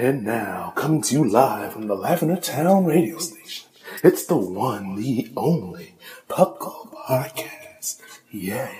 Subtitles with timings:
[0.00, 3.68] And now, coming to you live from the Lavender Town radio station,
[4.02, 5.94] it's the one, the only
[6.26, 8.00] Pub Call Podcast.
[8.30, 8.72] Yeah.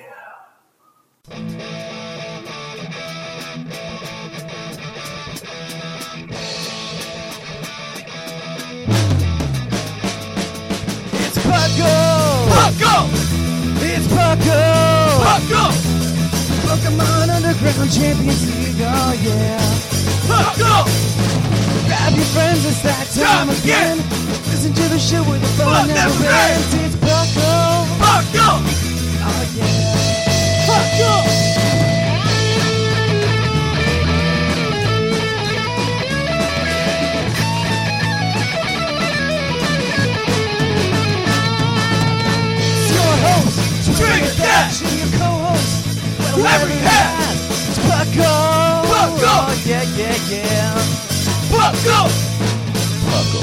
[11.19, 12.49] It's Puckle!
[12.49, 13.09] Puckle!
[13.83, 15.21] It's Puckle!
[15.21, 16.00] Puckle!
[16.81, 19.61] Pokemon Underground Champions League, oh yeah!
[20.27, 20.89] Puckle!
[21.87, 23.99] Grab your friends, it's that time again!
[24.49, 26.75] Listen to the show where the fun never ends!
[26.75, 27.85] It's Puckle!
[28.01, 28.65] Puckle!
[29.23, 29.97] Oh yeah!
[43.21, 45.40] Host, Drink That, your co-host,
[46.41, 47.37] whoever you have,
[47.69, 48.33] it's Bucko.
[48.89, 49.29] Bucko.
[49.29, 50.73] Oh, yeah, yeah, yeah.
[51.53, 52.09] Bucko.
[53.05, 53.41] Bucko.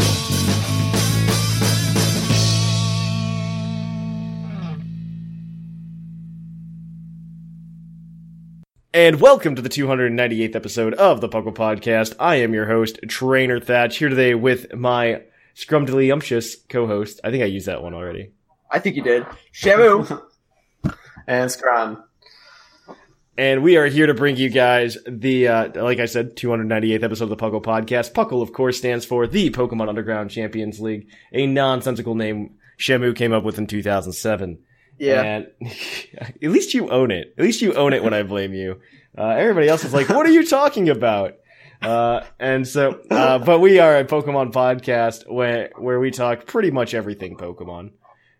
[8.93, 12.15] And welcome to the 298th episode of the Puckle Podcast.
[12.19, 15.21] I am your host, Trainer Thatch, here today with my
[15.55, 17.19] scrumdiddlyumptious co-host.
[17.23, 18.31] I think I used that one already.
[18.71, 19.23] I think you did.
[19.53, 20.19] Shamu.
[21.27, 22.03] and Scrum.
[23.37, 27.25] And we are here to bring you guys the, uh, like I said, 298th episode
[27.25, 28.13] of the Puckle Podcast.
[28.13, 33.33] Puckle, of course, stands for the Pokemon Underground Champions League, a nonsensical name Shamu came
[33.33, 34.57] up with in 2007.
[34.97, 35.21] Yeah.
[35.21, 35.47] And
[36.19, 37.35] at least you own it.
[37.37, 38.81] At least you own it when I blame you.
[39.15, 41.35] Uh, everybody else is like, what are you talking about?
[41.79, 46.71] Uh, and so, uh, but we are a Pokemon podcast where, where we talk pretty
[46.71, 47.91] much everything Pokemon.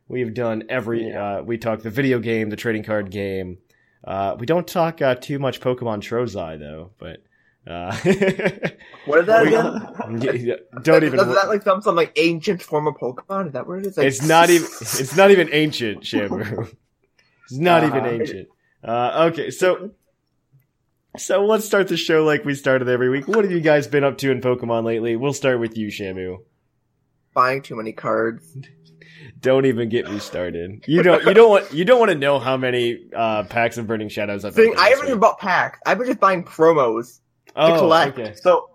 [0.08, 3.60] We've done every, uh, we talk the video game, the trading card game.
[4.04, 7.22] Uh, we don't talk, uh, too much Pokemon Trozei though, but,
[7.70, 7.92] uh,
[9.06, 10.54] What is that again?
[10.84, 13.48] don't even, Does that like some some like ancient form of Pokemon?
[13.48, 13.98] Is that what it is?
[13.98, 16.74] Like, it's not even, it's not even ancient, Shamu.
[17.44, 18.48] It's not even Uh, ancient.
[18.84, 19.92] Uh, okay, so,
[21.18, 23.28] so let's start the show like we started every week.
[23.28, 25.16] What have you guys been up to in Pokemon lately?
[25.16, 26.38] We'll start with you, Shamu.
[27.34, 28.46] buying too many cards.
[29.40, 30.84] Don't even get me started.
[30.88, 33.88] You don't, you don't want, you don't want to know how many, uh, packs of
[33.88, 35.80] Burning Shadows I've Thing, I haven't even bought packs.
[35.86, 37.20] I've been just buying promos.
[37.56, 38.18] oh, collect.
[38.18, 38.36] okay.
[38.36, 38.70] So,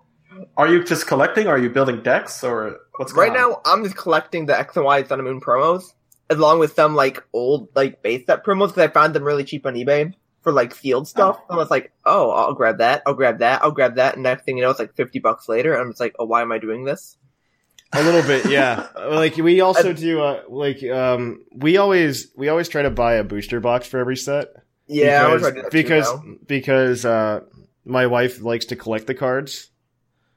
[0.56, 1.46] are you just collecting?
[1.46, 3.50] Or are you building decks, or what's Right going on?
[3.50, 5.92] now, I'm just collecting the X and Y Sun and Moon promos,
[6.30, 9.66] along with some like old like base set promos because I found them really cheap
[9.66, 11.38] on eBay for like sealed stuff.
[11.48, 13.02] And I was like, oh, I'll grab that.
[13.06, 13.62] I'll grab that.
[13.62, 14.14] I'll grab that.
[14.14, 16.24] And next thing you know, it's like fifty bucks later, and I'm just like, oh,
[16.24, 17.16] why am I doing this?
[17.94, 18.88] A little bit, yeah.
[18.96, 23.24] like we also do, uh, like, um, we always, we always try to buy a
[23.24, 24.48] booster box for every set.
[24.86, 26.12] Yeah, because to do that because
[26.46, 27.40] because uh,
[27.84, 29.70] my wife likes to collect the cards,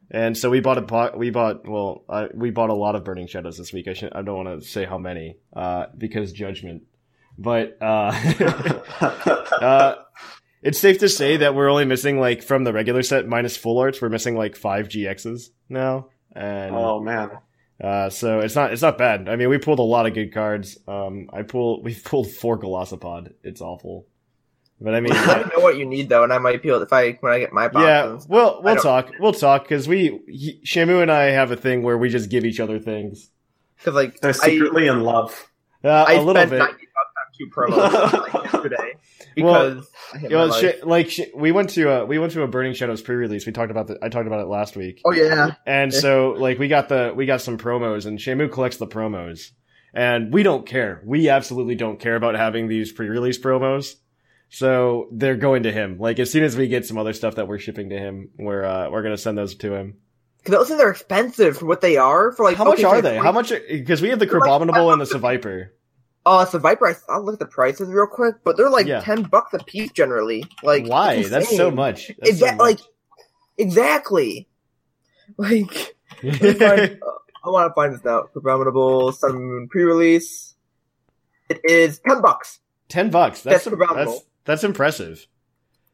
[0.09, 3.03] and so we bought a bo- we bought well uh, we bought a lot of
[3.03, 3.87] Burning Shadows this week.
[3.87, 6.83] I should I don't want to say how many uh, because judgment,
[7.37, 8.13] but uh,
[9.01, 9.95] uh,
[10.61, 13.79] it's safe to say that we're only missing like from the regular set minus full
[13.79, 14.01] arts.
[14.01, 17.31] We're missing like five GXs now, and oh man,
[17.84, 19.28] uh, so it's not it's not bad.
[19.29, 20.78] I mean, we pulled a lot of good cards.
[20.88, 23.34] Um, I pull we've pulled four Golisopod.
[23.44, 24.06] It's awful,
[24.81, 25.13] but I mean.
[25.28, 27.12] Let me know what you need though, and I might be able to, if I
[27.22, 28.28] when I get my Yeah, boxes.
[28.29, 29.12] we'll we'll talk.
[29.19, 32.46] We'll talk because we he, Shamu and I have a thing where we just give
[32.46, 33.29] each other things.
[33.78, 35.52] Because like they're I, secretly in love.
[35.84, 36.57] Uh, I a little spent bit.
[36.59, 38.91] ninety bucks on two promos like, yesterday Well,
[39.35, 40.75] because I hate You know, my sh- life.
[40.84, 43.46] like sh- we went to a we went to a Burning Shadows pre-release.
[43.46, 45.02] We talked about the I talked about it last week.
[45.05, 48.78] Oh yeah, And so like we got the we got some promos and Shamu collects
[48.78, 49.52] the promos.
[49.93, 51.02] And we don't care.
[51.05, 53.93] We absolutely don't care about having these pre-release promos.
[54.49, 55.97] So they're going to him.
[55.99, 58.64] Like as soon as we get some other stuff that we're shipping to him, we're
[58.64, 59.96] uh, we're gonna send those to him.
[60.38, 62.31] because those things are expensive for what they are.
[62.34, 63.16] For like How much okay, are so they?
[63.16, 63.52] like, How much?
[63.70, 64.49] Because we have the They're like
[64.91, 65.67] and the five Seviper.
[66.27, 66.87] Oh, it's a Viper.
[66.87, 69.01] I- I'll look at the prices real quick, but they're like Yeah.
[69.01, 70.43] ten bucks a piece generally.
[70.63, 71.13] Like Why?
[71.16, 71.75] it's That's so insane.
[71.75, 72.07] much.
[72.19, 72.57] That's Is so much.
[72.59, 72.79] like
[73.57, 74.47] exactly?
[75.37, 77.11] Like let me find- uh,
[77.45, 78.25] I want to find this now.
[78.35, 80.55] Abominable Sun Moon pre-release.
[81.49, 82.59] It is ten bucks.
[82.89, 83.41] Ten bucks.
[83.41, 85.25] That's That's that's that's impressive.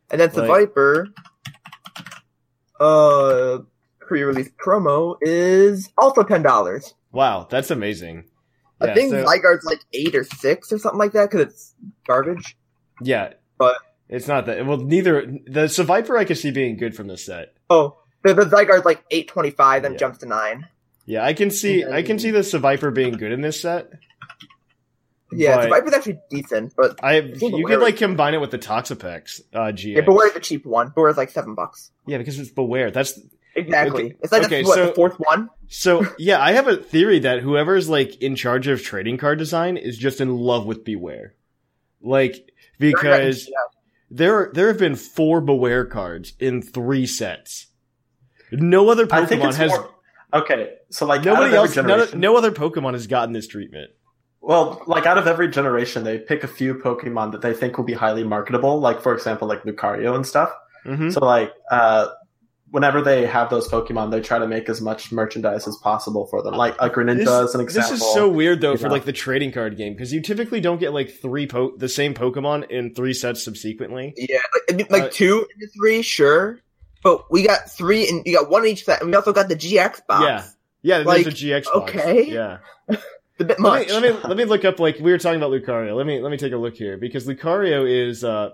[0.09, 1.07] And then the Like- Viper,
[2.79, 3.59] uh,
[3.99, 6.93] pre-release promo is also ten dollars.
[7.11, 8.25] Wow, that's amazing.
[8.81, 11.75] I Yeah, think so- Zygarde's like eight or six or something like that because it's
[12.07, 12.57] garbage.
[13.01, 13.77] Yeah, But-
[14.09, 14.65] it's not that.
[14.65, 17.53] Well, neither the Seviper I could see being good from this set.
[17.69, 19.97] Oh, the, the Zygarde's like eight twenty-five, then Yeah.
[19.99, 20.67] jumps to nine.
[21.05, 21.83] Yeah, I can see.
[21.85, 21.95] Okay.
[21.95, 23.89] I can see the Seviper being good in this set.
[25.33, 28.59] Yeah, But- the Viper's actually decent, but I you could like combine it with the
[28.59, 29.95] Toxapex uh, GX.
[29.95, 30.91] yeah, Bewear's the cheap one.
[30.91, 31.89] Bewear's like seven bucks.
[32.05, 32.91] Yeah, because it's Bewear.
[32.91, 33.17] That's
[33.55, 34.03] Exactly.
[34.05, 35.49] Okay, It's like okay, what, so- the fourth one.
[35.67, 36.05] so.
[36.17, 39.97] Yeah, I have a theory that whoever's like in charge of trading card design is
[39.97, 41.31] just in love with Bewear,
[42.01, 42.49] like
[42.79, 43.53] because Yeah.
[44.09, 47.67] there there have been four Bewear cards in three sets.
[48.51, 49.69] No other Pokemon has.
[49.71, 49.89] more,
[50.33, 50.73] okay.
[50.89, 51.73] So like Nobody else.
[51.73, 53.91] Generation, no other Pokemon has gotten this treatment.
[54.41, 57.85] well, like out of every generation, they pick a few Pokemon that they think will
[57.85, 58.79] be highly marketable.
[58.79, 60.53] Like for example, like Lucario and stuff.
[60.85, 62.07] hmm So like, uh,
[62.71, 66.41] whenever they have those Pokemon, they try to make as much merchandise as possible for
[66.41, 66.55] them.
[66.55, 67.91] Like a Greninja is an example.
[67.91, 68.93] This is so weird though you for know.
[68.93, 72.13] like the trading card game because you typically don't get like three po- the same
[72.13, 74.13] Pokemon in three sets subsequently.
[74.17, 74.39] Yeah,
[74.69, 76.59] like, like Uh, two into three, sure.
[77.03, 79.55] But we got three, and you got one each set, and we also got the
[79.55, 80.23] GX box.
[80.83, 81.03] Yeah, yeah.
[81.03, 81.75] Like, there's a GX box.
[81.95, 82.31] okay.
[82.31, 82.57] Yeah.
[83.39, 83.87] A bit Let much.
[83.87, 85.95] me, let me let me look up like we were talking about Lucario.
[85.95, 88.51] Let me let me take a look here because Lucario is uh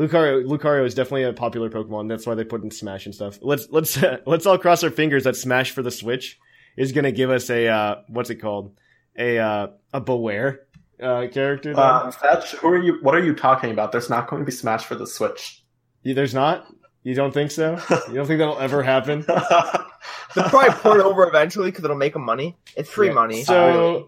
[0.00, 2.08] Lucario Lucario is definitely a popular Pokemon.
[2.08, 3.38] That's why they put in Smash and stuff.
[3.42, 6.38] Let's let's let's all cross our fingers that Smash for the Switch
[6.76, 8.72] is gonna give us a uh what's it called
[9.18, 10.58] a uh a Bewear
[11.02, 11.74] uh character.
[11.74, 11.82] then.
[11.82, 12.98] Uh, Fetch, who are you?
[13.02, 13.92] What are you talking about?
[13.92, 15.62] There's not going to be Smash for the Switch.
[16.02, 16.66] You- There's not.
[17.02, 17.80] You don't think so?
[18.08, 19.24] You don't think that'll ever happen?
[19.26, 22.56] They'll probably port it over eventually because it'll make them money.
[22.76, 23.14] It's free Yeah.
[23.14, 23.42] money.
[23.42, 24.04] So, really.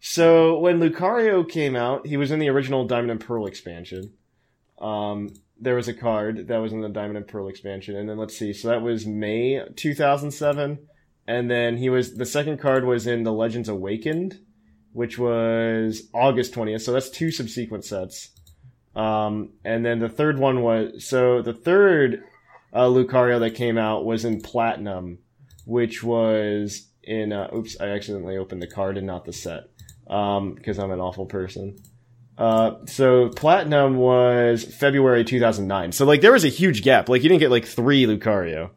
[0.00, 4.12] so when Lucario came out, he was in the original Diamond and Pearl expansion.
[4.80, 5.30] Um,
[5.60, 8.36] there was a card that was in the Diamond and Pearl expansion, and then let's
[8.36, 8.52] see.
[8.52, 10.78] So that was May 2007,
[11.26, 14.40] and then he was the second card was in the Legends Awakened,
[14.92, 16.82] which was August 20th.
[16.82, 18.30] So that's two subsequent sets.
[18.94, 22.24] Um, and then the third one was so the third
[22.72, 25.18] uh, Lucario that came out was in Platinum,
[25.64, 27.32] which was in.
[27.32, 29.64] Uh, oops, I accidentally opened the card and not the set
[30.04, 31.76] because I'm an awful person.
[32.38, 35.90] Uh, so Platinum was February 2009.
[35.92, 37.08] So like there was a huge gap.
[37.08, 38.70] Like you didn't get like three Lucario.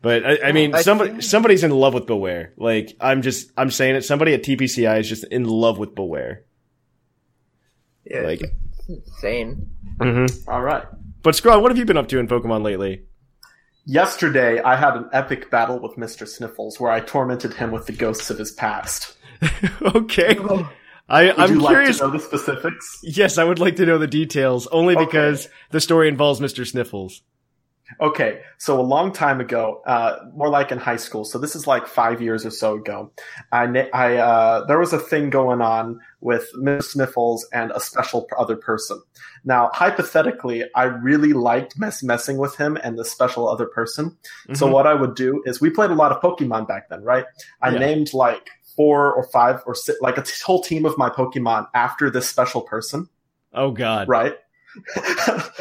[0.00, 2.50] But I, I mean, I somebody think- somebody's in love with Bewear.
[2.56, 4.02] Like I'm just I'm saying it.
[4.04, 6.42] Somebody at TPCI is just in love with Bewear.
[8.04, 9.70] yeah, Like, it's insane.
[9.98, 10.48] mm-hmm.
[10.50, 10.84] All right.
[11.22, 13.02] but Scrawl, what have you been up to in Pokemon lately?
[13.86, 16.26] Yesterday, I had an epic battle with Mr.
[16.28, 19.16] Sniffles where I tormented him with the ghosts of his past.
[19.82, 20.36] okay,
[21.08, 21.60] I Would I'm curious.
[21.60, 23.00] like to know the specifics?
[23.02, 25.04] Yes, I would like to know the details, only Okay.
[25.04, 26.66] because the story involves Mr.
[26.66, 27.22] Sniffles.
[28.00, 31.22] Okay, so a long time ago, uh, more like in high school.
[31.22, 33.12] So this is like five years or so ago.
[33.52, 38.26] I, I uh, there was a thing going on with Miss Sniffles and a special
[38.38, 39.02] other person.
[39.44, 44.16] Now, hypothetically, I really liked mess- messing with him and the special other person.
[44.54, 44.72] So Mhm.
[44.72, 47.26] what I would do is we played a lot of Pokemon back then, right?
[47.60, 47.80] I Yeah.
[47.80, 51.68] named like four or five or six, like a t- whole team of my Pokemon
[51.74, 53.08] after this special person
[53.52, 54.08] Oh God.
[54.08, 54.34] right?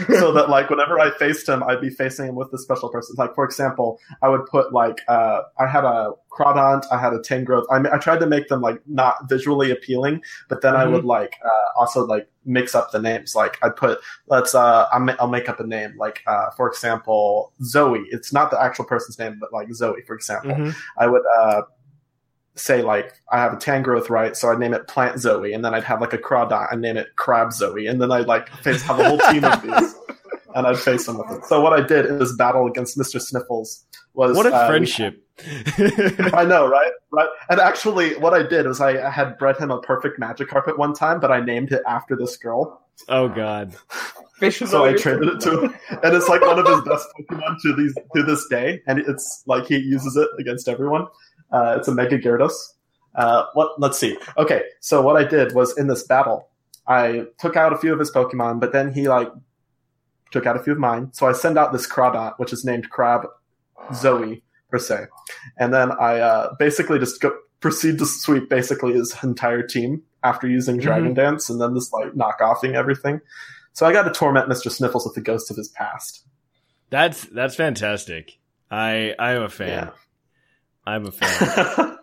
[0.07, 3.15] so that like whenever I faced him, I'd be facing him with the special person.
[3.17, 7.19] Like for example, I would put like uh, I had a Crawdaunt, I had a
[7.19, 7.65] Tangrowth.
[7.69, 11.35] I, I tried to make them like not visually appealing, but then I would like
[11.45, 13.35] uh, also like mix up the names.
[13.35, 17.53] Like I'd put let's uh I'll, I'll make up a name like uh for example
[17.63, 18.05] Zoe.
[18.09, 20.51] It's not the actual person's name, but like Zoe for example.
[20.55, 20.75] Mhm.
[20.97, 21.61] I would uh,
[22.55, 24.35] say like I have a Tangrowth, right?
[24.35, 26.97] So I'd name it Plant Zoe, and then I'd have like a Crawdaunt and name
[26.97, 29.95] it Crab Zoe, and then I'd like face have a whole team of these,
[30.55, 31.45] and I'd face them with it.
[31.45, 34.67] So what I did in this battle against Mister Sniffles was What a uh, we-
[34.67, 35.19] friendship.
[36.33, 36.91] I know, right?
[37.11, 37.27] Right.
[37.49, 40.93] And actually, what I did was I had bred him a perfect magic carpet one
[40.93, 42.81] time, but I named it after this girl.
[43.09, 43.75] oh God.
[44.37, 47.61] Fish So I traded it to him, and it's like one of his best Pokemon
[47.61, 51.07] to these to this day, and it's like he uses it against everyone.
[51.53, 52.53] Uh, it's a Mega Gyarados.
[53.15, 53.79] Uh, what?
[53.79, 54.17] Let's see.
[54.37, 56.49] Okay, so what I did was in this battle,
[56.87, 59.29] I took out a few of his Pokemon, but then he like
[60.31, 61.09] took out a few of mine.
[61.13, 63.27] So I send out this Crawdaunt, which is named Crab
[63.93, 65.05] Zoe per se,
[65.59, 70.47] and then I uh, basically just go, proceed to sweep basically his entire team after
[70.47, 73.21] using Dragon Dance, and then just like knock offing everything.
[73.73, 74.71] So I got to torment Mr.
[74.71, 76.25] Sniffles with the ghost of his past.
[76.89, 78.37] That's that's fantastic.
[78.71, 79.67] I I'm a fan.
[79.67, 79.89] Yeah.
[80.85, 81.97] I'm a fan.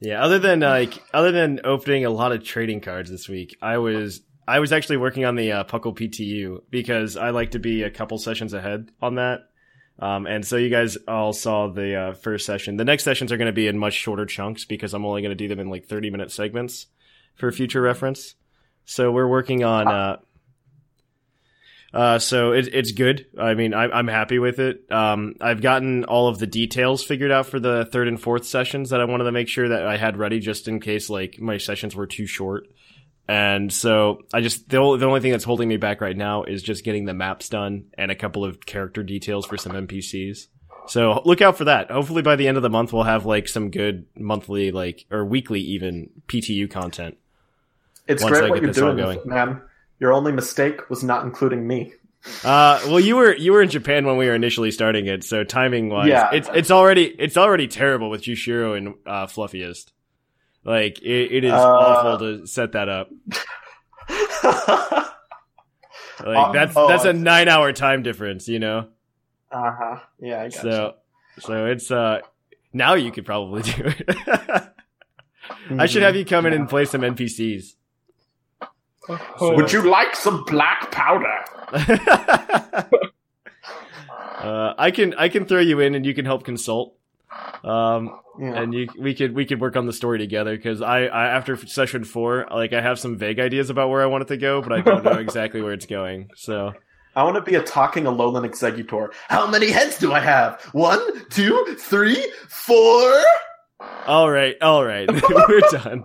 [0.00, 0.22] yeah.
[0.22, 4.22] Other than like other than opening a lot of trading cards this week, I was
[4.48, 7.90] I was actually working on the uh, Puckle PTU because I like to be a
[7.90, 9.40] couple sessions ahead on that.
[9.98, 12.76] Um, and so you guys all saw the uh, first session.
[12.76, 15.30] The next sessions are going to be in much shorter chunks because I'm only going
[15.30, 16.86] to do them in like 30 minute segments
[17.34, 18.34] for future reference.
[18.86, 19.88] So we're working on.
[19.88, 20.16] Uh,
[21.92, 23.26] uh, so it, it's good.
[23.38, 24.90] I mean, I, I'm happy with it.
[24.90, 28.90] Um, I've gotten all of the details figured out for the third and fourth sessions
[28.90, 31.58] that I wanted to make sure that I had ready just in case like my
[31.58, 32.68] sessions were too short.
[33.26, 36.44] And so I just the only, the only thing that's holding me back right now
[36.44, 40.46] is just getting the maps done and a couple of character details for some NPCs.
[40.86, 41.90] So look out for that.
[41.90, 45.24] Hopefully by the end of the month we'll have like some good monthly like or
[45.24, 47.18] weekly even PTU content.
[48.06, 49.20] It's great what you're doing, going.
[49.24, 49.62] man.
[50.00, 51.92] Your only mistake was not including me.
[52.44, 55.44] Uh, well, you were you were in Japan when we were initially starting it, so
[55.44, 56.30] timing wise, Yeah.
[56.32, 59.92] it's it's already it's already terrible with Jushiro and uh, Fluffiest.
[60.64, 63.08] Like it, it is Uh, awful to set that up.
[66.22, 68.88] Like Um, that's oh, that's a nine hour time difference, you know.
[69.50, 69.98] Uh huh.
[70.20, 70.94] Yeah, I got So
[71.38, 72.20] so it's uh
[72.74, 74.04] now you could probably do it.
[74.18, 74.66] I
[75.86, 76.02] should Mm-hmm.
[76.02, 77.74] have you come in and play some NPCs.
[79.40, 81.44] Would you like some black powder?
[84.38, 86.96] uh, I can I can throw you in and you can help consult.
[87.62, 88.60] Um, Yeah.
[88.62, 91.56] and you we could we could work on the story together because I, I after
[91.56, 94.62] session four like I have some vague ideas about where I want it to go,
[94.62, 96.30] but I don't know exactly where it's going.
[96.36, 96.72] So
[97.14, 99.12] I want to be a talking Alolan Exeggutor.
[99.28, 100.60] How many heads do I have?
[100.72, 103.22] One, two, three, four.
[104.06, 105.08] All right, all right,
[105.48, 106.04] we're done.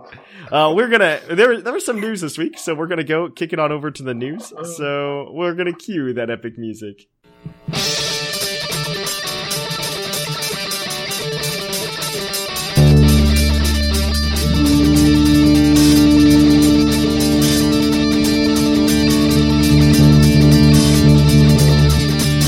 [0.50, 3.52] Uh, we're gonna there there was some news this week, so we're gonna go kick
[3.52, 4.52] it on over to the news.
[4.76, 7.08] So we're gonna cue that epic music.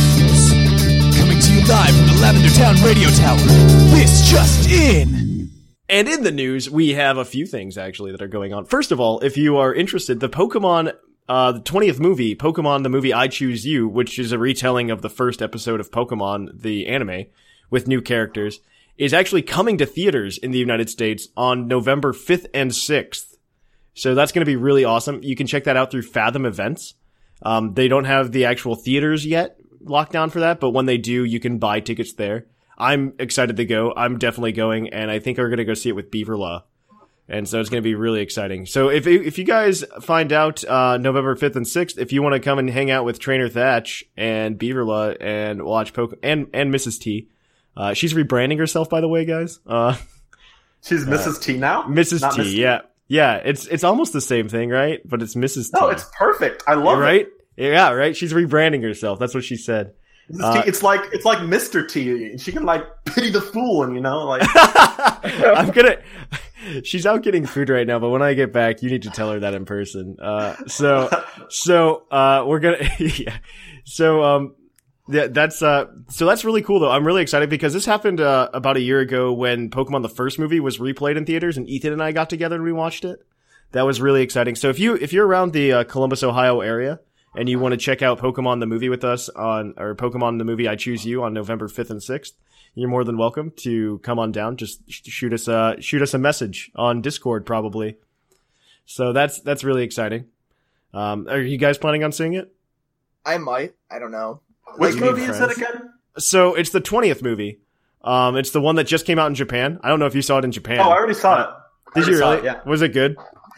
[0.08, 3.36] Coming to you live from the Lavender Town Radio Tower.
[3.92, 5.17] This just in.
[5.88, 8.66] And in the news, we have a few things actually that are going on.
[8.66, 10.92] First of all, if you are interested, the Pokemon,
[11.28, 15.00] uh, the 20th movie, Pokemon the movie I Choose You, which is a retelling of
[15.00, 17.26] the first episode of Pokemon, the anime,
[17.70, 18.60] with new characters,
[18.98, 23.36] is actually coming to theaters in the United States on November 5th and 6th.
[23.94, 25.22] So that's going to be really awesome.
[25.22, 26.94] You can check that out through Fathom Events.
[27.42, 30.98] Um, they don't have the actual theaters yet locked down for that, but when they
[30.98, 32.46] do, you can buy tickets there.
[32.78, 33.92] I'm excited to go.
[33.96, 36.62] I'm definitely going, and I think we're going to go see it with Beaverlaw.
[37.30, 38.64] And so it's going to be really exciting.
[38.64, 42.34] So if if you guys find out uh, November 5th and 6th, if you want
[42.34, 46.72] to come and hang out with Trainer Thatch and Beaverlaw and watch Poke and and
[46.72, 46.98] Mrs.
[46.98, 47.28] T,
[47.76, 49.58] uh, she's rebranding herself by the way, guys.
[49.66, 49.96] Uh,
[50.82, 51.42] She's Mrs.
[51.42, 51.82] T now.
[51.82, 52.20] Mrs.
[52.22, 53.34] Not T, yeah, yeah.
[53.44, 55.00] It's it's almost the same thing, right?
[55.04, 55.64] But it's Mrs.
[55.64, 55.70] T.
[55.78, 56.62] No, it's perfect.
[56.66, 57.02] I love it.
[57.02, 57.26] right.
[57.56, 58.16] Yeah, right.
[58.16, 59.18] She's rebranding herself.
[59.18, 59.92] That's what she said.
[60.28, 60.40] It.
[60.40, 61.88] Uh, it's like it's like Mr.
[61.88, 62.36] T.
[62.38, 65.98] She can like pity the fool, and you know, like I'm gonna.
[66.84, 69.30] She's out getting food right now, but when I get back, you need to tell
[69.30, 70.16] her that in person.
[70.20, 71.08] Uh, so,
[71.48, 72.78] so uh, we're gonna.
[72.98, 73.38] yeah.
[73.84, 74.54] So, um,
[75.08, 76.90] yeah, that's uh, so that's really cool though.
[76.90, 80.38] I'm really excited because this happened uh, about a year ago when Pokemon the first
[80.38, 83.20] movie was replayed in theaters, and Ethan and I got together and we watched it.
[83.72, 84.54] That was really exciting.
[84.54, 87.00] So if you if you're around the uh, Columbus, Ohio area
[87.38, 90.44] and you want to check out Pokemon the movie with us on or Pokemon the
[90.44, 92.32] movie I Choose You on November 5th and 6th,
[92.74, 94.56] you're more than welcome to come on down.
[94.56, 97.96] Just sh- shoot us a shoot us a message on Discord probably.
[98.86, 100.26] So that's that's really exciting.
[100.92, 102.52] Um, are you guys planning on seeing it?
[103.24, 103.74] I might.
[103.88, 104.40] I don't know.
[104.76, 105.92] which you mean movie is it again?
[106.18, 107.60] So it's the 20th movie.
[108.02, 109.78] Um, it's the one that just came out in Japan.
[109.84, 110.80] I don't know if you saw it in Japan.
[110.80, 111.48] Oh, I already saw it.
[111.94, 112.38] Did you really?
[112.38, 113.16] it, yeah, Was it good?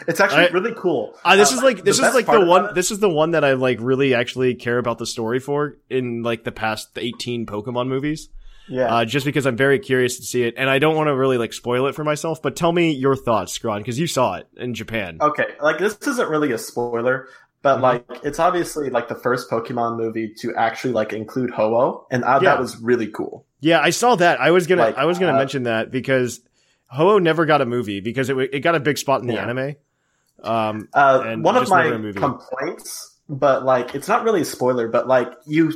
[0.08, 1.14] It's actually I- really cool.
[1.24, 2.74] Uh, this Uh, is like this the is like the one.
[2.74, 6.22] This is the one that I like really actually care about the story for in
[6.22, 8.28] like the past eighteen Pokemon movies.
[8.68, 8.94] yeah.
[8.94, 11.38] Uh, just because I'm very curious to see it, and I don't want to really
[11.38, 12.40] like spoil it for myself.
[12.40, 15.18] But tell me your thoughts, Scron, because you saw it in Japan.
[15.20, 17.26] Okay, like this isn't really a spoiler,
[17.62, 17.82] but Mhm.
[17.82, 22.38] like it's obviously like the first Pokemon movie to actually like include Ho-Oh, and Yeah.
[22.40, 23.44] that was really cool.
[23.60, 24.40] Yeah, I saw that.
[24.40, 26.40] I was gonna Like, I was gonna uh, mention that because
[26.90, 29.42] Ho-Oh never got a movie because it it got a big spot in the Yeah.
[29.42, 29.74] anime.
[30.42, 35.32] Um, Uh, one of my complaints, but like it's not really a spoiler, but like
[35.46, 35.72] you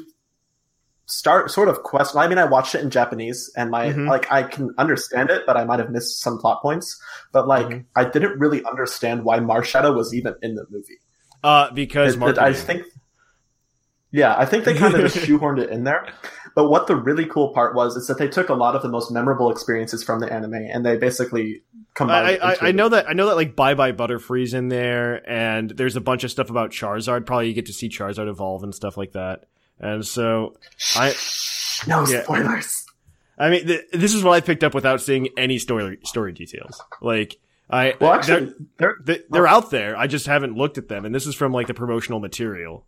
[1.07, 2.19] start sort of question.
[2.19, 4.09] I mean, I watched it in Japanese, and my Mhm.
[4.09, 6.99] like I can understand it, but I might have missed some plot points.
[7.33, 7.85] But like Mhm.
[7.95, 10.99] I didn't really understand why Marshadow was even in the movie.
[11.43, 12.85] uh, because It- it- I think,
[14.11, 16.07] yeah, I think they kind of just shoehorned it in there.
[16.55, 18.89] But what the really cool part was is that they took a lot of the
[18.89, 21.63] most memorable experiences from the anime and they basically
[21.95, 22.41] combined.
[22.43, 25.71] I, I, I know that I know that like Bye Bye Butterfree's in there, and
[25.71, 27.27] there's a bunch of stuff about Charizard.
[27.27, 29.45] Probably you get to see Charizard evolve and stuff like that.
[29.81, 30.57] And so,
[30.97, 31.15] I
[31.87, 32.23] No Yeah.
[32.23, 32.85] spoilers.
[33.37, 36.81] I mean, th- this is what I picked up without seeing any story story details.
[37.03, 37.37] Like
[37.69, 39.97] I, Well, actually, they're, there, they- they're out there.
[39.97, 42.87] I just haven't looked at them, and this is from like the promotional material.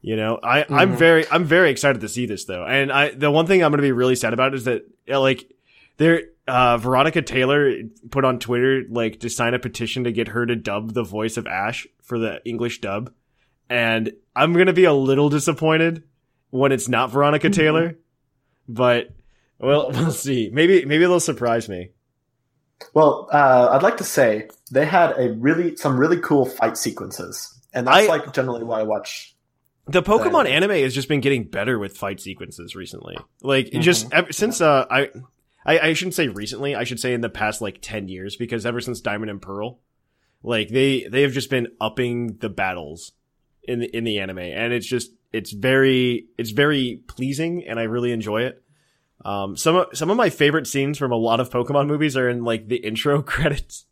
[0.00, 3.30] You know, I I'm very I'm very excited to see this though, and I the
[3.32, 5.50] one thing I'm going to be really sad about is that like
[5.96, 7.72] there uh Veronica Taylor
[8.10, 11.36] put on Twitter like to sign a petition to get her to dub the voice
[11.36, 13.12] of Ash for the English dub,
[13.70, 16.02] and I'm going to be a little disappointed
[16.50, 17.98] when it's not Veronica Taylor,
[18.68, 19.10] but
[19.60, 20.50] well we'll see.
[20.52, 21.90] Maybe maybe they'll surprise me.
[22.94, 27.58] Well, uh, I'd like to say they had a really some really cool fight sequences,
[27.74, 29.34] and that's I- like generally why I watch.
[29.90, 33.16] The Pokemon Then- anime has just been getting better with fight sequences recently.
[33.42, 33.80] Like Mm-hmm.
[33.80, 35.08] just ever, since uh I,
[35.68, 38.64] I I shouldn't say recently, I should say in the past like 10 years because
[38.64, 39.78] ever since Diamond and Pearl,
[40.42, 43.12] like they they have just been upping the battles
[43.62, 47.82] in the in the anime and it's just it's very it's very pleasing and I
[47.82, 48.62] really enjoy it.
[49.24, 52.30] Um some of some of my favorite scenes from a lot of Pokemon movies are
[52.30, 53.84] in like the intro credits.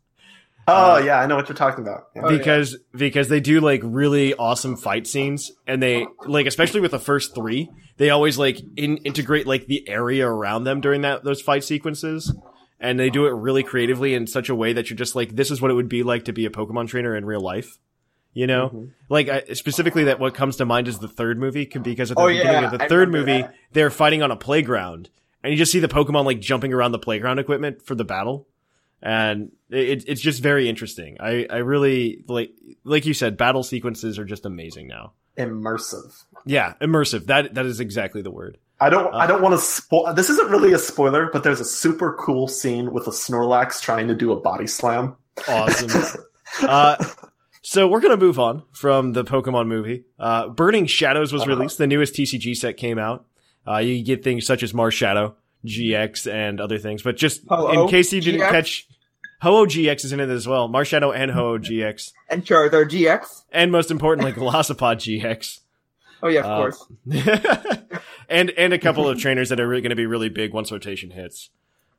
[0.69, 2.07] Oh Uh, yeah, I know what you're talking about.
[2.15, 2.23] Yeah.
[2.25, 2.37] Oh, yeah.
[2.37, 6.99] because because they do like really awesome fight scenes and they like especially with the
[6.99, 11.41] first three they always like in, integrate like the area around them during that those
[11.41, 12.35] fight sequences
[12.79, 15.49] and they do it really creatively in such a way that you're just like this
[15.51, 17.77] is what it would be like to be a pokemon trainer in real life
[18.33, 18.85] you know Mm-hmm.
[19.09, 22.17] like I, specifically that what comes to mind is the third movie c- because at
[22.17, 23.53] the Oh, beginning yeah, of the I third movie that.
[23.71, 25.09] they're fighting on a playground
[25.43, 28.47] and you just see the pokemon like jumping around the playground equipment for the battle
[29.01, 31.17] and it, it's just very interesting.
[31.19, 32.51] I, I really like
[32.83, 35.13] like you said, battle sequences are just amazing now.
[35.37, 36.23] Immersive.
[36.45, 37.25] Yeah, immersive.
[37.27, 38.57] That that is exactly the word.
[38.79, 39.13] I don't.
[39.13, 40.13] I don't want to spoil.
[40.13, 44.07] This isn't really a spoiler, but there's a super cool scene with a Snorlax trying
[44.07, 45.15] to do a body slam.
[45.47, 46.13] Awesome.
[46.61, 47.03] uh,
[47.63, 50.05] so we're gonna move on from the Pokemon movie.
[50.19, 51.51] Uh, Burning Shadows was Uh-huh.
[51.55, 51.77] released.
[51.77, 53.25] The newest TCG set came out.
[53.67, 55.33] Uh, you get things such as Marshadow,
[55.67, 57.01] GX, and other things.
[57.03, 58.49] But just Ho-Oh in case you didn't GX?
[58.51, 58.87] catch,
[59.41, 60.67] Ho-Oh GX is in it as well.
[60.69, 63.43] Marshadow and Ho-Oh GX, And Charizard GX.
[63.51, 65.59] and most importantly, Velocipod GX.
[66.23, 66.85] Oh yeah, of Uh, course.
[68.29, 70.71] and and a couple of trainers that are really going to be really big once
[70.71, 71.49] rotation hits.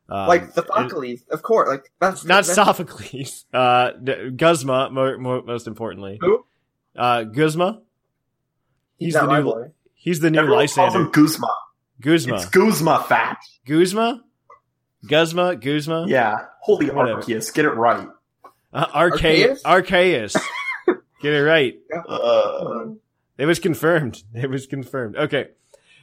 [0.09, 1.69] Um, like the Sophocles, of course.
[1.69, 3.45] Like that's not that's, Sophocles.
[3.53, 3.91] Uh,
[4.35, 6.17] Guzma, more, more, most importantly.
[6.19, 6.43] Who?
[6.97, 7.81] Uh, Guzma.
[8.97, 9.43] He's not the new.
[9.43, 9.67] boy.
[9.93, 11.09] He's the new Everyone calls him Lysander.
[11.11, 11.47] Guzma.
[12.01, 12.35] Guzma.
[12.35, 13.37] It's Guzma fat.
[13.65, 14.23] Guzma.
[15.05, 15.55] Guzma.
[15.55, 16.05] Guzma.
[16.07, 16.35] Yeah.
[16.61, 17.21] Holy Whatever.
[17.21, 18.07] Arceus, get it right.
[18.73, 19.61] Uh, Arceus.
[19.63, 20.35] Arceus.
[21.21, 21.75] Get it right.
[22.07, 22.85] Uh,
[23.37, 24.23] It was confirmed.
[24.33, 25.17] It was confirmed.
[25.17, 25.47] Okay.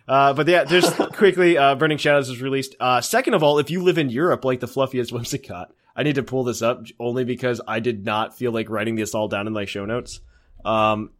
[0.06, 2.76] Uh, but yeah, just quickly, uh, Burning Shadows was released.
[2.78, 6.16] Uh, second of all, if you live in Europe like the fluffiest Whimsicott, I need
[6.16, 9.46] to pull this up only because I did not feel like writing this all down
[9.46, 10.20] in my show notes.
[10.66, 11.10] Um,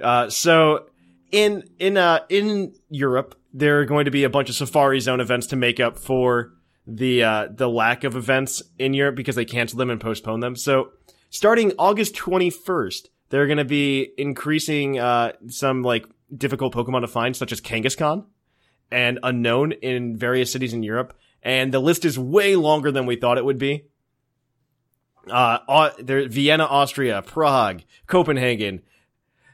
[0.00, 0.86] uh, so
[1.30, 5.20] in, in, uh, in Europe, there are going to be a bunch of Safari Zone
[5.20, 6.52] events to make up for
[6.86, 10.56] the, uh, the lack of events in Europe because they canceled them and postponed them.
[10.56, 10.90] So
[11.30, 17.36] starting August 21st, they're going to be increasing, uh, some like difficult Pokemon to find,
[17.36, 18.24] such as Kangaskhan
[18.90, 21.16] and Unown in various cities in Europe.
[21.42, 23.86] And the list is way longer than we thought it would be.
[25.28, 28.82] Uh, there, Vienna, Austria, Prague, Copenhagen,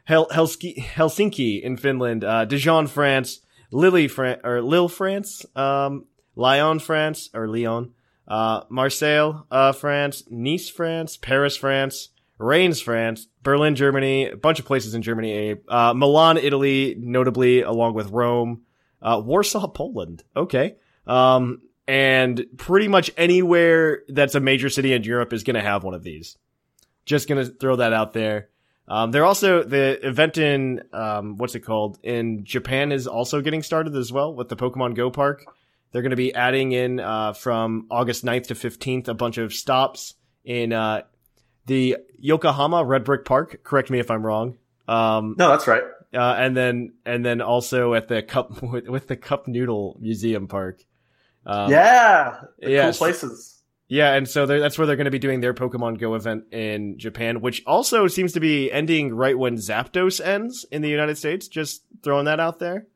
[0.04, 6.78] Hel- Helski- Helsinki in Finland, uh, Dijon, France, Lille, Fran- or Lille, France, um, Lyon,
[6.78, 7.92] France, or Lyon,
[8.28, 14.64] uh, Marseille, uh, France, Nice, France, Paris, France, Reims, France, Berlin, Germany, a bunch of
[14.64, 15.60] places in Germany, Abe.
[15.68, 18.62] Uh, Milan, Italy, notably, along with Rome,
[19.00, 20.24] uh, Warsaw, Poland.
[20.36, 20.76] Okay.
[21.06, 25.84] Um, and pretty much anywhere that's a major city in Europe is going to have
[25.84, 26.36] one of these.
[27.04, 28.48] Just going to throw that out there.
[28.88, 33.62] Um, they're also the event in um, what's it called in Japan is also getting
[33.62, 35.44] started as well with the Pokemon Go Park.
[35.92, 39.52] They're going to be adding in uh, from August 9th to 15th a bunch of
[39.52, 40.14] stops
[40.44, 41.02] in uh,
[41.66, 43.60] the Yokohama Red Brick Park.
[43.62, 44.58] Correct me if I'm wrong.
[44.88, 45.82] Um, no, that's right.
[46.12, 50.48] uh, and then and then also at the cup with, with the Cup Noodle Museum
[50.48, 50.82] Park.
[51.46, 52.42] Um, yeah.
[52.58, 52.98] The yes.
[52.98, 53.51] Cool places.
[53.92, 56.44] Yeah, and so they're- that's where they're going to be doing their Pokemon Go event
[56.50, 61.18] in Japan, which also seems to be ending right when Zapdos ends in the United
[61.18, 61.46] States.
[61.46, 62.86] Just throwing that out there.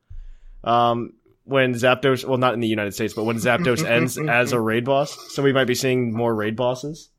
[0.65, 1.13] Um,
[1.45, 4.87] when Zapdos, well, not in the United States, but when Zapdos ends as a raid
[4.87, 7.11] boss, so we might be seeing more raid bosses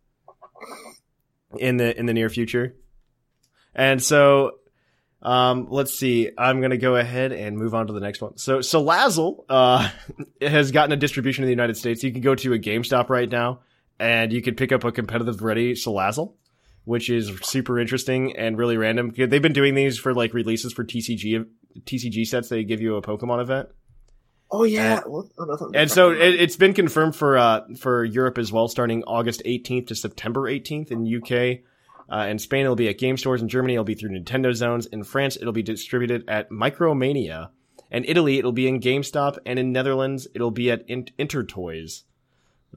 [1.59, 2.75] in the in the near future.
[3.75, 4.53] And so,
[5.21, 6.31] um, let's see.
[6.35, 8.37] I'm gonna go ahead and move on to the next one.
[8.37, 9.87] So, Salazzle, uh,
[10.41, 12.03] has gotten a distribution in the United States.
[12.03, 13.59] You can go to a GameStop right now
[13.99, 16.33] and you could pick up a competitive ready Salazzle,
[16.83, 19.13] which is super interesting and really random.
[19.15, 21.45] They've been doing these for like releases for TCG
[21.81, 22.49] TCG sets.
[22.49, 23.69] They give you a Pokemon event.
[24.49, 28.37] Oh yeah, And- Well, oh, And so it, it's been confirmed for uh, for Europe
[28.37, 31.59] as well, starting August 18th to September 18th in UK.
[32.09, 33.41] Uh, in Spain, it'll be at game stores.
[33.41, 34.85] In Germany, it'll be through Nintendo Zones.
[34.85, 37.49] In France, it'll be distributed at Micromania.
[37.91, 39.37] And Italy, it'll be in GameStop.
[39.45, 42.03] And in Netherlands, it'll be at In- Intertoys.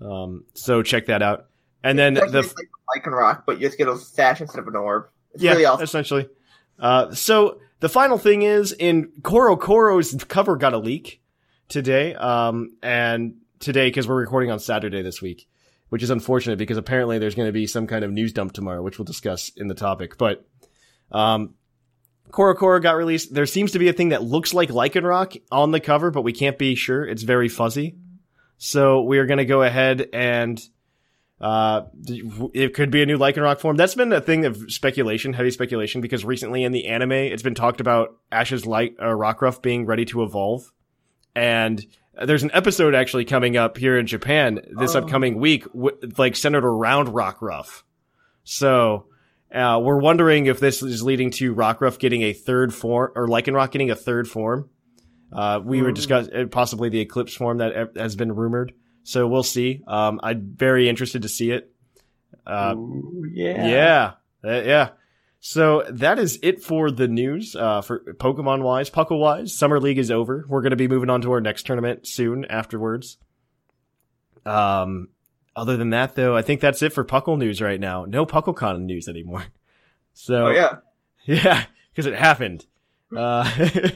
[0.01, 1.47] Um, so check that out.
[1.83, 4.77] And then It's the like Lycanroc, but you just get a sash instead of an
[4.77, 5.09] orb.
[5.33, 5.85] It's yeah, really awesome.
[5.85, 6.29] essentially.
[6.79, 11.23] Uh, so the final thing is in CoroCoro's cover got a leak
[11.69, 15.49] today, um, and today because we're recording on Saturday this week,
[15.89, 18.83] which is unfortunate because apparently there's going to be some kind of news dump tomorrow,
[18.83, 20.19] which we'll discuss in the topic.
[20.19, 20.47] But
[21.13, 21.55] um,
[22.31, 23.33] CoroCoro got released.
[23.33, 26.33] There seems to be a thing that looks like Lycanroc on the cover, but we
[26.33, 27.05] can't be sure.
[27.05, 27.97] It's very fuzzy.
[28.63, 30.61] So we are going to go ahead and
[31.41, 31.85] uh,
[32.53, 33.79] it could be a new Lycanroc form.
[33.79, 37.55] That's been a thing of speculation, heavy speculation, because recently in the anime, it's been
[37.55, 40.71] talked about Ash's light uh, Rockruff being ready to evolve,
[41.35, 41.83] and
[42.23, 46.65] there's an episode actually coming up here in Japan this upcoming week, w- like centered
[46.65, 47.83] around Rockruff.
[48.45, 49.07] So.
[49.53, 53.73] Uh, we're wondering if this is leading to Rockruff getting a third form, or Lycanroc
[53.73, 54.71] getting a third form.
[55.33, 58.73] Uh, we were discussing uh, possibly the Eclipse form that has been rumored.
[59.03, 59.83] So we'll see.
[59.87, 61.73] Um, I'm very interested to see it.
[62.47, 63.67] Uh, Ooh, yeah.
[63.67, 64.13] yeah,
[64.45, 64.89] Uh, yeah.
[65.43, 67.57] So that is it for the news.
[67.57, 70.45] Uh, for Pokemon wise, Puckle wise, Summer League is over.
[70.49, 73.17] We're going to be moving on to our next tournament soon afterwards.
[74.45, 75.09] Um,
[75.57, 78.05] other than that, though, I think that's it for Puckle news right now.
[78.05, 79.45] No PuckleCon news anymore.
[80.13, 80.77] So Oh yeah.
[81.25, 82.67] yeah, because it happened.
[83.17, 83.49] Uh,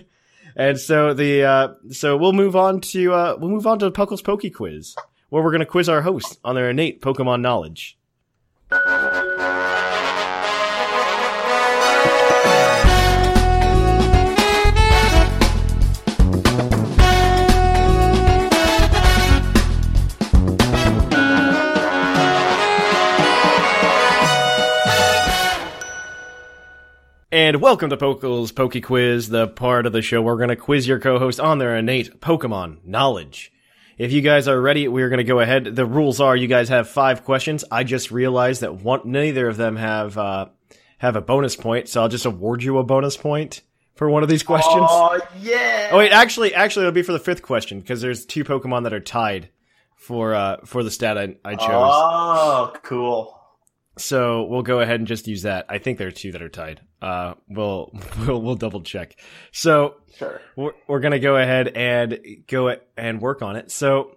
[0.56, 4.22] and so the uh, so we'll move on to uh, we'll move on to Puckle's
[4.22, 4.94] Poke Quiz,
[5.28, 7.98] where we're to quiz our hosts on their innate Pokemon knowledge.
[27.34, 30.56] And welcome to Pokel's Poke Quiz, the part of the show where we're going to
[30.56, 33.52] quiz your co-host on their innate Pokemon knowledge.
[33.98, 35.64] If you guys are ready, we're going to go ahead.
[35.64, 37.64] The rules are you guys have five questions.
[37.72, 40.46] I just realized that one, neither of them have uh,
[40.98, 43.62] have a bonus point, so I'll just award you a bonus point
[43.96, 44.86] for one of these questions.
[44.88, 45.88] Oh yeah.
[45.90, 48.94] Oh wait, actually, actually, it'll be for the fifth question because there's two Pokemon that
[48.94, 49.48] are tied
[49.96, 51.68] for uh for the stat I, I chose.
[51.68, 53.43] Oh, cool.
[53.96, 55.66] So we'll go ahead and just use that.
[55.68, 56.80] I think there are two that are tied.
[57.00, 57.92] Uh, we'll
[58.26, 59.16] we'll we'll double check.
[59.52, 60.40] So Sure.
[60.56, 63.70] we're we're gonna go ahead and go and work on it.
[63.70, 64.16] So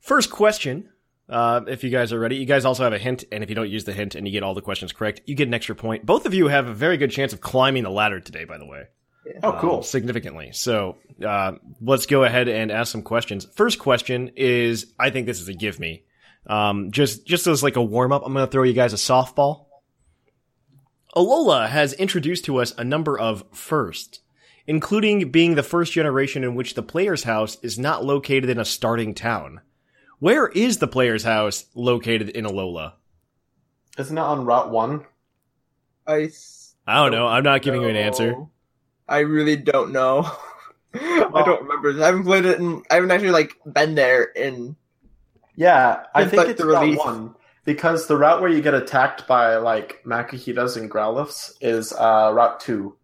[0.00, 0.90] first question.
[1.26, 3.54] Uh, if you guys are ready, you guys also have a hint, and if you
[3.56, 5.74] don't use the hint and you get all the questions correct, you get an extra
[5.74, 6.04] point.
[6.04, 8.66] Both of you have a very good chance of climbing the ladder today, by the
[8.66, 8.88] way
[9.42, 9.82] Oh, um, cool.
[9.82, 10.50] significantly.
[10.52, 13.46] So uh, let's go ahead and ask some questions.
[13.54, 16.04] First question is, I think this is a give me.
[16.46, 18.96] Um, just just as like a warm up, I'm going to throw you guys a
[18.96, 19.66] softball.
[21.16, 24.20] Alola has introduced to us a number of firsts,
[24.66, 28.64] including being the first generation in which the player's house is not located in a
[28.64, 29.60] starting town.
[30.18, 32.94] Where is the player's house located in Alola?
[33.98, 35.04] Isn't it on Route One?
[36.06, 36.22] I.
[36.24, 37.26] s- I don't know.
[37.26, 38.34] I'm not giving you an answer.
[39.08, 40.30] I really don't know.
[40.94, 42.02] I don't remember.
[42.02, 44.76] I haven't played it, and I haven't actually like been there in.
[45.56, 46.98] Yeah, I Since, think like, it's the Route release.
[46.98, 52.30] One because the route where you get attacked by like Makuhitas and Growlithes is uh,
[52.34, 52.96] Route Two,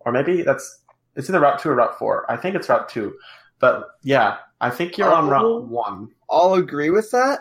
[0.00, 0.80] or maybe that's
[1.16, 2.30] it's either Route Two or Route Four.
[2.30, 3.14] I think it's Route Two,
[3.58, 5.30] but yeah, I think you're on Oh.
[5.30, 6.08] Route One.
[6.30, 7.40] I'll agree with that.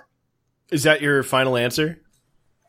[0.71, 2.01] Is that your final answer?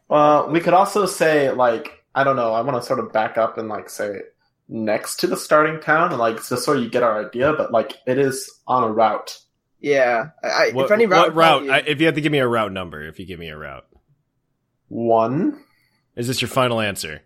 [0.09, 2.53] Well, we could also say like I don't know.
[2.53, 4.21] I want to sort of back up and like say
[4.69, 7.53] next to the starting town, and like just so you get our idea.
[7.55, 9.39] But like it is on a route.
[9.81, 10.31] Yeah.
[10.43, 11.51] I, I, What, if any route, what route?
[11.67, 13.49] probably- I, if you have to give me a route number, if you give me
[13.49, 13.87] a route,
[14.89, 15.63] One.
[16.17, 17.23] is this your final answer?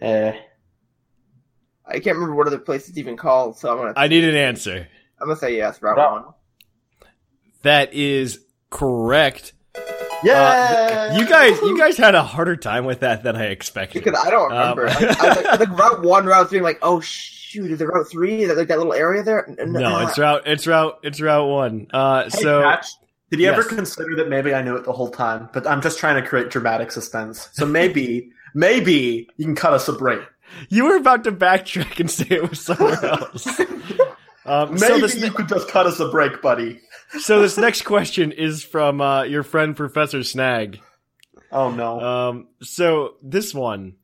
[0.00, 0.32] Eh.
[1.86, 3.92] I can't remember what other place it's even called, so I'm gonna.
[3.96, 4.86] I need an answer.
[5.20, 5.82] I'm gonna say yes.
[5.82, 6.34] Route Route- one.
[7.62, 9.52] That is correct.
[10.24, 11.10] Yeah.
[11.12, 14.04] Uh, you guys, you guys had a harder time with that than I expected.
[14.04, 14.88] Because I don't Um, remember.
[14.88, 16.58] I, I, was like, I was like route one, route three.
[16.58, 18.42] I'm like, oh shoot, is it route three?
[18.42, 19.48] Is that like that little area there?
[19.48, 21.86] N- no, uh, it's route, it's route, it's route one.
[21.92, 22.86] Uh, Hey, so Patch,
[23.30, 25.48] did you ever consider that maybe I knew it the whole time?
[25.52, 27.48] But I'm just trying to create dramatic suspense.
[27.52, 30.20] So maybe, maybe you can cut us a break.
[30.68, 33.46] you were about to backtrack and say it was somewhere else.
[34.46, 36.80] Um, so Maybe this, you could just cut us a break, buddy.
[37.18, 40.80] So this next question is from uh, your friend Professor Snag.
[41.50, 42.00] Oh no.
[42.00, 43.96] Um, so this one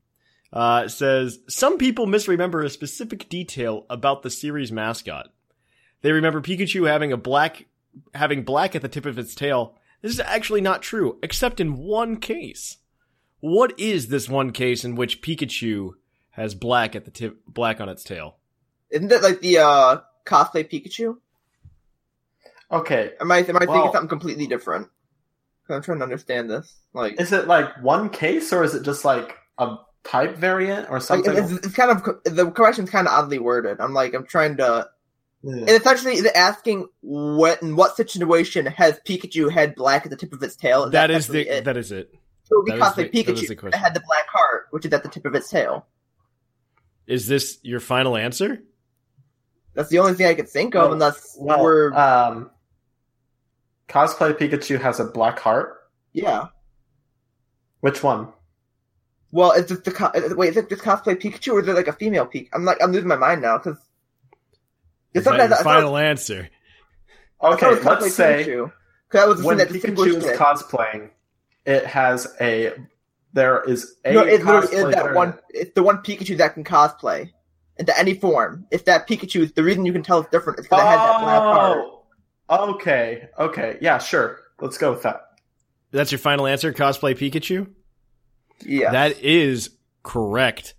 [0.52, 5.32] uh, says some people misremember a specific detail about the series mascot.
[6.02, 7.66] They remember Pikachu having a black
[8.14, 9.76] having black at the tip of its tail.
[10.02, 12.78] This is actually not true, except in one case.
[13.40, 15.92] What is this one case in which Pikachu
[16.30, 18.36] has black at the tip, black on its tail?
[18.90, 21.18] Isn't that like the uh cosplay Pikachu?
[22.70, 23.12] Okay.
[23.20, 24.88] Am I am I Well- thinking something completely different?
[25.68, 26.72] I'm trying to understand this.
[26.94, 30.94] Like, Is it like one case or is it just like a type variant or
[30.94, 31.36] like something?
[31.36, 33.80] it's, it's kind of the question's kind of oddly worded.
[33.80, 34.88] I'm like I'm trying to.
[35.42, 35.52] Yeah.
[35.56, 40.32] And essentially, they're asking what in what situation has Pikachu had black at the tip
[40.32, 40.88] of its tail?
[40.90, 41.64] that is the it?
[41.64, 42.12] that is it.
[42.44, 44.26] So it would be that is cosplay the- that is Pikachu the had the black
[44.28, 45.84] heart, which is at the tip of its tail.
[47.08, 48.62] Is this your final answer?
[49.74, 52.50] That's the only thing I could think of, Well- unless well, we're um,
[53.88, 55.76] cosplay Pikachu has a black heart.
[56.12, 56.46] yeah.
[57.80, 58.28] Which one?
[59.32, 60.50] Well, is it the co- wait?
[60.50, 62.48] Is it just cosplay Pikachu, or is it like a female Pikachu?
[62.54, 63.76] I'm like I'm losing my mind now because
[65.12, 66.48] Your it's something fi- I thought- final answer.
[67.40, 68.62] I Okay, it was cosplay let's say Pikachu.
[69.08, 70.38] 'Cause that was the when that Pikachu distinguished is it.
[70.38, 71.10] cosplaying,
[71.66, 72.72] it has a
[73.34, 75.38] there is a no, it literally is that one.
[75.50, 77.30] It's the one Pikachu that can cosplay
[77.76, 78.66] into any form.
[78.70, 79.54] It's that Pikachu.
[79.54, 81.78] The reason you can tell it's different is because it has that black heart.
[81.78, 81.95] Oh,
[82.48, 84.40] Okay, okay, yeah, sure.
[84.60, 85.22] Let's go with that.
[85.90, 87.68] That's your final answer, cosplay Pikachu?
[88.64, 88.92] Yeah.
[88.92, 89.70] That is
[90.02, 90.74] correct.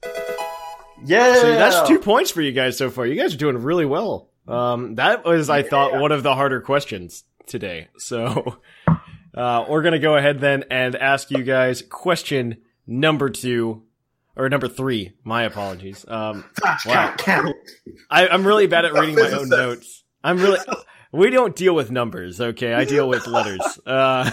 [1.04, 3.06] Yeah, So that's two points for you guys so far.
[3.06, 4.30] You guys are doing really well.
[4.48, 7.90] Um, that was, I thought, one of the harder questions today.
[7.98, 8.58] So,
[9.36, 13.84] uh, we're gonna go ahead then and ask you guys question number two,
[14.36, 15.14] or number three.
[15.24, 16.06] My apologies.
[16.08, 16.46] Um,
[16.86, 17.16] wow.
[18.10, 20.04] I, I'm really bad at reading my own notes.
[20.24, 20.60] I'm really,
[21.18, 22.74] we don't deal with numbers, okay?
[22.74, 23.60] I deal with letters.
[23.86, 24.30] Uh,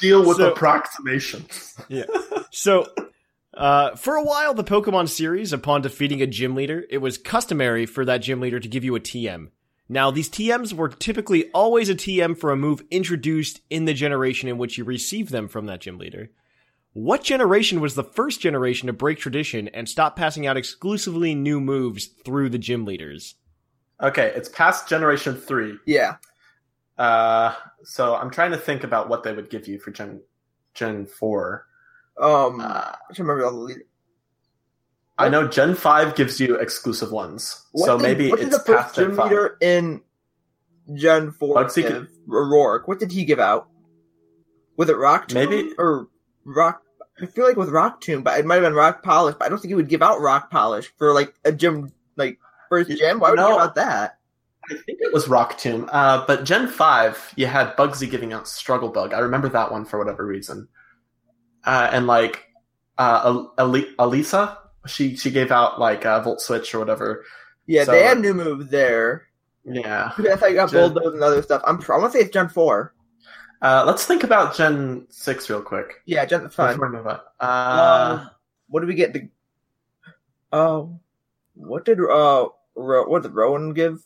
[0.00, 1.76] Deal with So- approximations.
[1.88, 2.04] Yeah.
[2.50, 2.86] So,
[3.54, 7.86] uh, for a while, the Pokemon series, upon defeating a gym leader, it was customary
[7.86, 9.48] for that gym leader to give you a TM.
[9.88, 14.48] Now, these TMs were typically always a TM for a move introduced in the generation
[14.48, 16.30] in which you received them from that gym leader.
[16.94, 21.60] What generation was the first generation to break tradition and stop passing out exclusively new
[21.60, 23.34] moves through the gym leaders?
[24.02, 25.78] Okay, it's past generation three.
[25.86, 26.16] yeah.
[26.98, 30.20] Uh, so I'm trying to think about what they would give you for Gen
[30.74, 31.66] Gen four.
[32.20, 33.82] Um, Uh, I remember all the lead-
[35.18, 38.72] I know Gen five gives you exclusive ones, What so did- maybe what it's the
[38.74, 39.30] past Gen gym five.
[39.30, 40.02] leader in
[40.94, 42.08] Gen Four Bugsy give?
[42.28, 42.86] Roark.
[42.86, 43.68] What did he give out?
[44.76, 46.08] Was it Rock Tomb Maybe- or
[46.44, 46.82] Rock?
[47.20, 49.36] I feel like with Rock Tomb, but it might have been Rock Polish.
[49.38, 52.38] But I don't think he would give out Rock Polish for like a gym, like
[52.72, 53.20] first gym.
[53.20, 53.48] Why would no.
[53.48, 54.18] give out that?
[54.70, 55.88] I think it was Rock Tomb.
[55.92, 59.12] Uh, but Gen 5, you had Bugsy giving out Struggle Bug.
[59.12, 60.68] I remember that one for whatever reason.
[61.64, 62.44] Uh, and like,
[62.96, 64.56] uh, Elesa,
[64.86, 67.24] she, she gave out like uh, Volt Switch or whatever.
[67.66, 69.26] Yeah, So- they had new move there.
[69.64, 70.12] Yeah.
[70.18, 71.62] That's how you got Gen- Bulldoze and other stuff.
[71.64, 71.80] I'm.
[71.88, 72.94] I want to say it's Gen Four.
[73.60, 76.02] Uh, let's think about Gen 6 real quick.
[76.04, 76.48] Yeah, Gen.
[76.48, 76.74] Fine.
[76.74, 77.20] Before we move on.
[77.38, 78.30] Uh, Um,
[78.68, 79.12] what did we get?
[79.12, 79.28] The
[80.52, 80.98] um,
[81.54, 83.98] what did uh, Ro- what did Rowan give?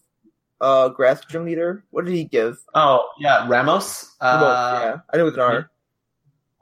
[0.61, 1.85] Uh, grass gym leader.
[1.91, 2.57] What did he give?
[2.75, 4.15] oh, yeah, Ramos.
[4.21, 4.39] Uh,
[4.83, 5.71] yeah, I know it was an R.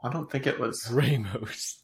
[0.03, 0.89] I don't think it was.
[0.91, 1.81] Ramos.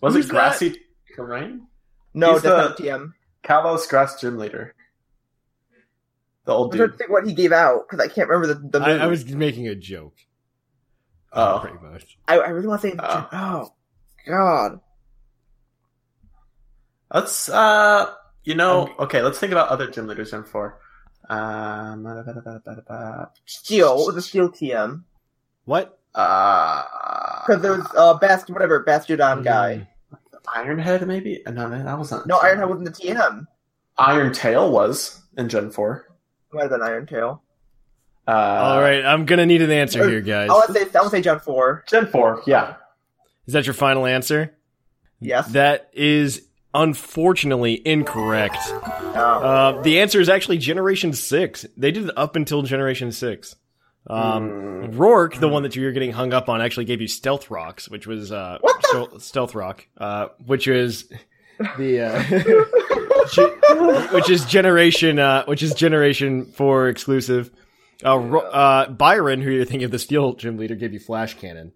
[0.00, 0.76] Was Who's it Grassy
[1.14, 1.66] Terrain?
[2.14, 3.12] No, He's that's not TM.
[3.44, 4.74] Kalos Grass Gym Leader.
[6.46, 6.98] The old I'm trying to dude.
[6.98, 8.84] think what he gave out because I can't remember the the.
[8.84, 10.16] I, I was making a joke.
[11.32, 11.62] Oh.
[11.64, 12.04] Ramos.
[12.26, 12.96] I, I really want to say.
[12.98, 13.28] Oh.
[13.32, 13.72] Oh,
[14.26, 14.80] God.
[17.12, 18.12] Let's uh
[18.44, 20.78] you know okay, let's think about other gym leaders in Gen 4.
[21.30, 22.06] Um
[23.46, 23.96] Steel.
[23.96, 25.02] What was the Steel TM?
[25.64, 25.98] What?
[26.14, 26.82] uh
[27.46, 29.44] Because there was uh Bast whatever Bastardon Mm.
[29.44, 29.88] guy.
[30.54, 31.42] Ironhead maybe?
[31.46, 32.26] No, no, that wasn't.
[32.26, 33.46] No, Ironhead wasn't the TM.
[33.96, 36.06] Iron Tail was in Gen 4.
[36.52, 37.42] It might have been Iron Tail.
[38.28, 40.50] Uh All right, I'm gonna need an answer here, guys.
[40.50, 41.84] I want to say I want to say Gen Four.
[41.88, 42.76] Gen 4, yeah.
[43.46, 44.54] Is that your final answer?
[45.20, 45.48] Yes.
[45.48, 46.42] That is
[46.74, 48.58] unfortunately incorrect.
[48.68, 49.12] Oh.
[49.14, 51.66] Uh, the answer is actually Generation 6.
[51.76, 53.56] They did it up until Generation 6.
[54.08, 55.00] Um, Hmm.
[55.00, 58.06] Roark, the one that you're getting hung up on, actually gave you Stealth Rocks, which
[58.06, 58.58] was, uh,
[59.18, 61.08] Stealth- Rock, uh, which is
[61.78, 62.22] the, uh,
[63.30, 67.50] ge- which is Generation, uh, which is Generation 4 exclusive.
[68.04, 71.72] Uh, uh, Byron, who you're thinking of the Steel Gym Leader, gave you Flash Cannon.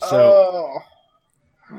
[0.00, 0.78] So, oh.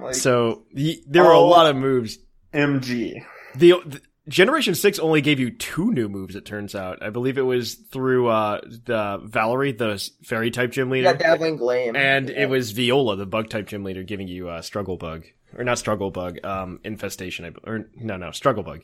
[0.01, 1.47] Like, so y- there were a Oh.
[1.47, 2.17] lot of moves
[2.53, 3.23] MG.
[3.55, 6.35] the, th- Generation Six only gave you two new moves.
[6.35, 7.01] It turns out.
[7.01, 11.57] I believe it was through uh, the Valerie, the fairy type gym leader, Yeah, Dazzling
[11.57, 11.95] Gleam.
[11.95, 12.43] and Yeah.
[12.43, 15.23] it was Viola, the bug type gym leader, giving you uh, struggle bug
[15.57, 17.45] or not struggle bug, um, infestation.
[17.45, 18.81] I or no, no, struggle bug.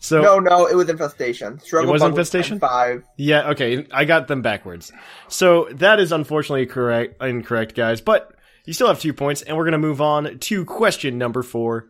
[0.00, 1.58] So No, no, it was Infestation.
[1.60, 2.58] Struggle It was Bug Infestation?
[2.60, 3.02] 5.
[3.16, 4.90] Yeah, okay, I got them backwards.
[5.28, 8.00] So that is unfortunately correct, incorrect, guys.
[8.00, 8.32] But
[8.64, 11.88] you still have two points, and we're gonna move on to question number four.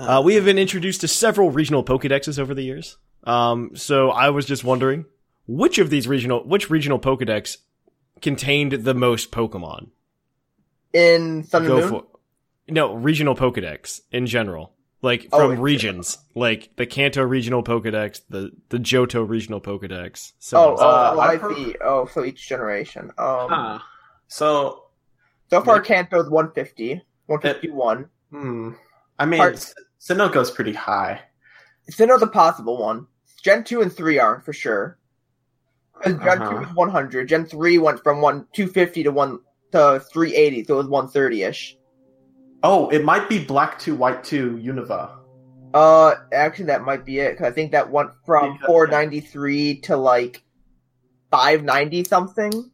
[0.00, 2.96] Uh, we have been introduced to several regional Pokedexes over the years.
[3.24, 5.04] Um, so I was just wondering,
[5.46, 7.58] which of these regional, which regional Pokedex
[8.22, 9.88] contained the most Pokemon?
[10.92, 11.88] In Sun and Go Moon?
[11.88, 12.04] for
[12.68, 18.22] no regional Pokedex in general, like Oh, from in regions, like the Kanto regional Pokedex,
[18.30, 20.32] the the Johto regional Pokedex.
[20.38, 23.10] So Oh, on so oh, Uh, oh, I I've heard- Oh, so each generation.
[23.18, 23.78] Um, Huh.
[24.28, 24.84] So,
[25.50, 27.02] So far, Nick- Kanto's 150.
[27.26, 28.08] 151.
[28.30, 28.70] hmm.
[29.18, 29.74] I mean, Parts.
[30.00, 31.20] Sinogo's pretty high.
[31.90, 33.06] Sinnoh's a possible one.
[33.42, 34.98] Gen 2 and 3 aren't for sure.
[36.04, 36.50] Gen Uh-huh.
[36.50, 37.28] 2 was 100.
[37.28, 39.40] Gen 3 went from one 250 to one
[39.72, 41.76] to 380, so it was 130-ish.
[42.62, 45.16] Oh, it might be Black 2, White 2, Unova.
[45.72, 49.96] Uh, actually, that might be it, because I think that went from Because- 493 to,
[49.96, 50.42] like,
[51.30, 52.70] 590 something.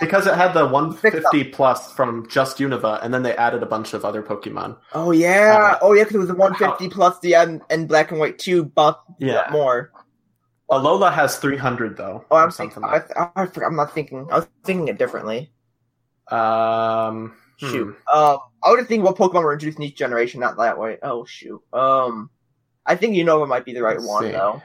[0.00, 3.94] Because it had the 150 plus from just Unova, and then they added a bunch
[3.94, 4.76] of other Pokemon.
[4.92, 5.74] Oh, yeah.
[5.74, 8.38] Uh, oh, yeah, because it was a 150 plus the and, and Black and White
[8.38, 9.46] 2 buff Yeah.
[9.50, 9.92] more.
[10.70, 12.24] Alola has 300, though.
[12.30, 14.26] Oh, I'm thinking, like I, I, forgot- I'm not thinking.
[14.32, 15.52] I was thinking it differently.
[16.28, 17.70] Um, hmm.
[17.70, 17.96] Shoot.
[18.12, 20.98] Um, I would think what Pokemon were introduced in each generation, not that way.
[21.02, 21.62] Oh shoot.
[21.72, 22.30] Um,
[22.84, 24.32] I think Unova might be the right Let's one see.
[24.32, 24.60] though.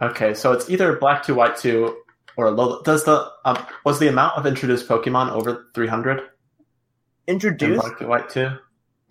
[0.00, 1.96] Okay, so it's either Black 2, White 2,
[2.36, 6.24] or low, Does the um, was the amount of introduced Pokemon over 300 in
[7.26, 7.80] Introduced.
[7.82, 8.46] Black 2, White 2?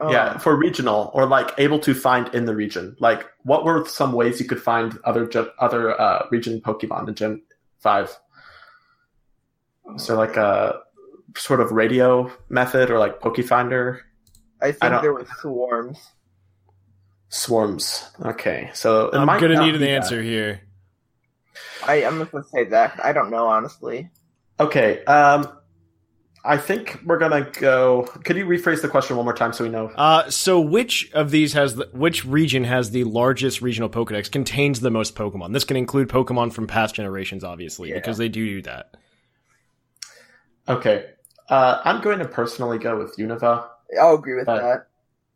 [0.01, 2.95] Um, yeah, for regional or like able to find in the region.
[2.99, 5.29] Like, what were some ways you could find other
[5.59, 7.41] other uh, region Pokemon in Gen
[7.79, 8.09] Five?
[9.97, 10.79] So like a
[11.37, 13.99] sort of radio method or like Pokefinder
[14.61, 15.99] I I think don't- there were swarms.
[17.29, 18.09] swarms.
[18.23, 19.89] Okay, so I'm gonna need an be that.
[19.89, 20.61] answer here.
[21.85, 22.99] I I'm just gonna say that.
[23.03, 24.09] I don't know honestly.
[24.59, 25.47] Okay, um,
[26.45, 28.03] I think we're gonna go.
[28.23, 29.87] Could you rephrase the question one more time so we know?
[29.95, 34.79] Uh, so which of these has the, which region has the largest regional Pokedex contains
[34.79, 35.53] the most Pokemon?
[35.53, 37.95] This can include Pokemon from past generations, obviously, Yeah.
[37.95, 38.95] because they do do that.
[40.69, 41.05] Okay,
[41.49, 43.67] uh, I'm going to personally go with Unova,
[43.99, 44.87] I'll agree with Uh, that.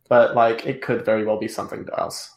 [0.07, 2.31] but like it could very well be something else.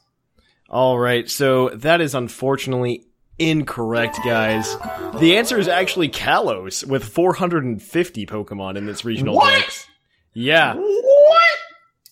[0.71, 3.07] All right, so that is unfortunately
[3.39, 4.77] incorrect, guys.
[5.21, 9.51] The answer is actually Kalos with 450 Pokemon in its regional What?
[9.61, 9.87] dex.
[10.35, 11.59] Yeah, What?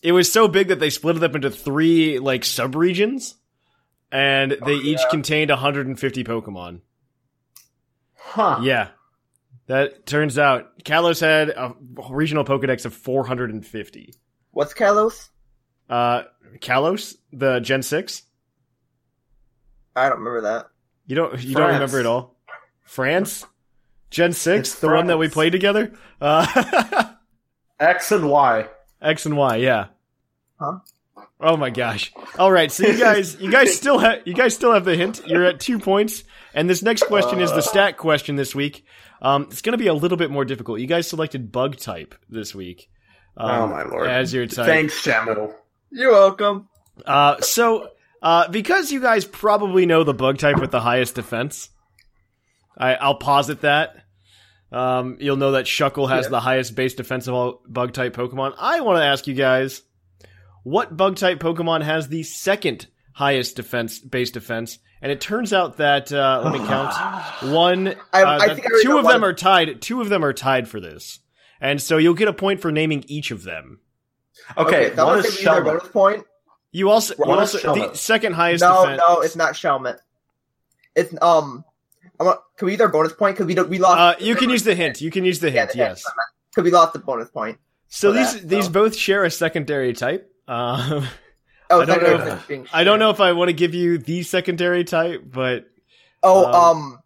[0.03, 3.35] it was so big that they split it up into three like subregions,
[4.11, 6.81] and they each contained 150 Pokemon.
[8.15, 8.61] Huh.
[8.62, 8.89] Yeah.
[9.69, 11.75] That turns out Kalos had a
[12.11, 14.15] regional Pokedex of 450.
[14.53, 15.29] What's Kalos?
[15.89, 16.23] Uh,
[16.59, 18.23] Kalos, the Gen 6?
[19.97, 20.67] I don't remember that.
[21.07, 22.37] You don't, you don't remember it all?
[22.83, 23.45] France?
[24.11, 24.69] Gen 6?
[24.69, 25.92] It's the one that we played together?
[26.21, 27.12] Uh,
[27.81, 28.69] X and Y.
[29.03, 29.87] X and Y, yeah.
[30.59, 30.79] Huh?
[31.38, 32.12] Oh my gosh.
[32.38, 35.21] All right, so you guys, you guys still have, you guys still have the hint.
[35.27, 38.85] You're at two points, and this next question is the stat question this week.
[39.21, 40.81] Um, it's going to be a little bit more difficult.
[40.81, 42.88] You guys selected bug type this week.
[43.37, 44.09] Um, oh my lord!
[44.09, 44.66] As your type.
[44.66, 45.55] Thanks, Shamu.
[45.90, 46.69] You're welcome.
[47.05, 47.90] Uh, so,
[48.22, 51.68] uh, because you guys probably know the bug type with the highest defense,
[52.76, 53.96] I, I'll posit that.
[54.72, 56.31] Um, you'll know that Shuckle has Yeah.
[56.31, 58.55] the highest base defense of all bug type Pokemon.
[58.59, 59.83] I want to ask you guys,
[60.64, 64.79] what bug type Pokemon has the second highest defense, base defense?
[65.00, 66.92] And it turns out that, uh, let me count.
[67.52, 69.81] One, I- uh, I that think I two know of them of- are tied.
[69.81, 71.20] Two of them are tied for this.
[71.61, 73.81] And so you'll get a point for naming each of them.
[74.59, 75.92] Okay, so I'm one is give Shelmet.
[75.92, 76.24] point.
[76.77, 79.03] You also, you also the second highest No, defense.
[79.09, 79.99] no, it's not Shelmet.
[80.95, 81.65] It's um.
[82.21, 83.99] I want, can we use our bonus point because we don't we lost.
[83.99, 85.01] Uh, you can use the hint.
[85.01, 85.73] You can use the Yeah, hint.
[85.73, 86.05] the yes.
[86.51, 87.57] because we lost the bonus point.
[87.89, 88.73] So these that, these so.
[88.73, 90.31] both share a secondary type.
[90.47, 91.07] Uh,
[91.70, 94.22] Oh, I don't know being I don't know if I want to give you the
[94.22, 95.64] secondary type, but
[96.22, 96.99] Oh, um, um,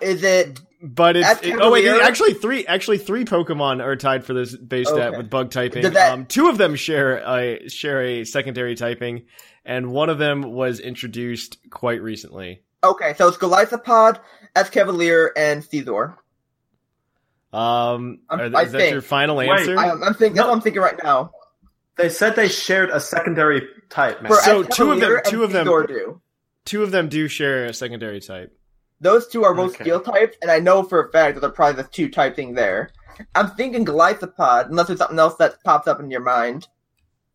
[0.00, 0.60] is it?
[0.82, 2.02] But it's it- oh wait, Cavalier?
[2.02, 5.82] actually three actually three Pokemon are tied for this base stat with bug typing.
[5.82, 9.22] That- um, two of them share a share a secondary typing,
[9.64, 12.62] and one of them was introduced quite recently.
[12.84, 14.20] Okay, so it's Golisopod,
[14.54, 16.16] Escavalier, and Scizor.
[17.52, 19.78] Um, I'm- are, I is that your final Wait, answer?
[19.78, 20.34] I, I'm thinking.
[20.34, 21.30] That's what I'm thinking right now.
[21.96, 24.30] They said they shared a secondary type, man.
[24.30, 26.20] For So Escavalier two of them- two of them- do.
[26.66, 28.52] Two of them do share a secondary type.
[29.00, 29.84] Those two are both Okay.
[29.84, 32.54] steel types, and I know for a fact that they're probably the two type thing
[32.54, 32.90] there.
[33.34, 36.68] I'm thinking Golisopod, unless there's something else that pops up in your mind.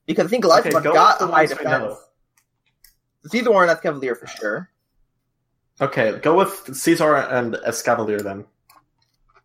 [0.08, 1.98] Because I think Okay, Golisopod go got with the high ones we know.
[3.24, 3.44] defense.
[3.46, 4.70] Scizor Warren, that's Cavalier for sure.
[5.80, 8.46] Okay, go with Scizor and Escavalier then.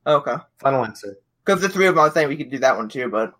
[0.06, 0.34] Okay.
[0.58, 1.16] Final answer.
[1.44, 3.34] Because the three of them, I was saying we could do that one too, but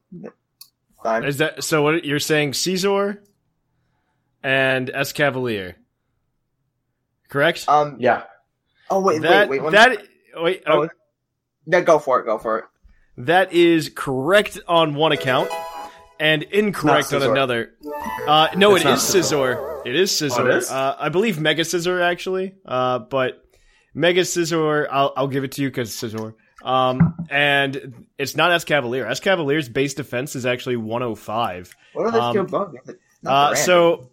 [1.03, 1.25] fine.
[1.25, 1.83] Is that so?
[1.83, 3.19] What you're saying, Scizor
[4.43, 5.75] and Escavalier,
[7.29, 7.65] correct?
[7.69, 7.97] Um.
[7.99, 8.25] Yeah.
[8.91, 9.73] Oh wait, that wait, wait.
[9.73, 9.99] That
[10.37, 10.63] wait.
[10.67, 10.89] oh, oh,
[11.67, 12.25] yeah, go for it.
[12.27, 12.65] Go for it.
[13.19, 15.51] that is correct on one account
[16.21, 17.75] and incorrect on another.
[18.27, 19.57] Uh, no, It's it is Scizor.
[19.57, 19.87] Scizor.
[19.87, 20.39] It is Scizor.
[20.41, 20.71] Oh, it is?
[20.71, 22.55] Uh, I believe Mega Scizor actually.
[22.65, 23.43] Uh, but
[23.95, 26.35] Mega Scizor, I'll I'll give it to you because Scizor.
[26.65, 29.07] Um, and it's not Escavalier.
[29.09, 31.77] Escavalier's base defense is actually 105.
[31.93, 32.75] What are those Um, two above?
[32.83, 34.11] Is it not Uh, so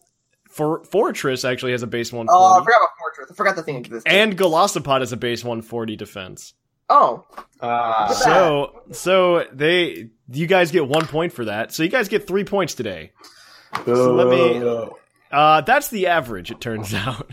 [0.54, 2.30] for Forretress actually has a base 140.
[2.32, 3.32] Oh, I forgot about Forretress.
[3.32, 4.12] I forgot the thing existed.
[4.12, 6.54] and Golisopod has a base 140 defense.
[6.89, 7.26] oh,
[7.60, 11.74] Uh, So so they you guys get one point for that.
[11.74, 13.12] So you guys get three points today.
[13.86, 14.89] So let me-
[15.32, 16.51] Uh, that's the average.
[16.51, 17.32] It turns out.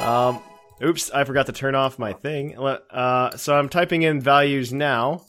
[0.00, 0.40] Um,
[0.82, 2.56] oops, I forgot to turn off my thing.
[2.58, 5.22] Uh, so I'm typing in values now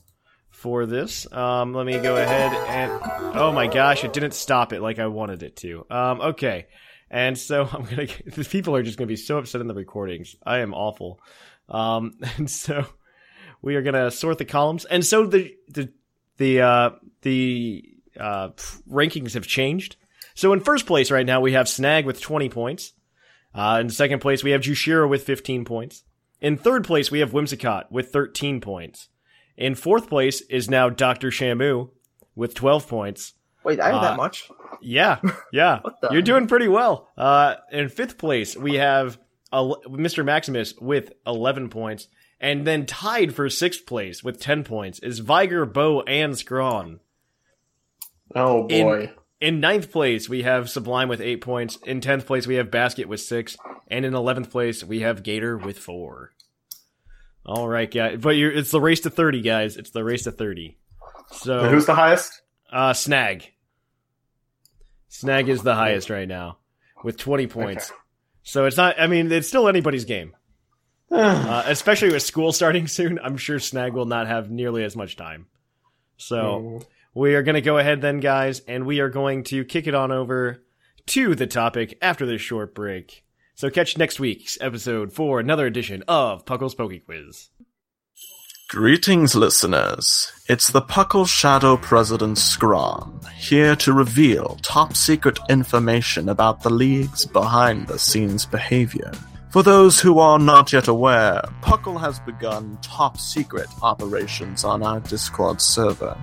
[0.51, 1.32] for this.
[1.32, 2.91] Um, let me go ahead and
[3.36, 5.86] oh my gosh, it didn't stop it like I wanted it to.
[5.89, 6.67] Um, okay,
[7.09, 8.07] and so I'm gonna.
[8.25, 10.35] The people are just gonna be so upset in the recordings.
[10.45, 11.19] I am awful.
[11.69, 12.85] Um, and so
[13.61, 15.91] we are gonna sort the columns, and so the the
[16.37, 16.89] the uh,
[17.21, 17.83] the
[18.19, 18.49] uh,
[18.89, 19.97] rankings have changed.
[20.35, 22.93] So in first place right now we have Snag with 20 points.
[23.55, 26.03] Uh, in second place we have Jushiro with 15 points.
[26.39, 29.09] In third place we have Whimsicott with 13 points.
[29.57, 31.29] In fourth place is now Dr.
[31.29, 31.89] Shamu
[32.35, 33.33] with 12 points.
[33.68, 34.49] Wait, I have Uh, that much.
[34.82, 35.20] Yeah,
[35.53, 35.80] yeah.
[35.82, 37.07] What the- You're doing pretty well.
[37.18, 39.20] Uh, in fifth place, we have
[39.53, 40.26] el- Mr.
[40.26, 42.07] Maximus with 11 points.
[42.39, 46.99] And then tied for sixth place with 10 points is Viger, Bo, and Scrawn.
[48.36, 49.11] oh boy.
[49.39, 51.78] In ninth place, we have Sublime with 8 points.
[51.86, 53.55] In 10th place, we have Basket with 6.
[53.88, 56.32] And in 11th place, we have Gator with 4.
[57.45, 58.18] All right, guys.
[58.20, 59.78] But you're, it's the race to 30, guys.
[59.78, 60.78] It's the race to 30.
[61.32, 62.41] So, And who's the highest?
[62.72, 63.51] uh, Snag.
[65.09, 66.57] Snag is the highest right now
[67.03, 67.91] with 20 points.
[68.43, 70.35] So it's not, I mean, it's still anybody's game.
[71.09, 75.15] Uh, especially with school starting soon, I'm sure Snag will not have nearly as much
[75.15, 75.47] time.
[76.17, 76.81] So
[77.13, 79.95] we are going to go ahead then, guys, and we are going to kick it
[79.95, 80.65] on over
[81.07, 83.23] to the topic after this short break.
[83.55, 87.49] So catch next week's episode for another edition of Puckle's Poke Quiz.
[88.70, 90.34] Greetings, listeners.
[90.49, 97.26] It's the Puckle Shadow President Scrawn, here to reveal top secret information about the League's
[97.26, 99.13] behind the scenes behavior.
[99.51, 104.99] For those who are not yet aware, Puckle has begun top secret operations on our
[104.99, 106.18] Discord server.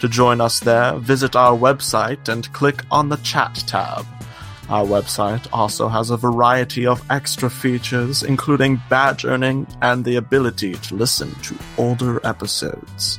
[0.00, 4.04] To join us there, visit our website and click on the chat tab.
[4.70, 10.74] Our website also has a variety of extra features, including badge earning and the ability
[10.74, 13.18] to listen to older episodes.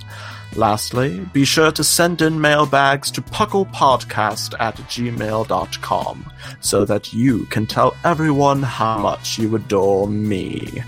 [0.56, 6.32] Lastly, be sure to send in mailbags to pucklepodcast at gmail.com
[6.62, 10.84] so that you can tell everyone how much you adore me.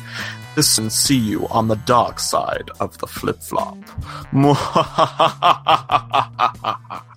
[0.56, 3.78] This and see you on the dark side of the flip flop.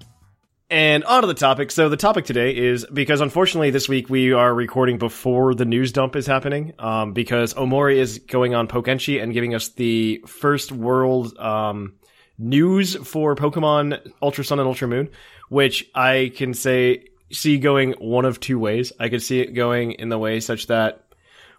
[0.68, 1.70] And on to the topic.
[1.70, 5.92] So the topic today is because unfortunately this week we are recording before the news
[5.92, 6.72] dump is happening.
[6.80, 11.94] Um, because Ohmori is going on Pokenchi and giving us the first world um,
[12.36, 15.08] news for Pokemon Ultra Sun and Ultra Moon,
[15.50, 18.92] which I can say see going one of two ways.
[18.98, 21.06] I could see it going in the way such that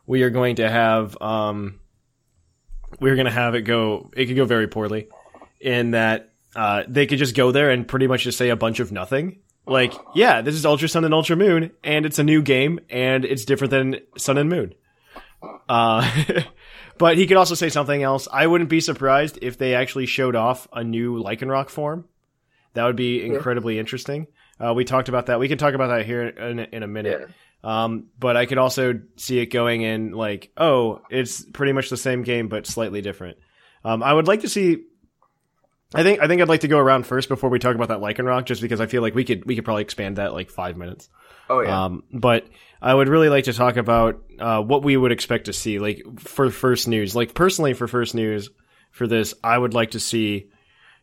[0.05, 1.79] we are going to have um,
[2.99, 4.09] we're going to have it go.
[4.17, 5.07] It could go very poorly
[5.61, 8.79] in that uh, they could just go there and pretty much just say a bunch
[8.79, 9.41] of nothing.
[9.67, 13.23] Like, yeah, this is Ultra Sun and Ultra Moon, and it's a new game, and
[13.23, 14.73] it's different than Sun and Moon.
[15.69, 16.09] Uh,
[16.97, 18.27] but he could also say something else.
[18.31, 22.05] I wouldn't be surprised if they actually showed off a new Lycanroc form.
[22.73, 24.25] That would be incredibly interesting.
[24.59, 25.39] Uh, we talked about that.
[25.39, 27.29] We can talk about that here in, in a minute.
[27.63, 31.97] Um, but I could also see it going in like, oh, it's pretty much the
[31.97, 33.37] same game, but slightly different.
[33.83, 34.85] Um, I would like to see
[35.93, 37.99] I think I think I'd like to go around first before we talk about that
[37.99, 40.75] Lycanroc, just because I feel like we could we could probably expand that like five
[40.75, 41.09] minutes.
[41.49, 41.85] Oh yeah.
[41.85, 42.45] Um, but
[42.81, 46.03] I would really like to talk about uh, what we would expect to see, like
[46.19, 47.15] for first news.
[47.15, 48.49] Like personally, for first news
[48.91, 50.49] for this, I would like to see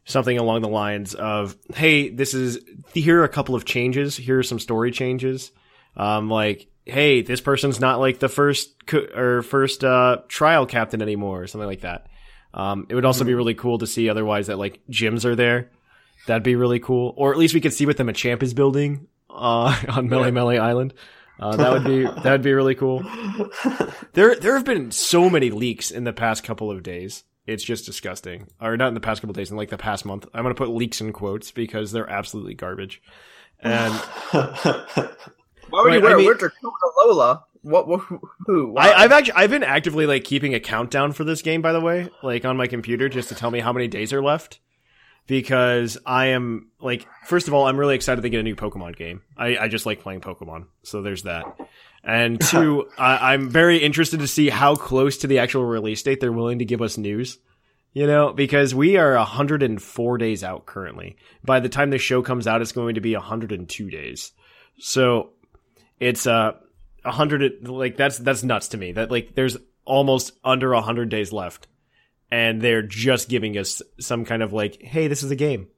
[0.05, 2.59] something along the lines of, "Hey, this is
[2.93, 4.16] here are a couple of changes.
[4.16, 5.51] Here are some story changes.
[5.97, 11.01] Um, like, hey, this person's not like the first co- or first uh, trial captain
[11.01, 12.07] anymore, or something like that."
[12.55, 15.70] Um, it would also be really cool to see otherwise that like gyms are there.
[16.28, 19.09] That'd be really cool, or at least we could see what the Machamp is building
[19.28, 20.94] uh, on Melemele Island.
[21.40, 23.05] Uh, that would be that would be really cool.
[24.14, 27.24] There there have been so many leaks in the past couple of days.
[27.48, 28.46] It's just disgusting.
[28.61, 30.24] Or not in the past couple of days, in like the past month.
[30.32, 33.02] I'm gonna put leaks in quotes because they're absolutely garbage.
[33.59, 37.44] And Why would Wait, you wear I mean- a winter coat with a Lola?
[37.64, 37.88] What?
[37.88, 38.02] what
[38.46, 38.72] who?
[38.72, 38.90] Why?
[38.90, 41.80] I, I've actually I've been actively like keeping a countdown for this game, by the
[41.80, 44.60] way, like on my computer, just to tell me how many days are left.
[45.26, 48.96] Because I am like, first of all, I'm really excited to get a new Pokemon
[48.96, 49.22] game.
[49.38, 51.46] I, I just like playing Pokemon, so there's that.
[52.02, 56.20] And two, I, I'm very interested to see how close to the actual release date
[56.20, 57.38] they're willing to give us news.
[57.94, 61.16] You know, because we are 104 days out currently.
[61.44, 64.32] By the time the show comes out, it's going to be 102 days.
[64.80, 65.30] So
[66.00, 66.63] it's uh a
[67.05, 71.66] hundred like that's that's nuts to me that like there's almost under hundred days left
[72.30, 75.68] and they're just giving us some kind of like hey this is a game.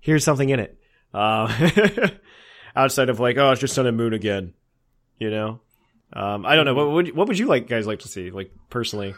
[0.00, 0.78] Here's something in it.
[1.12, 2.08] Uh
[2.76, 4.54] outside of like oh it's just sun and moon again
[5.18, 5.60] you know?
[6.12, 6.74] Um i don't know.
[6.74, 9.14] What would what would you like guys like to see like personally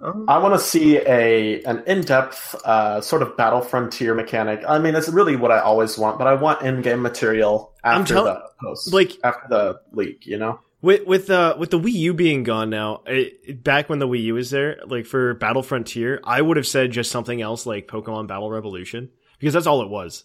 [0.00, 4.62] I want to see a an in depth uh, sort of battle frontier mechanic.
[4.68, 8.14] I mean, it's really what I always want, but I want in game material after
[8.14, 10.26] tell- the post, like- after the leak.
[10.26, 13.98] You know, With with uh with the Wii U being gone now, it, back when
[13.98, 17.40] the Wii U was there, like for Battle Frontier, I would have said just something
[17.40, 20.24] else like Pokemon Battle Revolution because that's all it was.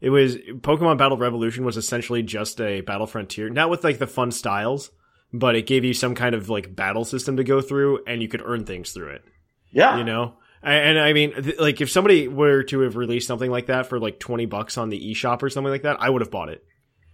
[0.00, 4.06] It was Pokemon Battle Revolution was essentially just a Battle Frontier, not with like the
[4.06, 4.90] fun styles,
[5.32, 8.28] but it gave you some kind of like battle system to go through, and you
[8.28, 9.24] could earn things through it.
[9.70, 13.26] yeah, You know, and, and I mean, th- like if somebody were to have released
[13.28, 16.10] something like that for like twenty bucks on the eShop or something like that, I
[16.10, 16.64] would have bought it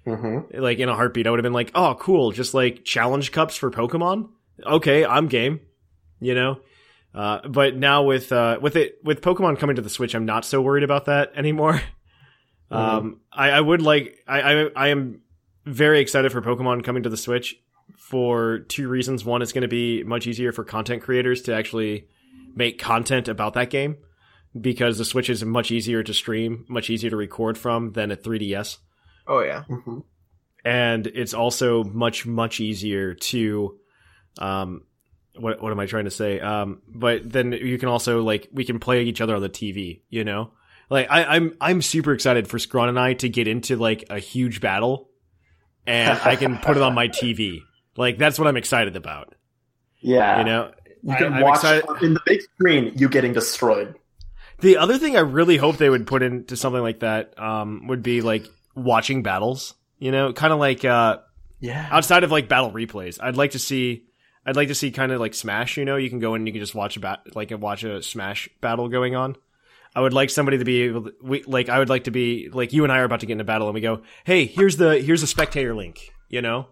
[0.05, 1.27] hmm like in a heartbeat.
[1.27, 2.33] I would have been like, "Oh, cool!
[2.33, 4.31] Just like challenge cups for Pokemon.
[4.65, 5.61] Okay, I'm game."
[6.21, 6.61] You know.
[7.15, 10.45] Uh, but now with uh, with it with Pokemon coming to the Switch, I'm not
[10.45, 11.81] so worried about that anymore.
[12.71, 15.21] Um, I, I would like I, I I am
[15.65, 17.55] very excited for Pokemon coming to the Switch
[17.97, 19.25] for two reasons.
[19.25, 22.09] One, it's going to be much easier for content creators to actually
[22.55, 23.97] make content about that game
[24.59, 28.17] because the Switch is much easier to stream, much easier to record from than a
[28.17, 28.79] 3DS
[29.27, 29.65] oh yeah.
[29.65, 29.99] hmm
[30.65, 33.79] and it's also much much easier to
[34.39, 34.83] um
[35.39, 36.41] what what am i trying to say?
[36.41, 40.03] Um but then you can also like we can play each other on the tv
[40.09, 40.53] you know?
[40.91, 44.19] Like I, i'm i'm super excited for scron and i to get into like a
[44.19, 45.11] huge battle
[45.87, 47.61] and i can put it on my tv
[47.97, 49.35] like that's what i'm excited about.
[50.01, 50.39] Yeah.
[50.39, 50.73] you know
[51.03, 53.95] you can I'm watch excited- in the big screen you getting destroyed.
[54.61, 58.03] the other thing i really hope they would put into something like that um would
[58.03, 60.31] be like watching battles you know?
[60.35, 61.19] Kind of like uh
[61.61, 64.05] Yeah, outside of like battle replays i'd like to see
[64.45, 65.97] i'd like to see kind of like smash you know?
[65.97, 68.49] You can go in and you can just watch a bat like watch a smash
[68.61, 69.37] battle going on.
[69.95, 72.51] I would like somebody to be able to we, like i would like to be
[72.53, 74.45] like you and i are about to get in a battle and we go hey
[74.45, 76.67] here's the here's a spectator link you know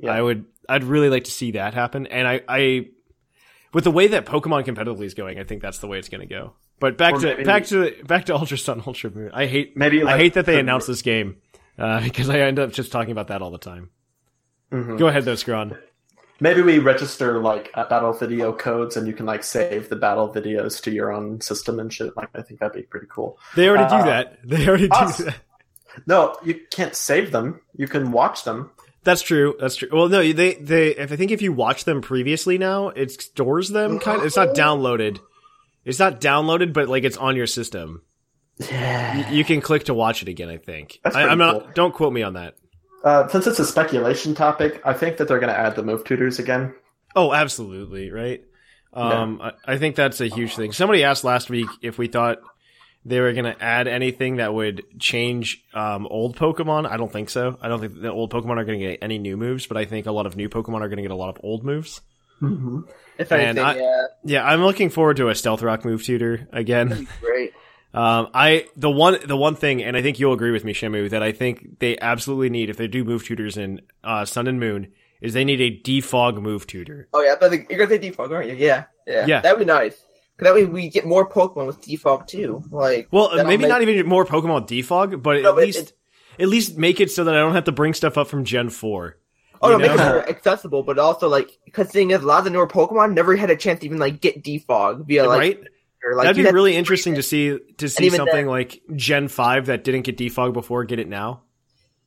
[0.00, 0.12] Yeah.
[0.12, 2.88] i would i'd really like to see that happen and i i
[3.74, 6.20] with the way that pokemon competitively is going i think that's the way it's going
[6.20, 9.30] to go but back Or to maybe- back to back to ultra sun ultra moon
[9.34, 11.36] i hate Maybe i hate that they the- announced this game
[11.78, 13.90] uh, because i end up just talking about that all the time
[14.72, 14.98] Mhm.
[15.00, 15.76] Go ahead though, Scron.
[16.38, 20.32] Maybe we register like uh, battle video codes, and you can like save the battle
[20.32, 22.16] videos to your own system and shit.
[22.16, 23.36] Like, I think that'd be pretty cool.
[23.56, 24.38] They already Uh, do that.
[24.44, 24.88] They already do
[25.24, 25.36] that.
[26.06, 27.60] No, you can't save them.
[27.76, 28.70] You can watch them.
[29.02, 29.56] That's true.
[29.58, 29.88] That's true.
[29.92, 30.88] Well, no, they they.
[30.88, 33.98] If I think if you watch them previously now, it stores them.
[33.98, 34.20] Kind.
[34.20, 35.20] Of, it's not downloaded.
[35.84, 38.02] It's not downloaded, but like it's on your system.
[38.58, 39.30] Yeah.
[39.30, 40.50] You can click to watch it again.
[40.50, 41.00] I think.
[41.02, 41.64] That's I, I'm pretty not.
[41.64, 41.72] cool.
[41.74, 42.56] Don't quote me on that.
[43.02, 46.04] Uh, since it's a speculation topic, I think that they're going to add the move
[46.04, 46.74] tutors again.
[47.16, 48.10] Oh, absolutely.
[48.10, 48.44] Right.
[48.92, 50.72] Um, I, I think that's a huge thing.
[50.72, 52.40] Somebody asked last week if we thought
[53.04, 56.86] they were going to add anything that would change um, old Pokemon.
[56.90, 57.56] I don't think so.
[57.60, 59.84] I don't think the old Pokemon are going to get any new moves, but I
[59.86, 62.00] think a lot of new Pokemon are going to get a lot of old moves.
[63.18, 67.06] If anything, I- yeah, Yeah, I'm looking forward to a Stealth Rock move tutor again.
[67.20, 67.52] great.
[67.92, 71.10] Um, I the one the one thing, and I think you'll agree with me, Shamu,
[71.10, 74.60] that I think they absolutely need if they do move tutors in uh, Sun and
[74.60, 77.08] Moon is they need a defog move tutor.
[77.12, 78.54] Oh yeah, but you're gonna say defog, aren't you?
[78.54, 79.40] Yeah, yeah, Yeah.
[79.40, 80.00] That'd be nice.
[80.40, 82.62] That way we get more Pokemon with defog too.
[82.70, 85.92] Like, Well, maybe make- not even more Pokemon defog, but No, at but least it-
[86.42, 88.70] at least make it so that I don't have to bring stuff up from Gen
[88.70, 89.16] Four.
[89.62, 92.44] Oh no, make it more accessible, but also like because thing is, a lot of
[92.44, 95.60] the newer Pokemon never had a chance to even like get defog via like right?
[96.16, 99.84] Like That'd be really interesting to see to see something then- like Gen Five that
[99.84, 101.42] didn't get defog before get it now.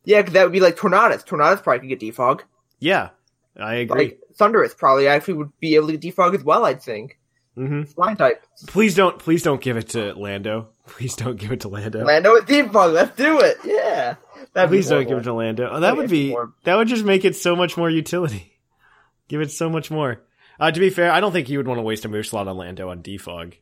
[0.03, 1.23] Yeah, that would be like Tornadus.
[1.25, 2.41] Tornadus probably could get defog.
[2.79, 3.09] Yeah,
[3.55, 3.99] I agree.
[4.05, 6.65] Like Thundurus probably actually would be able to get defog as well.
[6.65, 7.19] I'd think.
[7.55, 8.43] Hmm Flying type.
[8.67, 10.69] Please don't, please don't give it to Lando.
[10.87, 12.03] Please don't give it to Lando.
[12.03, 12.93] Lando with defog.
[12.93, 13.57] Let's do it.
[13.63, 14.15] Yeah.
[14.53, 15.69] That'd Please don't give it to Lando.
[15.71, 18.49] Oh, that would be more- that would just make it so much more utility.
[19.29, 20.21] Give it so much more.
[20.59, 22.47] Uh, to be fair, I don't think you would want to waste a move slot
[22.47, 23.53] on Lando on defog.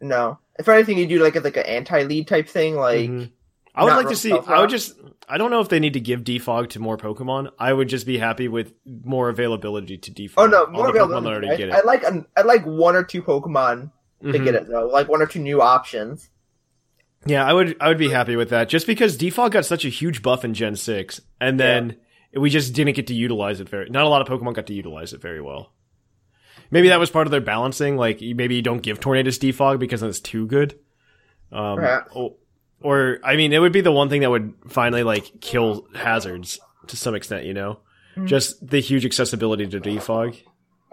[0.00, 0.38] No.
[0.58, 3.30] If anything, you do like a, like an anti-lead type thing, like Mhm.
[3.74, 4.32] I would like to see.
[4.32, 4.94] I would just.
[5.28, 7.50] I don't know if they need to give defog to more Pokemon.
[7.58, 10.34] I would just be happy with more availability to defog.
[10.38, 11.26] oh no, more Pokemon availability.
[11.28, 11.58] already right?
[11.58, 12.04] get I like
[12.36, 13.92] I like one or two Pokemon
[14.22, 14.44] to Mhm.
[14.44, 16.28] get it though, like one or two new options.
[17.26, 17.76] Yeah, I would.
[17.80, 18.68] I would be happy with that.
[18.68, 21.96] Just because defog got such a huge buff in Gen six, and then
[22.34, 23.88] we just didn't get to utilize it very.
[23.90, 25.72] Not a lot of Pokemon got to utilize it very well.
[26.72, 27.96] Maybe that was part of their balancing.
[27.96, 30.78] Like maybe you don't give Tornadus defog because it's too good.
[31.52, 32.12] Um, Perhaps.
[32.82, 35.86] Or, or I mean, it would be the one thing that would finally like kill
[35.94, 36.58] hazards
[36.88, 37.44] to some extent.
[37.46, 37.80] You know,
[38.16, 38.26] Mm-hmm.
[38.26, 40.36] just the huge accessibility to defog.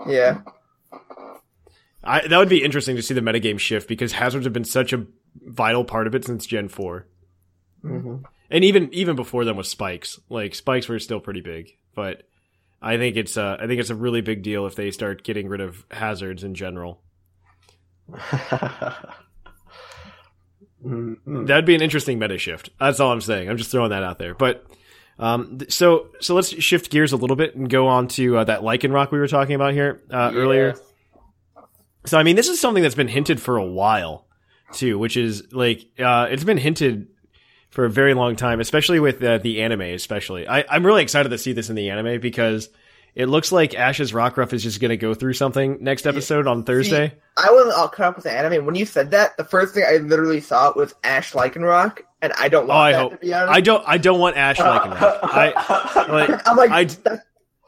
[0.07, 0.41] Yeah.
[2.03, 4.93] I, that would be interesting to see the metagame shift because hazards have been such
[4.93, 5.07] a
[5.43, 7.07] vital part of it since Gen 4
[7.83, 8.23] Mhm.
[8.51, 10.19] and even even before them with spikes.
[10.29, 12.23] Like spikes were still pretty big, but
[12.81, 15.47] I think it's uh, I think it's a really big deal if they start getting
[15.49, 17.01] rid of hazards in general.
[20.87, 22.69] Mm, That'd be an interesting meta shift.
[22.79, 23.49] That's all I'm saying.
[23.49, 24.33] I'm just throwing that out there.
[24.33, 24.65] But
[25.19, 28.43] um, th- so so let's shift gears a little bit and go on to uh,
[28.45, 30.75] that Lycanroc we were talking about here uh, earlier.
[32.05, 34.25] So I mean, this is something that's been hinted for a while
[34.71, 37.07] too, which is like uh, it's been hinted
[37.69, 39.81] for a very long time, especially with uh, the anime.
[39.81, 42.69] Especially, I, I'm really excited to see this in the anime because
[43.17, 46.63] it looks like Ash's Rockruff is just going to go through something next episode on
[46.63, 47.13] Thursday.
[47.35, 48.63] I wasn't all caught up with the anime.
[48.65, 52.47] When you said that, the first thing I literally saw was Ash Lycanroc, and I
[52.47, 53.53] don't want oh, I that hope to be honest.
[53.53, 53.83] I don't.
[53.87, 55.19] I don't want Ash Lycanroc.
[55.23, 56.47] I like.
[56.47, 57.21] I'm like, I- the,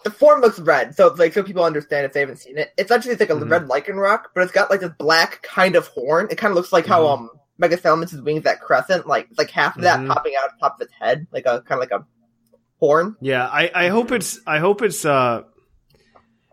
[0.05, 2.71] the form looks red, so like so people understand if they haven't seen it.
[2.77, 3.49] It's actually like a Mhm.
[3.49, 6.27] red Lycanroc, but it's got like this black kind of horn.
[6.31, 7.13] It kind of looks like how Mhm.
[7.17, 10.07] um Mega Salamence' wings that crescent, like like half of that Mhm.
[10.07, 12.05] popping out of top of its head, like a kind of like a
[12.79, 13.15] horn.
[13.21, 15.43] Yeah, I, I hope it's I hope it's uh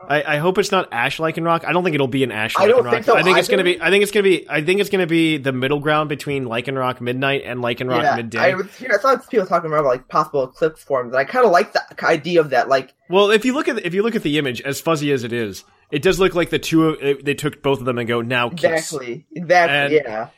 [0.08, 1.64] I, I hope it's not Ash Lycanroc.
[1.64, 2.62] I don't think it'll be an Ash Lycanroc.
[2.62, 3.56] I don't think so I think it's either.
[3.56, 6.08] gonna be I think it's gonna be I think it's gonna be the middle ground
[6.10, 8.38] between Lycanroc Midnight and Lycanroc yeah, Midday.
[8.38, 8.90] I was here.
[8.92, 11.82] I saw people talking about like possible eclipse forms, and I kind of like the
[12.04, 12.68] idea of that.
[12.68, 15.24] Like, well, if you look at if you look at the image, as fuzzy as
[15.24, 18.06] it is, it does look like the two of they took both of them and
[18.06, 18.64] go now kiss.
[18.92, 20.28] exactly, exactly, And- yeah.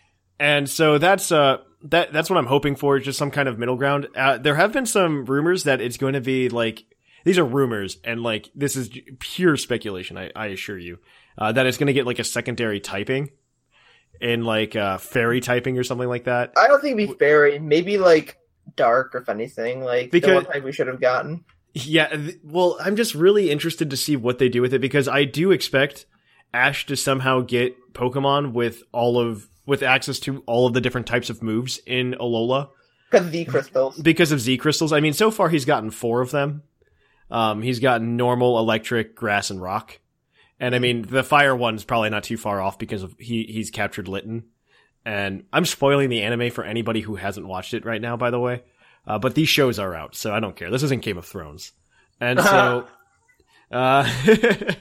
[0.41, 3.77] And so that's uh that that's what I'm hoping for, just some kind of middle
[3.77, 4.09] ground.
[4.17, 6.85] Uh, there have been some rumors that it's going to be like
[7.25, 10.17] these are rumors, and like this is pure speculation.
[10.17, 10.99] I, I assure you
[11.37, 13.31] uh, that it's going to get like a secondary typing
[14.21, 16.53] in like uh, fairy typing or something like that.
[16.57, 17.59] I don't think it'd be fairy.
[17.59, 18.39] Maybe like
[18.77, 19.83] dark, if anything.
[19.83, 21.45] Like Because- the one type we should have gotten.
[21.75, 25.07] Yeah, th- well, I'm just really interested to see what they do with it because
[25.07, 26.07] I do expect
[26.53, 31.07] Ash to somehow get Pokemon with all of with access to all of the different
[31.07, 32.71] types of moves in Alola.
[33.11, 33.99] Because of the crystals.
[34.01, 34.95] because of Z crystals.
[34.95, 36.63] I mean, so far he's gotten four of them.
[37.31, 40.01] Um, he's gotten normal, electric, grass, and rock.
[40.59, 43.71] And I mean, the fire one's probably not too far off because of he he's
[43.71, 44.45] captured Litten.
[45.05, 48.41] And I'm spoiling the anime for anybody who hasn't watched it right now, by the
[48.41, 48.63] way.
[49.07, 50.71] Uh, but these shows are out, so I don't care.
[50.71, 51.73] This isn't Game of Thrones,
[52.21, 52.87] and so,
[53.71, 54.11] uh,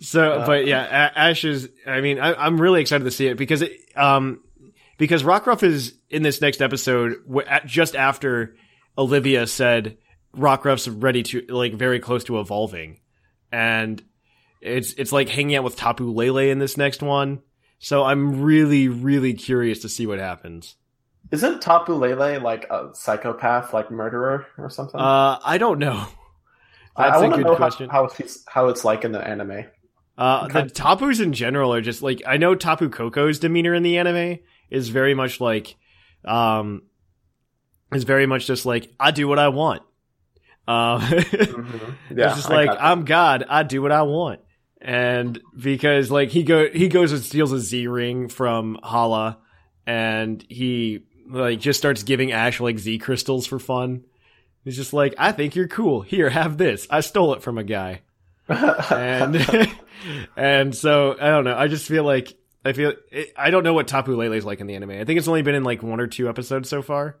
[0.00, 1.68] so, but yeah, A- Ash is.
[1.86, 4.42] I mean, I, I'm really excited to see it because it, um,
[4.98, 7.16] because Rockruff is in this next episode
[7.66, 8.56] just after
[8.98, 9.98] Olivia said
[10.36, 13.00] Rockruff's ready to like very close to evolving,
[13.52, 14.02] and
[14.60, 17.42] it's it's like hanging out with Tapu Lele in this next one.
[17.78, 20.76] So I'm really really curious to see what happens.
[21.30, 25.00] Isn't Tapu Lele like a psychopath, like murderer or something?
[25.00, 26.06] Uh, I don't know.
[26.94, 27.90] I, That's I a want to good know question.
[27.90, 29.64] how it's how it's like in the anime.
[30.18, 30.62] Uh, Okay.
[30.62, 34.38] the Tapus in general are just like I know Tapu Koko's demeanor in the anime
[34.70, 35.76] is very much like,
[36.24, 36.82] um,
[37.92, 39.82] is very much just like I do what I want.
[40.66, 40.98] Uh,
[42.10, 42.70] Yeah, it's just like.
[42.80, 44.40] I'm God, I do what I want,
[44.80, 49.38] and because like he go he goes and steals a Z ring from Hala,
[49.86, 54.04] and he like just starts giving Ash like Z crystals for fun.
[54.64, 56.00] He's just like, I think you're cool.
[56.02, 56.86] Here, have this.
[56.90, 58.00] I stole it from a guy
[58.48, 59.70] and
[60.36, 61.56] and so I don't know.
[61.56, 64.60] I just feel like I feel it, I don't know what Tapu Lele is like
[64.60, 64.90] in the anime.
[64.90, 67.16] I think it's only been in like one or two episodes so far.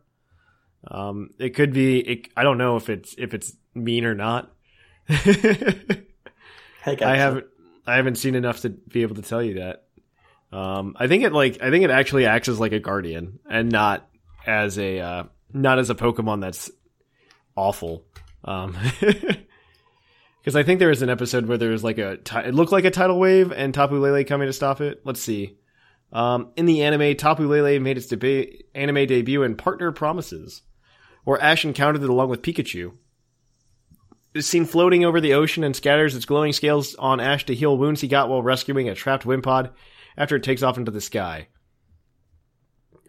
[0.88, 1.98] Um, it could be.
[1.98, 4.52] It, I don't know if it's if it's mean or not.
[6.86, 7.08] Hey, guys.
[7.08, 7.46] I haven't
[7.84, 9.82] I haven't seen enough to be able to tell you that.
[10.52, 13.72] Um, I think it like I think it actually acts as like a guardian and
[13.72, 14.08] not
[14.46, 15.22] as a uh,
[15.52, 16.70] not as a Pokemon that's
[17.56, 18.04] awful.
[18.44, 18.76] Um,
[20.46, 22.84] because I think there was an episode where there was like a it looked like
[22.84, 25.00] a tidal wave and Tapu Lele coming to stop it.
[25.04, 25.58] Let's see.
[26.12, 30.62] Um, in the anime, Tapu Lele made its deba- anime debut in Partner Promises,
[31.24, 32.92] where Ash encountered it along with Pikachu.
[34.34, 37.76] It's seen floating over the ocean and scatters its glowing scales on Ash to heal
[37.76, 39.72] wounds he got while rescuing a trapped Wimpod
[40.16, 41.48] after it takes off into the sky.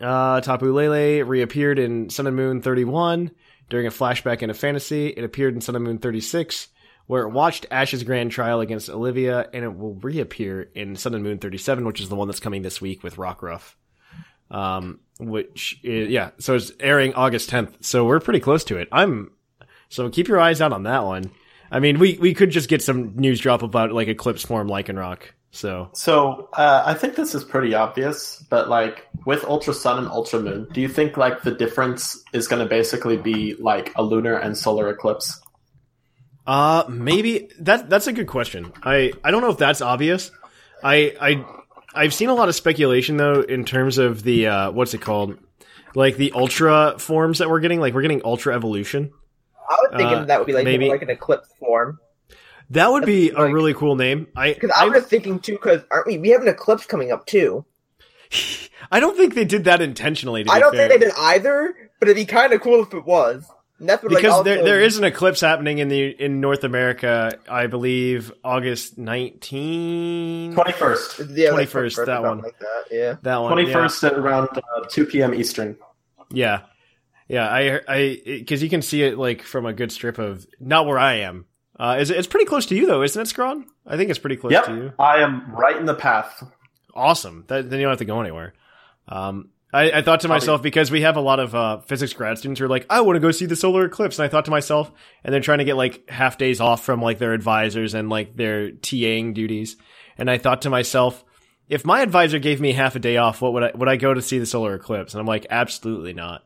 [0.01, 3.29] Uh, Tapu Lele reappeared in Sun and Moon 31
[3.69, 5.09] during a flashback in a fantasy.
[5.09, 6.69] It appeared in Sun and Moon 36,
[7.07, 11.23] where it watched Ash's grand trial against Olivia, and it will reappear in Sun and
[11.23, 13.73] Moon 37, which is the one that's coming this week with Rockruff.
[14.51, 17.83] Um, which is, yeah, so it's airing August 10th.
[17.83, 18.87] So we're pretty close to it.
[18.91, 19.31] I'm,
[19.89, 21.31] so keep your eyes out on that one.
[21.71, 25.19] I mean, we, we could just get some news drop about like Eclipse form Lycanroc.
[25.51, 30.07] So So uh, I think this is pretty obvious, but like with Ultra Sun and
[30.07, 34.03] Ultra Moon, do you think like the difference is going to basically be like a
[34.03, 35.41] lunar and solar eclipse?
[36.47, 38.71] Uh, maybe that that's a good question.
[38.81, 40.31] I I don't know if that's obvious.
[40.83, 41.45] I I
[41.93, 45.37] I've seen a lot of speculation though in terms of the uh what's it called?
[45.93, 49.11] Like the ultra forms that we're getting, like we're getting ultra evolution.
[49.69, 51.99] I was thinking Uh, that would be like maybe- like an eclipse form.
[52.71, 54.27] That would be a really cool name.
[54.35, 56.17] I Because I was thinking too, because aren't we?
[56.17, 57.65] We have an eclipse coming up too.
[58.91, 60.43] I don't think they did that intentionally.
[60.43, 60.87] To I don't fair.
[60.89, 63.49] think they did either, but it'd be kind of cool if it was.
[63.79, 66.41] And that's what, like, because also- there there is an eclipse happening in the in
[66.41, 67.37] North America.
[67.47, 70.53] I believe August 19th?
[70.53, 71.19] Twenty first.
[71.29, 72.41] yeah, like 21st, that one.
[72.41, 72.83] like that.
[72.91, 73.85] Yeah, that one Twenty yeah.
[73.85, 75.33] at around uh, two p.m.
[75.33, 75.77] Eastern.
[76.31, 76.61] Yeah.
[77.29, 80.85] Yeah, I, I, because you can see it like from a good strip of not
[80.85, 81.45] where I am.
[81.77, 83.65] Uh, is it's pretty close to you though, isn't it, Scron?
[83.85, 84.93] I think it's pretty close Yep, to you.
[84.97, 86.41] I am right in the path.
[86.95, 87.43] Awesome.
[87.47, 88.53] That, then you don't have to go anywhere.
[89.09, 92.37] Um, I, I thought to myself because we have a lot of uh, physics grad
[92.37, 94.45] students who are like, I want to go see the solar eclipse, and I thought
[94.45, 94.91] to myself,
[95.23, 98.35] and they're trying to get like half days off from like their advisors and like
[98.37, 99.75] their TAing duties,
[100.17, 101.23] and I thought to myself,
[101.67, 104.13] if my advisor gave me half a day off, what would I would I go
[104.13, 105.13] to see the solar eclipse?
[105.13, 106.45] And I'm like, absolutely not.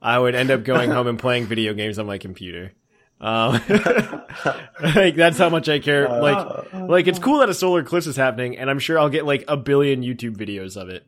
[0.00, 2.72] I would end up going home and playing video games on my computer.
[3.20, 3.60] Um,
[4.94, 6.08] like that's how much I care.
[6.08, 9.26] Like, like it's cool that a solar eclipse is happening, and I'm sure I'll get
[9.26, 11.06] like a billion YouTube videos of it.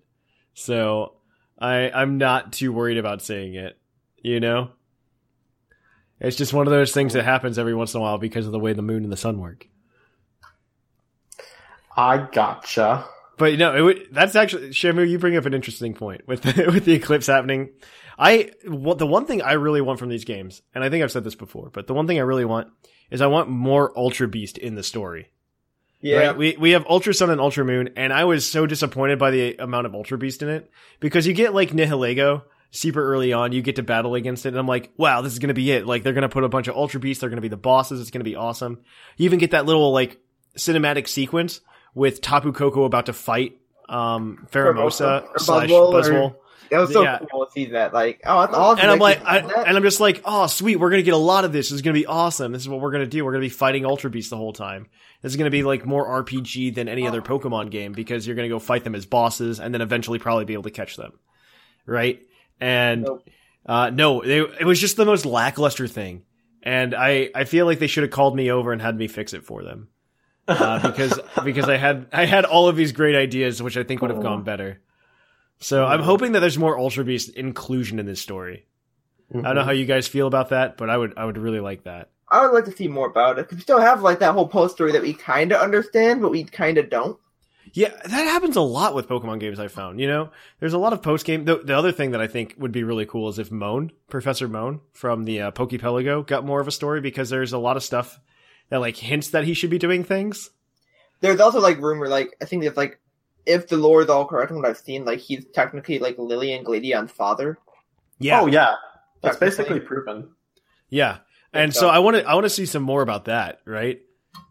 [0.54, 1.15] So
[1.58, 3.78] I I'm not too worried about seeing it.
[4.22, 4.70] You know,
[6.20, 8.52] it's just one of those things that happens every once in a while because of
[8.52, 9.68] the way the moon and the sun work.
[11.96, 13.06] I gotcha.
[13.38, 15.08] But you know, it would, that's actually Shamu.
[15.08, 17.70] You bring up an interesting point with the, with the eclipse happening.
[18.18, 21.12] I what the one thing I really want from these games, and I think I've
[21.12, 22.68] said this before, but the one thing I really want
[23.10, 25.30] is I want more Ultra Beast in the story.
[26.00, 26.18] Yeah.
[26.18, 26.36] Right?
[26.36, 29.56] We we have Ultra Sun and Ultra Moon, and I was so disappointed by the
[29.56, 30.70] amount of Ultra Beast in it
[31.00, 34.58] because you get like Nihilego super early on, you get to battle against it, and
[34.58, 35.86] I'm like, wow, this is gonna be it.
[35.86, 38.10] Like they're gonna put a bunch of Ultra Beasts, they're gonna be the bosses, it's
[38.10, 38.80] gonna be awesome.
[39.16, 40.18] You even get that little like
[40.58, 41.60] cinematic sequence
[41.94, 44.46] with Tapu Koko about to fight um
[45.34, 46.36] Or slash Buzzwole
[46.70, 47.18] It was so Yeah.
[47.30, 47.92] cool to see that.
[47.94, 48.82] Like, oh, that's awesome.
[48.82, 51.44] And I'm like, I, and I'm just like, oh, sweet, we're gonna get a lot
[51.44, 51.68] of this.
[51.68, 52.52] This is gonna be awesome.
[52.52, 53.24] This is what we're gonna do.
[53.24, 54.86] We're gonna be fighting Ultra Beasts the whole time.
[55.22, 58.48] This is gonna be like more RPG than any other Pokemon game because you're gonna
[58.48, 61.12] go fight them as bosses and then eventually probably be able to catch them,
[61.86, 62.20] right?
[62.60, 63.28] And Nope.
[63.66, 66.22] uh, no, they, it was just the most lackluster thing,
[66.62, 69.32] and I I feel like they should have called me over and had me fix
[69.34, 69.88] it for them.
[70.48, 74.00] uh, because because I had I had all of these great ideas, which I think
[74.02, 74.80] would have gone better.
[75.58, 78.66] So I'm hoping that there's more Ultra Beast inclusion in this story.
[79.34, 81.60] I don't know how you guys feel about that, but I would I would really
[81.60, 82.10] like that.
[82.28, 83.48] I would like to see more about it.
[83.48, 86.30] 'cause we still have like that whole post story that we kind of understand, but
[86.30, 87.18] we kind of don't.
[87.72, 89.58] Yeah, that happens a lot with Pokemon games.
[89.58, 90.00] I found.
[90.00, 90.30] You know,
[90.60, 91.44] there's a lot of post game.
[91.44, 94.46] The, the other thing that I think would be really cool is if Mohn, Professor
[94.48, 97.82] Mohn from the uh, Pokepelago, got more of a story because there's a lot of
[97.82, 98.20] stuff
[98.70, 100.50] that like hints that he should be doing things.
[101.20, 103.00] There's also like rumor, like I think it's like
[103.46, 106.52] if the lore is all correct from what I've seen, like he's technically like Lillie
[106.52, 107.58] and Gladion's father.
[108.18, 108.74] Yeah, Oh yeah,
[109.22, 110.30] that's basically proven.
[110.88, 111.18] Yeah.
[111.52, 111.82] And so.
[111.82, 114.00] so I want to I want to see some more about that, right?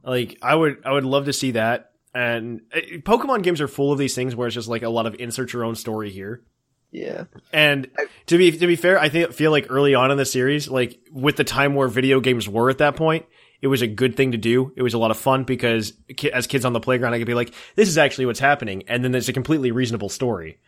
[0.03, 1.91] Like I would I would love to see that.
[2.13, 5.05] And uh, Pokemon games are full of these things where it's just like a lot
[5.05, 6.43] of insert your own story here.
[6.91, 7.89] Yeah, And
[8.27, 10.97] to be to be fair, I think feel like early on in the series, like
[11.11, 13.25] with the time where video games were at that point,
[13.61, 14.71] it was a good thing to do.
[14.75, 15.93] It was a lot of fun because
[16.33, 19.03] as kids on the playground, I could be like, "This is actually what's happening," and
[19.03, 20.59] then there's a completely reasonable story.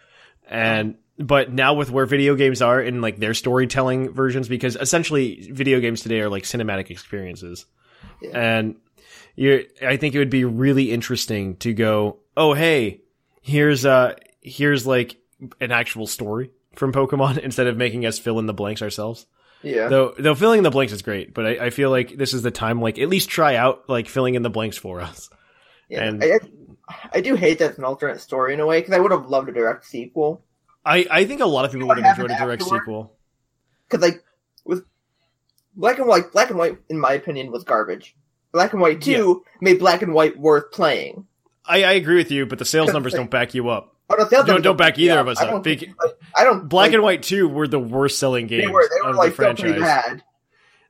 [0.49, 5.49] And but now with where video games are in like their storytelling versions, because essentially
[5.51, 7.65] video games today are like cinematic experiences,
[8.33, 8.75] and
[9.35, 13.01] you, I think it would be really interesting to go, "Oh hey."
[13.47, 15.17] here's uh here's like
[15.61, 19.25] an actual story from Pokemon instead of making us fill in the blanks ourselves.
[19.63, 19.87] Yeah.
[19.87, 22.41] Though though filling in the blanks is great, but I, I feel like this is
[22.43, 25.29] the time like at least try out like filling in the blanks for us.
[25.89, 26.03] yeah.
[26.03, 26.39] and- I,
[27.15, 29.27] I do hate that it's an alternate story in a way because I would have
[29.27, 30.41] loved a direct sequel.
[30.85, 32.79] I, I think a lot of people would have enjoyed a direct afterward?
[32.79, 33.13] sequel.
[33.89, 34.23] Because like
[34.63, 34.85] with
[35.75, 38.15] Black and White, Black and White, in my opinion, was garbage.
[38.53, 41.27] Black and White Two made Black and White worth playing.
[41.65, 43.96] I, I agree with you, but the sales numbers don't back you up.
[44.09, 45.51] Oh, no, other Don't- don't back either yeah, of us I up.
[45.51, 45.85] don't, think-
[46.35, 46.67] I don't.
[46.69, 48.87] Black like, and White 2 were the worst selling games They were.
[48.89, 49.79] They were of like the franchise.
[49.81, 50.23] bad.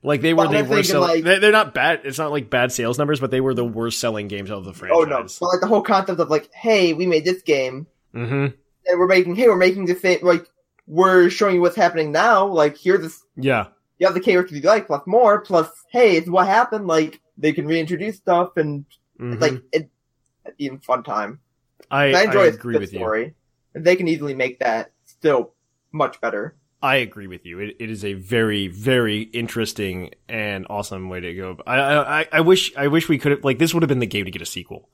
[0.04, 1.24] Like they were But the I'm worst selling.
[1.24, 2.02] like- they're, not bad.
[2.04, 4.72] It's not like bad sales numbers, but they were the worst selling games of the
[4.72, 4.96] franchise.
[5.00, 5.22] Oh no!
[5.22, 8.46] But like the whole concept of like, hey, we made this game, hmm
[8.90, 10.46] and we're making, hey, we're making the same, like,
[10.86, 12.46] we're showing you what's happening now.
[12.46, 13.66] Like, here's this, Yeah.
[13.98, 16.86] you have the characters you like, plus more, plus, hey, it's what happened.
[16.86, 18.86] Like, they can reintroduce stuff, and
[19.20, 19.40] Mhm.
[19.42, 19.90] like, it,
[20.46, 21.40] it'd be a fun time.
[21.90, 22.98] I, I enjoy I agree with you.
[22.98, 23.34] story.
[23.74, 25.52] And they can easily make that still
[25.92, 26.56] much better.
[26.80, 27.58] I agree with you.
[27.58, 31.56] It, it is a very, very interesting and awesome way to go.
[31.66, 33.98] I, I, I- I wish, I wish we could have like this would have been
[33.98, 34.88] the game to get a sequel.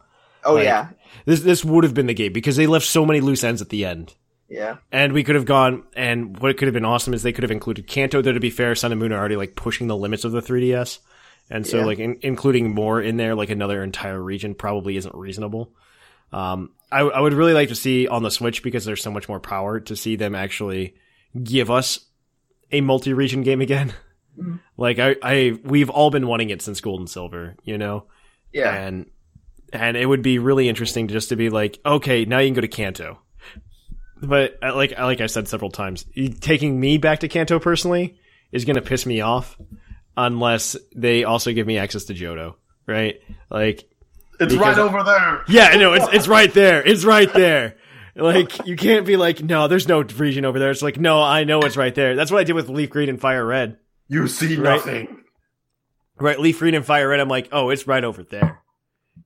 [0.44, 0.90] Oh Like- yeah,
[1.26, 3.68] This, this would have been the game because they left so many loose ends at
[3.70, 4.14] the end.
[4.48, 4.76] yeah.
[4.92, 7.50] And we could have gone, and what could have been awesome is they could have
[7.50, 8.22] included Kanto.
[8.22, 10.40] Though to be fair, Sun and Moon are already like pushing the limits of the
[10.42, 10.98] 3DS,
[11.50, 11.84] and so Yeah.
[11.86, 15.72] like in, including more in there, like another entire region, probably isn't reasonable.
[16.34, 19.28] Um, I, I would really like to see on the Switch because there's so much
[19.28, 20.94] more power to see them actually
[21.42, 22.00] give us
[22.72, 23.92] a multi-region game again.
[24.38, 24.60] Mhm.
[24.76, 28.06] Like I, I, we've all been wanting it since Gold and Silver, you know
[28.52, 28.74] Yeah.
[28.74, 29.06] and
[29.72, 32.60] and it would be really interesting just to be like, okay, now you can go
[32.60, 33.20] to Kanto.
[34.20, 36.04] But uh, like like I said several times,
[36.40, 38.18] taking me back to Kanto personally
[38.52, 39.56] is going to piss me off
[40.16, 42.54] unless they also give me access to Johto,
[42.86, 43.20] right?
[43.50, 43.84] Like,
[44.40, 45.44] It's right over there.
[45.48, 47.76] yeah, I know it's it's right there, it's right there.
[48.16, 50.70] Like you can't be like, no, there's no region over there.
[50.70, 52.14] It's like, no, I know it's right there.
[52.14, 53.78] That's what I did with Leaf Green and Fire Red.
[54.08, 54.76] You see Right.
[54.76, 55.20] nothing.
[56.18, 57.18] Right, Leaf Green and Fire Red.
[57.18, 58.60] I'm like, oh, it's right over there.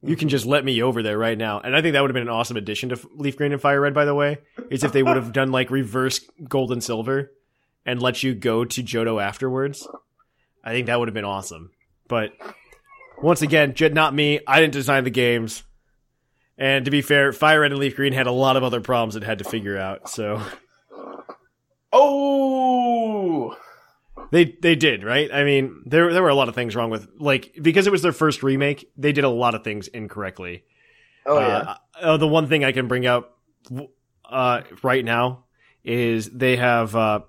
[0.03, 1.61] You can just let me over there right now.
[1.61, 3.81] And I think that would have been an awesome addition to Leaf Green and Fire
[3.81, 4.39] Red, by the way,
[4.71, 7.33] is if they would have done like reverse gold and silver
[7.85, 9.87] and let you go to Johto afterwards.
[10.65, 11.73] I think that would have been awesome.
[12.07, 12.33] But
[13.23, 14.41] once again, j- not me.
[14.47, 15.63] I didn't design the games.
[16.57, 19.15] And to be fair, Fire Red and Leaf Green had a lot of other problems
[19.17, 20.09] it had to figure out.
[20.11, 20.43] So
[21.93, 23.57] Oh,
[24.31, 25.33] They they did right.
[25.33, 28.03] I mean, there there were a lot of things wrong with like because it was
[28.03, 28.91] their first remake.
[28.97, 30.65] They did a lot of things incorrectly.
[31.25, 31.57] Oh yeah.
[31.59, 33.39] Uh, uh, the one thing I can bring up
[34.29, 35.45] uh, right now
[35.85, 37.21] is they have uh,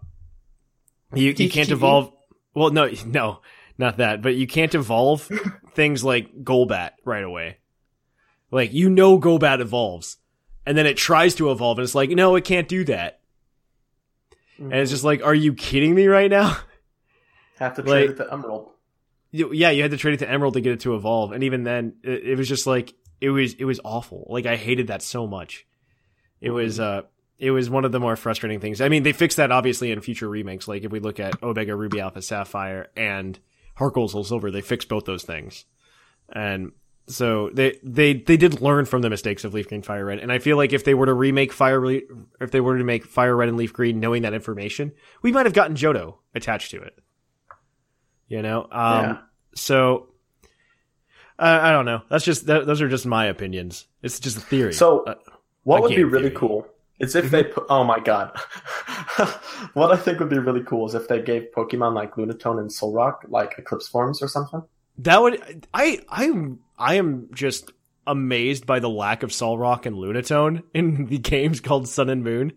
[1.13, 2.11] you you can't evolve.
[2.53, 3.41] Well, no, no,
[3.79, 4.21] not that.
[4.21, 5.27] But you can't evolve
[5.73, 7.57] things like Golbat right away.
[8.51, 10.17] Like you know, Golbat evolves,
[10.65, 13.21] and then it tries to evolve, and it's like, no, it can't do that.
[14.57, 16.57] And it's just like, are you kidding me right now?
[17.59, 18.69] have to like- trade it to Emerald.
[19.31, 21.43] You- yeah, you had to trade it to Emerald to get it to evolve, and
[21.43, 24.25] even then, it, it was just like it was it was awful.
[24.29, 25.65] Like I hated that so much.
[26.41, 27.03] It was uh,
[27.37, 28.81] it was one of the more frustrating things.
[28.81, 30.67] I mean, they fixed that obviously in future remakes.
[30.67, 33.37] Like if we look at Omega Ruby Alpha Sapphire and
[33.93, 35.65] Gold Soul Silver, they fixed both those things,
[36.33, 36.71] and
[37.07, 40.19] so they they they did learn from the mistakes of Leaf Green Fire Red.
[40.19, 42.03] And I feel like if they were to remake Fire, Re-
[42.39, 44.91] if they were to make Fire Red and Leaf Green, knowing that information,
[45.23, 46.99] we might have gotten Johto attached to it.
[48.27, 49.17] You know, um, Yeah.
[49.55, 50.09] so
[51.39, 52.01] I, I don't know.
[52.09, 53.87] That's just that, those are just my opinions.
[54.03, 54.73] It's just a theory.
[54.73, 55.15] So, Uh,
[55.63, 56.35] what a would be really theory.
[56.35, 56.67] cool
[56.99, 57.65] is if they put.
[57.69, 58.31] Oh my god!
[59.73, 62.69] what I think would be really cool is if they gave Pokemon like Lunatone and
[62.69, 64.61] Solrock like Eclipse forms or something.
[64.99, 66.31] that would I I
[66.77, 67.71] I am just
[68.07, 72.53] amazed by the lack of Solrock and Lunatone in the games called Sun and Moon.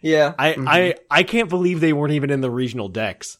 [0.00, 0.34] yeah.
[0.38, 0.68] I Mm-hmm.
[0.68, 3.38] I I can't believe they weren't even in the regional decks.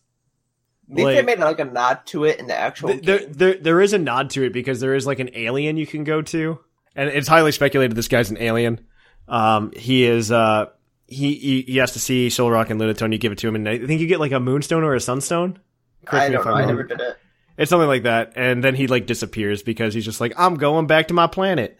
[0.90, 2.88] At least like- they made like a nod to it in the actual.
[2.90, 5.76] Th- There, there, there is a nod to it because there is like an alien
[5.76, 6.58] you can go to,
[6.96, 8.80] and it's highly speculated this guy's an alien.
[9.28, 10.66] Um, he is, uh,
[11.06, 13.12] he, he, he has to see Solrock and Lunatone.
[13.12, 15.00] You give it to him, and I think you get like a Moonstone or a
[15.00, 15.58] Sunstone.
[16.04, 16.50] Correct I don't know.
[16.50, 16.68] I'm I wrong.
[16.68, 17.18] never did it.
[17.56, 20.86] It's something like that, and then he like disappears because he's just like, I'm going
[20.86, 21.78] back to my planet.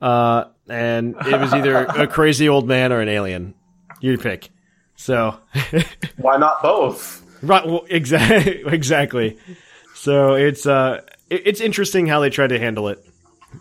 [0.00, 3.54] Uh, and it was either a crazy old man or an alien.
[4.00, 4.48] You pick.
[4.96, 5.38] So,
[6.16, 7.24] Why not both?
[7.42, 7.66] Right.
[7.66, 8.62] Well, exactly.
[8.66, 9.38] exactly.
[9.94, 13.04] So it's uh, it- it's interesting how they tried to handle it.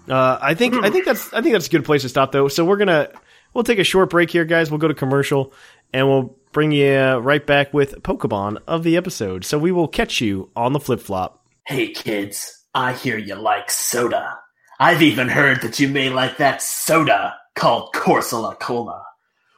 [0.09, 2.47] Uh, I think I think that's I think that's a good place to stop though.
[2.47, 3.09] So we're gonna
[3.53, 4.69] we'll take a short break here, guys.
[4.69, 5.53] We'll go to commercial,
[5.93, 9.45] and we'll bring you right back with Pokemon of the episode.
[9.45, 11.45] So we will catch you on the flip flop.
[11.65, 14.39] Hey kids, I hear you like soda.
[14.79, 19.03] I've even heard that you may like that soda called Corsola Cola.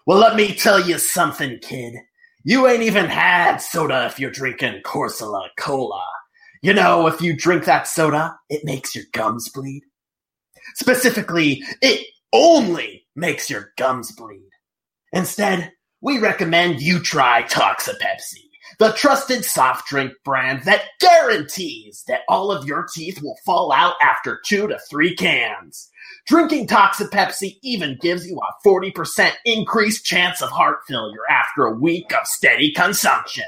[0.08, 1.94] Well, let me tell you something, kid.
[2.44, 6.04] You ain't even had soda if you're drinking Corsola Cola.
[6.62, 9.84] You know, if you drink that soda, it makes your gums bleed.
[10.76, 14.50] Specifically, it only makes your gums bleed.
[15.12, 18.46] Instead, we recommend you try Toxa Pepsi,
[18.78, 23.96] the trusted soft drink brand that guarantees that all of your teeth will fall out
[24.02, 25.90] after two to three cans.
[26.28, 31.76] Drinking Toxa Pepsi even gives you a 40% increased chance of heart failure after a
[31.76, 33.46] week of steady consumption.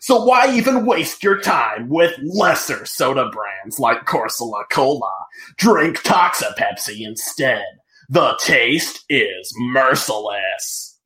[0.00, 5.12] So why even waste your time with lesser soda brands like Corsola Cola?
[5.56, 7.64] Drink Toxa Pepsi instead.
[8.08, 10.98] The taste is merciless.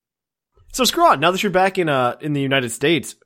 [0.72, 3.16] So Scrawn, now that you're back in uh in the United States,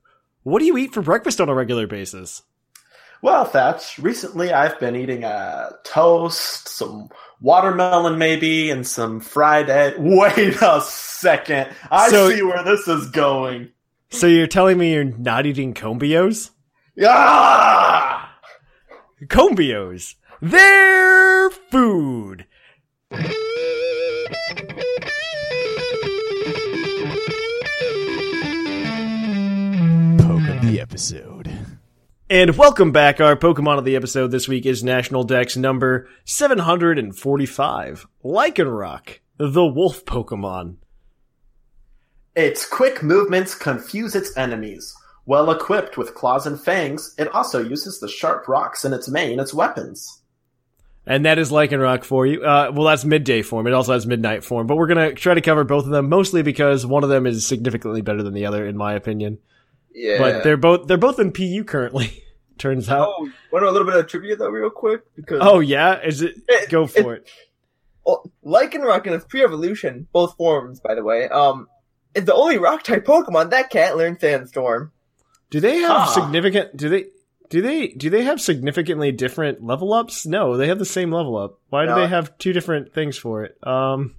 [0.43, 2.43] what do you eat for breakfast on a regular basis?
[3.23, 7.09] Well, Thatch, recently I've been eating a toast, some
[7.41, 9.95] watermelon maybe, and some fried egg.
[9.99, 11.71] Wait a second.
[11.91, 13.71] I So- see where this is going.
[14.13, 16.51] So you're telling me you're not eating combios?
[17.03, 18.37] Ah!
[19.25, 20.17] Combios.
[20.43, 22.45] They're food.
[30.19, 31.51] Poke of the episode.
[32.29, 33.19] And welcome back.
[33.19, 38.07] Our Pokemon of the episode this week is National Dex number 745.
[38.23, 40.77] Lycanroc, the wolf Pokemon.
[42.35, 44.95] Its quick movements confuse its enemies.
[45.27, 49.39] Well equipped with claws and fangs, it also uses the sharp rocks in its mane
[49.39, 50.23] as weapons.
[51.07, 52.45] And that is Lycanroc for you.
[52.45, 53.67] Uh, well, that's midday form.
[53.67, 56.43] It also has midnight form, but we're gonna try to cover both of them, mostly
[56.43, 59.39] because one of them is significantly better than the other, in my opinion.
[59.95, 60.19] Yeah.
[60.19, 62.23] But they're both they're both in PU currently.
[62.59, 63.09] Turns out.
[63.09, 65.03] Oh, want to a little bit of trivia though, real quick?
[65.17, 66.37] Because Oh yeah, is it?
[66.49, 67.29] It- Go for it.
[68.07, 71.67] well, Lycanroc in its pre-evolution, both forms, by the way, um,
[72.15, 74.93] is the only rock-type Pokemon that can't learn Sandstorm.
[75.51, 76.07] Do they have Huh.
[76.23, 76.77] significant?
[76.77, 77.07] Do they?
[77.51, 77.89] Do they?
[77.89, 80.25] Do they have significantly different level ups?
[80.27, 81.59] No, they have the same level up.
[81.69, 83.57] Why do they have two different things for it?
[83.63, 84.15] Um,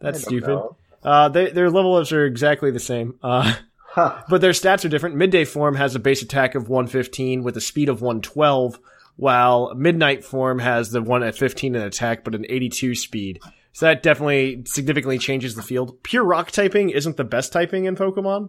[0.00, 0.48] that's stupid.
[0.48, 0.76] know.
[1.04, 3.18] Uh, they, their level ups are exactly the same.
[3.22, 3.54] Uh,
[3.88, 4.22] Huh.
[4.28, 5.16] but their stats are different.
[5.16, 8.78] Midday form has a base attack of 115 with a speed of 112,
[9.16, 13.40] while midnight form has the one at 15 in attack but an 82 speed.
[13.76, 16.02] So that definitely significantly changes the field.
[16.02, 18.48] Pure rock typing isn't the best typing in Pokemon.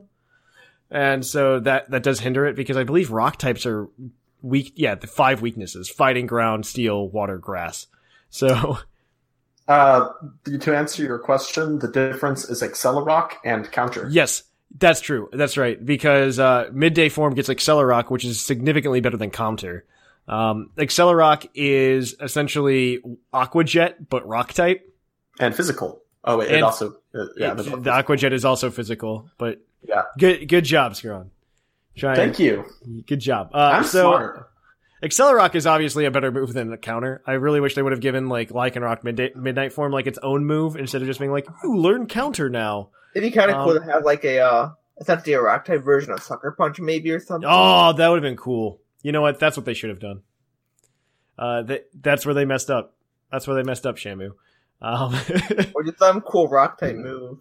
[0.90, 3.90] And so that, that does hinder it because I believe rock types are
[4.42, 4.72] weak.
[4.78, 7.88] Yeah, the five weaknesses: fighting, ground, steel, water, grass.
[8.30, 8.78] So
[9.68, 10.14] Uh,
[10.62, 14.08] to answer your question, the difference is Accelerock and Counter.
[14.10, 14.44] Yes,
[14.80, 15.28] that's true.
[15.34, 15.86] That's right.
[15.86, 19.84] Because uh, midday form gets Accelerock, which is significantly better than Counter.
[20.26, 23.02] Um, Accelerock is essentially
[23.34, 24.88] Aqua Jet, but rock type.
[25.40, 26.02] And Physical.
[26.24, 26.98] Oh, wait, it And- also.
[27.14, 30.04] Uh, yeah, the, the- the Aqua Jet is also physical, but yeah.
[30.18, 31.30] good good job, Scron.
[32.00, 32.66] Thank you.
[33.08, 33.50] Good job.
[33.54, 34.50] Uh, I'm so, smart.
[35.04, 37.22] Accelerock is obviously a better move than a counter.
[37.26, 40.46] I really wish they would have given like Lycanroc midday, midnight form like its own
[40.46, 43.64] move instead of just being like, "Ooh, learn counter now." It'd be kind of Um,
[43.66, 44.70] cool to have like a uh,
[45.00, 47.50] essentially a rock-type version of Sucker Punch, maybe or something.
[47.52, 48.80] Oh, that would have been cool.
[49.02, 49.40] You know what?
[49.40, 50.22] That's what they should have done.
[51.38, 52.96] Uh, that that's where they messed up.
[53.32, 54.32] That's where they messed up, Shamu.
[54.82, 55.14] Um,
[55.76, 57.40] Or just some cool rock-type move,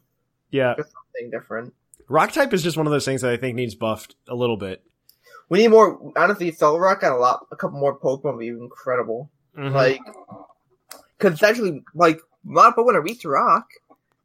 [0.50, 1.74] yeah, just something different.
[2.08, 4.56] rock type is just one of those things that I think needs buffed a little
[4.56, 4.82] bit.
[5.48, 6.12] We need more.
[6.16, 9.30] Honestly, Celerock got a lot, a couple more Pokemon would be incredible.
[9.56, 9.72] Mhm.
[9.72, 10.00] Like,
[11.18, 13.66] because essentially, like a lot of Pokemon are weak to rock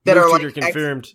[0.05, 1.13] that Move are tutor like ex- confirmed.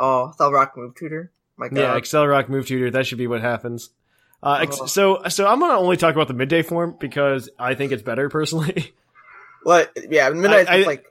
[0.00, 1.30] oh, Celerock move tutor.
[1.56, 1.76] My God.
[1.78, 2.90] Yeah, Accelerock move tutor.
[2.90, 3.90] That should be what happens.
[4.42, 4.86] Uh, ex- Oh.
[4.86, 8.28] so so I'm gonna only talk about the midday form because I think it's better
[8.30, 8.94] personally.
[9.62, 9.90] What?
[10.08, 11.04] Yeah, Midnight's I- I- like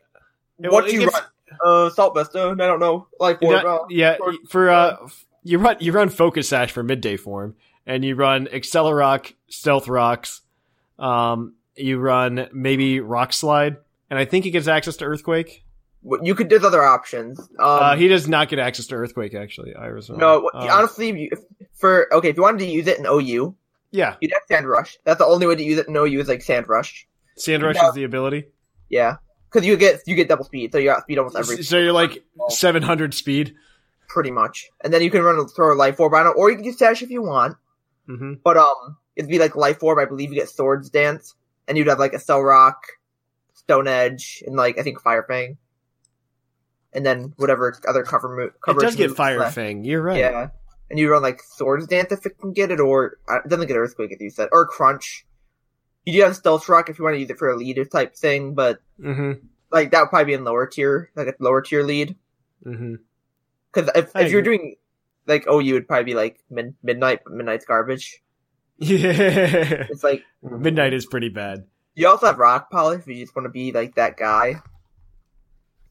[0.61, 1.23] It- what do you it's- run?
[1.65, 2.35] Uh, Assault Vest.
[2.35, 3.07] I don't know.
[3.19, 3.63] Like You're what?
[3.65, 7.17] not- uh, yeah, or- for uh, f- you run you run Focus Sash for midday
[7.17, 7.55] form,
[7.87, 10.41] and you run Accelerock, Stealth Rocks,
[10.99, 13.77] um, you run maybe Rock Slide,
[14.09, 15.63] and I think he gets access to Earthquake.
[16.21, 16.49] you could.
[16.49, 17.39] There's other options.
[17.39, 19.33] Um, uh, he does not get access to Earthquake.
[19.33, 20.09] Actually, Iris.
[20.09, 21.39] no, Um, honestly, you- if-
[21.73, 23.55] for okay, if you wanted to use it in OU,
[23.91, 24.97] yeah, you'd have Sand Rush.
[25.03, 27.07] That's the only way to use it in OU is like Sand Rush.
[27.39, 27.89] Sand Rush No.
[27.89, 28.45] is the ability.
[28.89, 29.17] Yeah,
[29.51, 31.93] because you get you get double speed, so you got speed almost every So you're
[31.93, 33.55] like 700 speed.
[34.07, 36.55] pretty much, and then you can run throw a life orb on it, or you
[36.57, 37.55] can use Sash if you want.
[38.07, 39.99] hmm But um, it'd be like life orb.
[39.99, 41.35] I believe you get Swords Dance,
[41.67, 42.75] and you'd have like Accelerock,
[43.53, 45.57] Stone Edge, and like I think Fire Fang,
[46.93, 48.49] and then whatever other cover move.
[48.55, 49.55] It coverage does get Fire left.
[49.55, 49.83] Fang.
[49.83, 50.17] You're right.
[50.19, 50.49] Yeah,
[50.89, 53.67] and you run like Swords Dance if it can get it, or uh, it doesn't
[53.67, 55.25] get Earthquake if you said, or Crunch.
[56.09, 58.15] You do have Stealth Rock if you want to use it for a leader type
[58.15, 59.33] thing, but hmm
[59.71, 62.15] like that would probably be in lower tier, like a lower tier lead.
[62.63, 64.75] Because if, I if you're doing
[65.27, 68.21] like oh, you would probably be like mid- midnight, but midnight's garbage.
[68.81, 71.65] Yeah, It's like midnight is pretty bad.
[71.95, 74.61] you also have rock polish if you just want to be like that guy.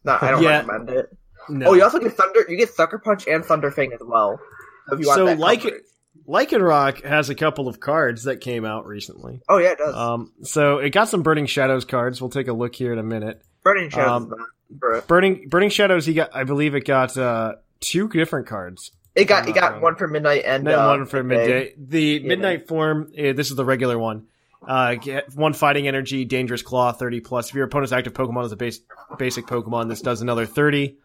[0.04, 0.60] No, I don't Yeah.
[0.66, 1.16] recommend it.
[1.50, 1.66] No.
[1.68, 2.44] Oh, you also get thunder.
[2.48, 4.40] You get sucker punch and thunder fang as well.
[4.88, 5.82] So if you want so that like coverage.
[6.28, 9.40] Lycanroc has a couple of cards that came out recently.
[9.48, 9.94] oh yeah, it does.
[9.94, 12.20] Um, so it got some Burning Shadows cards.
[12.20, 13.42] We'll take a look here in a minute.
[13.64, 14.10] Burning shadows.
[14.10, 14.48] um, is not
[14.78, 15.06] for it.
[15.06, 16.04] Burning Burning Shadows.
[16.06, 18.92] He got, I believe, it got uh, two different cards.
[19.14, 19.80] It got it got wrong.
[19.82, 21.74] one for midnight and Then uh, one for midday.
[21.78, 22.28] The Yeah.
[22.28, 23.10] midnight form.
[23.18, 24.26] Uh, this is the regular one.
[24.66, 27.48] Uh, get one fighting energy, dangerous claw, thirty plus.
[27.48, 28.80] If your opponent's active Pokemon is a base
[29.18, 30.98] basic Pokemon, this does another thirty.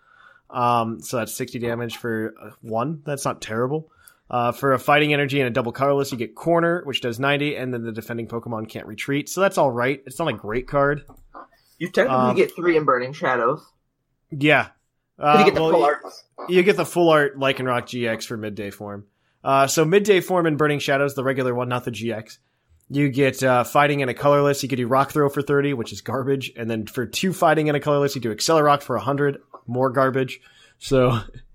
[0.50, 3.02] Um, so that's sixty damage for uh, one.
[3.06, 3.90] That's not terrible.
[4.34, 7.56] Uh, for a fighting energy and a double colorless, you get corner, which does ninety,
[7.56, 9.30] and then the defending Pokemon can't retreat.
[9.30, 10.02] So that's all right.
[10.08, 11.04] It's not a great card.
[11.78, 13.64] You technically um, get three in burning shadows.
[14.32, 14.70] Yeah.
[15.20, 16.00] Uh, you get the well, full art.
[16.04, 16.24] arts.
[16.50, 19.06] you get the full art Lycanroc GX for midday form.
[19.44, 22.40] Uh, so midday form in Burning Shadows, the regular one, not the GX.
[22.90, 24.64] You get uh, fighting and a colorless.
[24.64, 27.70] You could do Rock Throw for thirty, which is garbage, and then for two fighting
[27.70, 30.42] and a colorless, you do Accelerock for hundred, more garbage.
[30.80, 31.20] So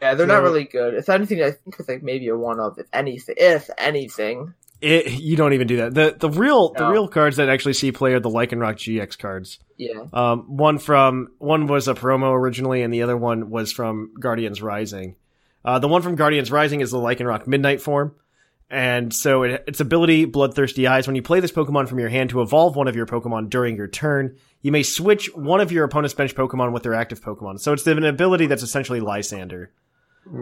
[0.00, 0.94] Yeah, they're not really good.
[0.94, 3.34] If anything, I think it's like maybe a one of if anything.
[3.38, 5.94] If anything, it, you don't even do that.
[5.94, 9.58] The the real the real cards that actually see play are the Lycanroc GX cards.
[9.76, 10.04] yeah.
[10.12, 14.62] Um, one from one was a promo originally, and the other one was from Guardians
[14.62, 15.16] Rising.
[15.64, 18.14] Uh, the one from Guardians Rising is the Lycanroc Midnight form,
[18.70, 21.06] and so it, its ability, Bloodthirsty Eyes.
[21.06, 23.76] When you play this Pokemon from your hand to evolve one of your Pokemon during
[23.76, 27.60] your turn, you may switch one of your opponent's bench Pokemon with their active Pokemon.
[27.60, 29.66] So it's an ability that's essentially Lysandre,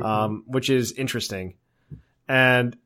[0.03, 1.55] um, which is interesting.
[2.29, 2.77] And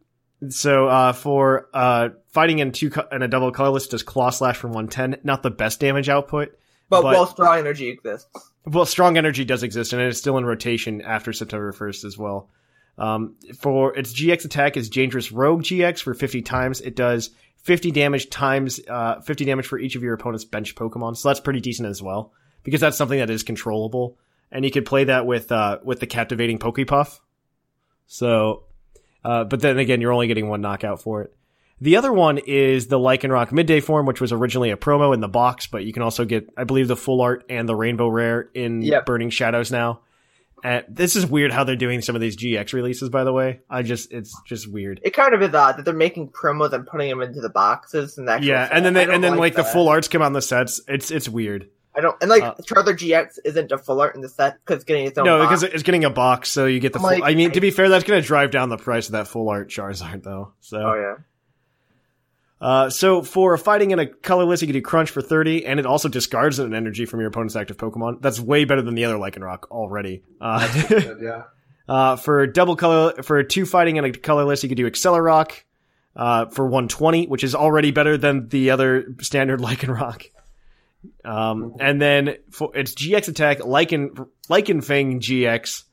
[0.48, 4.62] so uh, for uh, fighting in two co- and a double colorless, does Claw Slash
[4.62, 5.16] one ten.
[5.24, 6.56] Not the best damage output.
[6.88, 8.28] But, But- while strong energy exists,
[8.66, 12.18] Well, strong energy does exist, and it is still in rotation after September 1st as
[12.18, 12.50] well.
[12.98, 16.80] Um, for its GX attack is Dangerous Rogue GX for 50 times.
[16.82, 17.30] It does
[17.62, 21.16] 50 damage times uh, 50 damage for each of your opponent's bench Pokemon.
[21.16, 22.32] So that's pretty decent as well
[22.62, 24.18] because that's something that is controllable,
[24.52, 27.18] and you could play that with uh, with the captivating Pokepuff.
[28.06, 28.64] So,
[29.24, 31.34] uh, but then again, you're only getting one knockout for it.
[31.80, 35.28] The other one is the Lycanroc Midday form, which was originally a promo in the
[35.28, 38.48] box, but you can also get, I believe, the full art and the Rainbow Rare
[38.54, 39.04] in Yep.
[39.06, 40.02] Burning Shadows now.
[40.62, 43.62] And this is weird how they're doing some of these GX releases, by the way.
[43.68, 45.00] I just, it's just weird.
[45.02, 48.16] it kind of is odd that they're making promos and putting them into the boxes
[48.16, 48.44] and that.
[48.44, 50.80] Yeah, and then they, and then like, the full arts come on the sets.
[50.86, 51.68] It's it's weird.
[51.94, 54.76] I don't and like uh, Charizard GX isn't a full art in the set because
[54.76, 55.26] it's getting its own.
[55.26, 55.60] No, box.
[55.60, 56.98] because it's getting a box, so you get the.
[56.98, 59.06] I'm Full, like- I mean, to be fair, that's going to drive down the price
[59.06, 60.52] of that full art Charizard, though.
[60.60, 61.24] So oh yeah.
[62.62, 65.84] Uh, so for fighting in a colorless, you can do crunch for 30, and it
[65.84, 68.22] also discards an energy from your opponent's active Pokemon.
[68.22, 70.22] That's way better than the other Lycanroc already.
[70.40, 71.42] Uh, yeah.
[71.88, 75.64] uh, for double color, for two fighting in a colorless, you can do Accelerock,
[76.14, 80.30] uh, for 120, which is already better than the other standard Lycanroc.
[81.24, 85.84] Um, and then for its GX attack, Lycan, Lycanfang GX,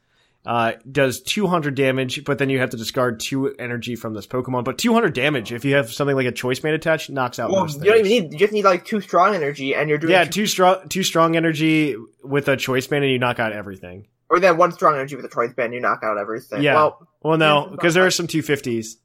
[0.46, 4.64] uh, does 200 damage, but then you have to discard two energy from this Pokemon.
[4.64, 7.68] But 200 damage, if you have something like a choice mate attached, knocks out Well,
[7.70, 8.34] you don't even need.
[8.34, 11.04] You just need like two strong energy, and you're doing yeah, two, two strong, two
[11.04, 14.08] strong energy with a choice band, and you knock out everything.
[14.30, 16.64] or then one strong energy with a choice band, you knock out everything.
[16.64, 16.76] Yeah.
[16.76, 18.96] Well, Well, no, because there are some 250s.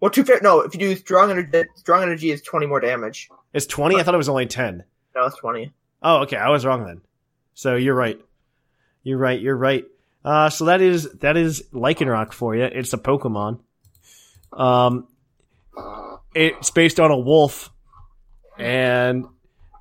[0.00, 0.24] well, two.
[0.42, 3.28] No, if you do strong energy, strong energy is twenty more damage.
[3.52, 3.96] It's 20.
[3.96, 4.84] I thought it was only 10.
[5.14, 5.72] No, it's twenty.
[6.02, 6.36] Oh, okay.
[6.36, 7.00] I was wrong then.
[7.54, 8.20] So you're right.
[9.02, 9.40] You're right.
[9.40, 9.84] You're right.
[10.24, 12.64] Uh, so that is that is Lycanroc for you.
[12.64, 13.60] It's a Pokemon.
[14.52, 15.08] Um,
[16.34, 17.70] it's based on a wolf,
[18.58, 19.26] and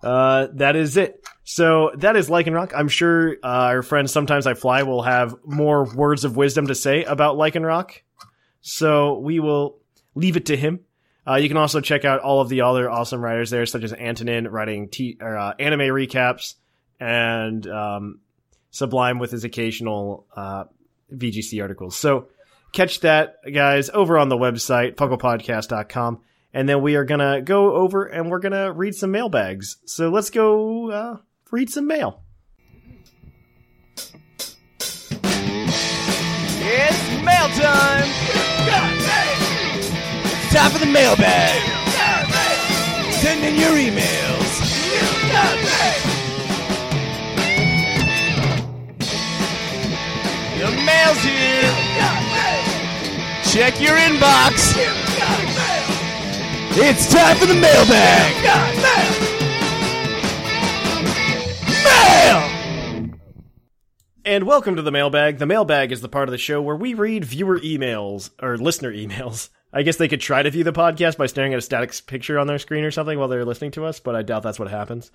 [0.01, 1.23] uh, that is it.
[1.43, 2.73] So that is Lycanroc.
[2.75, 6.75] I'm sure uh, our friend Sometimes I Fly will have more words of wisdom to
[6.75, 7.91] say about Lycanroc.
[8.61, 9.79] So we will
[10.15, 10.81] leave it to him.
[11.29, 13.93] Uh, you can also check out all of the other awesome writers there, such as
[13.93, 16.55] Antonin writing t- or, uh, anime recaps
[16.99, 18.19] and um,
[18.71, 20.63] Sublime with his occasional uh,
[21.13, 21.95] VGC articles.
[21.95, 22.29] So
[22.71, 26.21] catch that, guys, over on the website, pucklepodcast.com.
[26.51, 29.77] And then we are going to go over and we're going to read some mailbags.
[29.85, 31.17] So let's go uh,
[31.51, 32.23] read some mail.
[36.61, 38.98] It's mail time!
[40.51, 41.61] Time for the mailbag!
[43.13, 44.49] Send in your emails!
[50.57, 51.69] The mail's here!
[53.43, 54.73] Check your inbox!
[56.81, 58.33] It's time for the mailbag!
[61.83, 63.09] Mail!
[64.25, 65.37] And welcome to the mailbag.
[65.37, 68.91] The mailbag is the part of the show where we read viewer emails or listener
[68.91, 69.49] emails.
[69.71, 72.39] I guess they could try to view the podcast by staring at a static picture
[72.39, 74.69] on their screen or something while they're listening to us, but I doubt that's what
[74.69, 75.11] happens.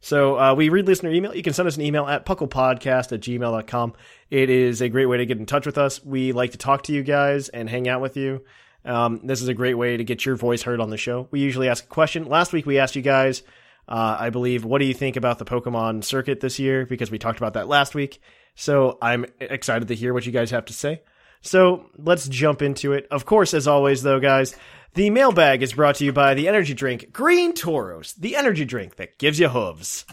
[0.00, 1.34] So uh, we read listener email.
[1.34, 3.94] You can send us an email at pucklepodcast at gmail.com.
[4.28, 6.04] It is a great way to get in touch with us.
[6.04, 8.44] We like to talk to you guys and hang out with you.
[8.84, 11.28] Um, this is a great way to get your voice heard on the show.
[11.30, 12.26] We usually ask a question.
[12.28, 13.42] Last week we asked you guys,
[13.88, 16.84] uh, I believe, what do you think about the Pokemon circuit this year?
[16.84, 18.20] Because we talked about that last week.
[18.54, 21.00] So I'm excited to hear what you guys have to say.
[21.44, 23.06] So let's jump into it.
[23.10, 24.56] Of course, as always, though, guys,
[24.94, 28.96] the mailbag is brought to you by the energy drink Green Tauros, the energy drink
[28.96, 30.04] that gives you hooves.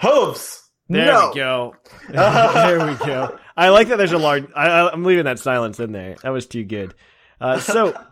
[0.00, 0.62] Hooves.
[0.88, 1.28] There No.
[1.30, 1.76] we go.
[2.08, 3.38] there we go.
[3.56, 4.46] I like that there's a large.
[4.56, 6.16] I, I'm leaving that silence in there.
[6.22, 6.94] That was too good.
[7.40, 7.88] Uh, so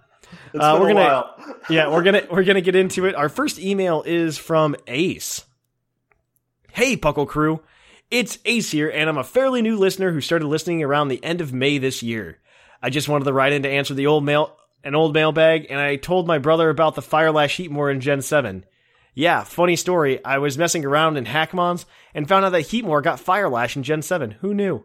[0.54, 1.24] Uh, we're gonna-
[1.70, 3.14] yeah, we're gonna we're gonna get into it.
[3.14, 5.42] Our first email is from Ace.
[6.70, 7.62] Hey, Puckle Crew,
[8.10, 11.40] it's Ace here, and I'm a fairly new listener who started listening around the end
[11.40, 12.38] of May this year.
[12.82, 14.54] I just wanted to write in to answer the old mail
[14.84, 18.64] an old mailbag, and I told my brother about the Firelash Heatmor in Gen Seven.
[19.18, 20.24] Yeah, funny story.
[20.24, 24.00] I was messing around in Hackmons and found out that Heatmor got Firelash in Gen
[24.00, 24.30] 7.
[24.42, 24.84] Who knew?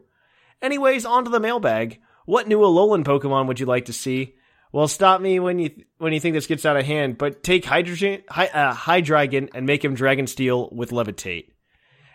[0.60, 2.02] Anyways, on to the mailbag.
[2.26, 4.34] What new Alolan Pokemon would you like to see?
[4.72, 5.70] Well, stop me when you
[6.00, 9.68] when you think this gets out of hand, but take Hydrogen, Hy, uh, Hydreigon and
[9.68, 11.50] make him Dragon Steel with Levitate.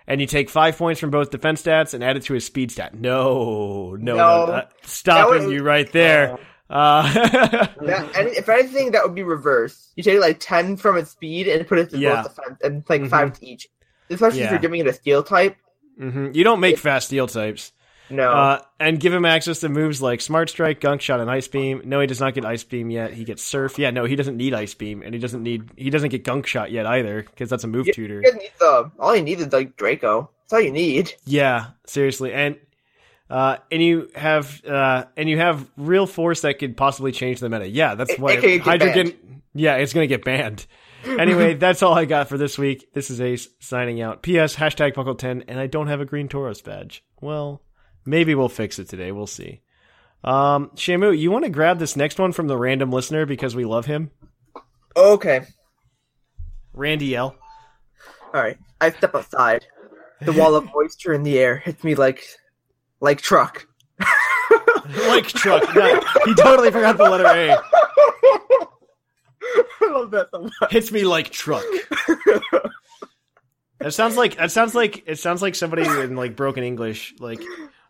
[0.09, 2.73] And you take five points from both defense stats and add it to his speed
[2.73, 2.95] stat.
[2.95, 4.17] No, no, no.
[4.17, 4.23] No.
[4.53, 6.39] uh, stopping would- you right there.
[6.71, 9.91] Uh, That, and if anything, that would be reverse.
[9.97, 12.23] You take like ten from its speed and put it to Yeah.
[12.23, 13.11] both defense, and like Mhm.
[13.11, 13.69] five to each.
[14.11, 15.57] Especially if you're giving it a steel type.
[16.01, 16.35] mhm.
[16.35, 17.73] You don't make fast steel types.
[18.11, 18.31] No.
[18.31, 21.83] Uh, and give him access to moves like Smart Strike, Gunk Shot, and Ice Beam.
[21.85, 23.13] No, he does not get Ice Beam yet.
[23.13, 23.79] He gets Surf.
[23.79, 26.47] Yeah, no, he doesn't need Ice Beam, and he doesn't need he doesn't get Gunk
[26.47, 28.23] Shot yet either because that's a move You- tutor.
[28.25, 30.31] You need the all you need is like Draco.
[30.43, 31.13] That's all you need.
[31.27, 32.57] Yeah, seriously, and
[33.29, 37.49] uh, and you have uh, and you have real force that could possibly change the
[37.51, 37.69] meta.
[37.69, 39.43] Yeah, that's why Hydrogen.
[39.55, 40.67] Yeah, it's gonna get banned.
[41.07, 42.93] Anyway, that's all I got for this week.
[42.93, 44.21] This is Ace signing out.
[44.21, 44.57] P.S.
[44.57, 47.05] Hashtag Puckle ten, and I don't have a green Tauros badge.
[47.21, 47.63] Well,
[48.05, 49.13] maybe we'll fix it today.
[49.13, 49.63] We'll see.
[50.25, 53.65] Um, Shamu, you want to grab this next one from the random listener because we
[53.65, 54.11] love him,
[54.97, 55.43] Okay.
[56.73, 57.37] Randy L.
[58.35, 58.59] All right.
[58.81, 59.65] I step aside.
[60.21, 62.25] The wall of moisture in the air hits me like
[63.01, 63.67] like truck.
[65.07, 65.63] like truck.
[65.75, 67.57] No, he totally forgot the letter A.
[69.81, 70.73] I love that so much.
[70.73, 71.63] hits me like truck.
[73.79, 77.15] that sounds like that sounds like it sounds like somebody in like broken English.
[77.21, 77.41] Like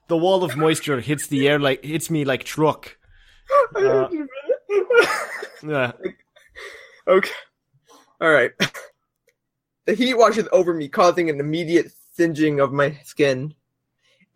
[0.08, 2.96] the wall of moisture hits the air like hits me like truck.
[3.74, 4.08] Uh,
[5.62, 5.92] yeah.
[7.06, 7.30] Okay.
[8.20, 8.50] All right.
[9.86, 13.54] The heat washes over me, causing an immediate singeing of my skin.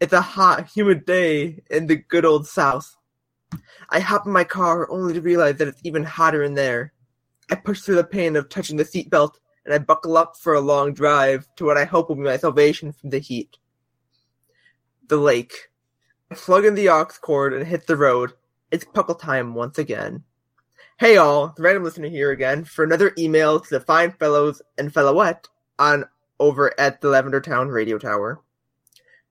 [0.01, 2.97] It's a hot, humid day in the good old South.
[3.91, 6.93] I hop in my car only to realize that it's even hotter in there.
[7.51, 9.35] I push through the pain of touching the seatbelt
[9.65, 12.37] and I buckle up for a long drive to what I hope will be my
[12.37, 13.59] salvation from the heat.
[15.09, 15.71] The lake.
[16.31, 18.33] Plug in the aux cord and hit the road.
[18.71, 20.25] It's puckle time once again.
[20.99, 24.93] Hey all, the random listener here again for another email to the fine fellows and
[24.93, 25.47] fellowette
[25.79, 26.05] on
[26.39, 28.41] over at the Lavender Town Radio Tower.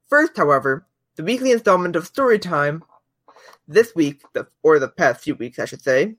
[0.08, 0.86] First, however,
[1.16, 2.84] the weekly installment of Story Time.
[3.66, 4.22] This week,
[4.62, 6.16] or the past few weeks, I should say,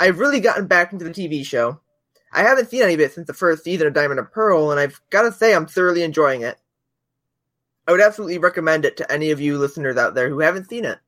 [0.00, 1.80] I've really gotten back into the TV show.
[2.32, 4.80] I haven't seen any of it since the first season of Diamond and Pearl, and
[4.80, 6.58] I've got to say I'm thoroughly enjoying it.
[7.88, 10.84] I would absolutely recommend it to any of you listeners out there who haven't seen
[10.84, 10.98] it.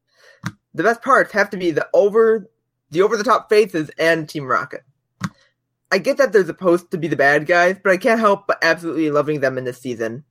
[0.72, 2.50] The best parts have to be the over
[2.90, 4.82] the over the top faces and Team Rocket.
[5.92, 8.58] I get that they're supposed to be the bad guys, but I can't help but
[8.62, 10.24] absolutely loving them in this season.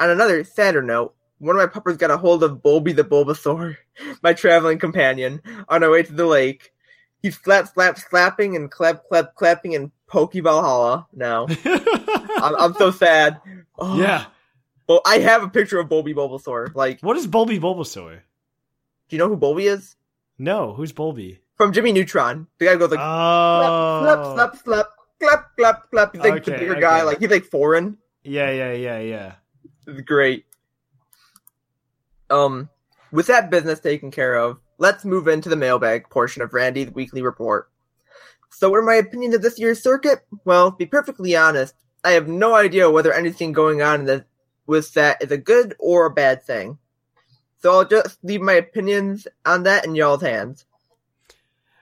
[0.00, 3.76] On another sadder note, one of my puppers got a hold of Bulby the Bulbasaur,
[4.22, 6.72] my traveling companion, on our way to the lake.
[7.22, 11.46] He's slap, slap, slapping and clap, clap, clapping in Poke Valhalla now.
[11.64, 13.40] I'm, I'm so sad.
[13.78, 13.96] Oh.
[14.00, 14.24] yeah.
[14.88, 16.74] Well, I have a picture of Bulby Bulbasaur.
[16.74, 18.20] Like, What is Bulby Bulbasaur?
[19.08, 19.96] do you know who Bulby is?
[20.38, 21.38] No, who's Bulby?
[21.56, 22.46] From Jimmy Neutron.
[22.58, 24.00] The guy goes like, Oh.
[24.02, 24.88] slap, slap, slap,
[25.20, 26.12] slap, clap, clap, clap.
[26.14, 26.80] He's like the bigger okay.
[26.80, 27.02] guy.
[27.02, 27.98] Like, he's like foreign.
[28.24, 29.32] Yeah, yeah, yeah, yeah.
[29.86, 30.46] It's great.
[32.30, 32.70] Um,
[33.10, 37.22] with that business taken care of, let's move into the mailbag portion of Randy's weekly
[37.22, 37.70] report.
[38.50, 40.20] So, what are my opinions of this year's circuit?
[40.44, 44.24] Well, to be perfectly honest, I have no idea whether anything going on in the,
[44.66, 46.78] with that is a good or a bad thing.
[47.60, 50.66] So I'll just leave my opinions on that in y'all's hands.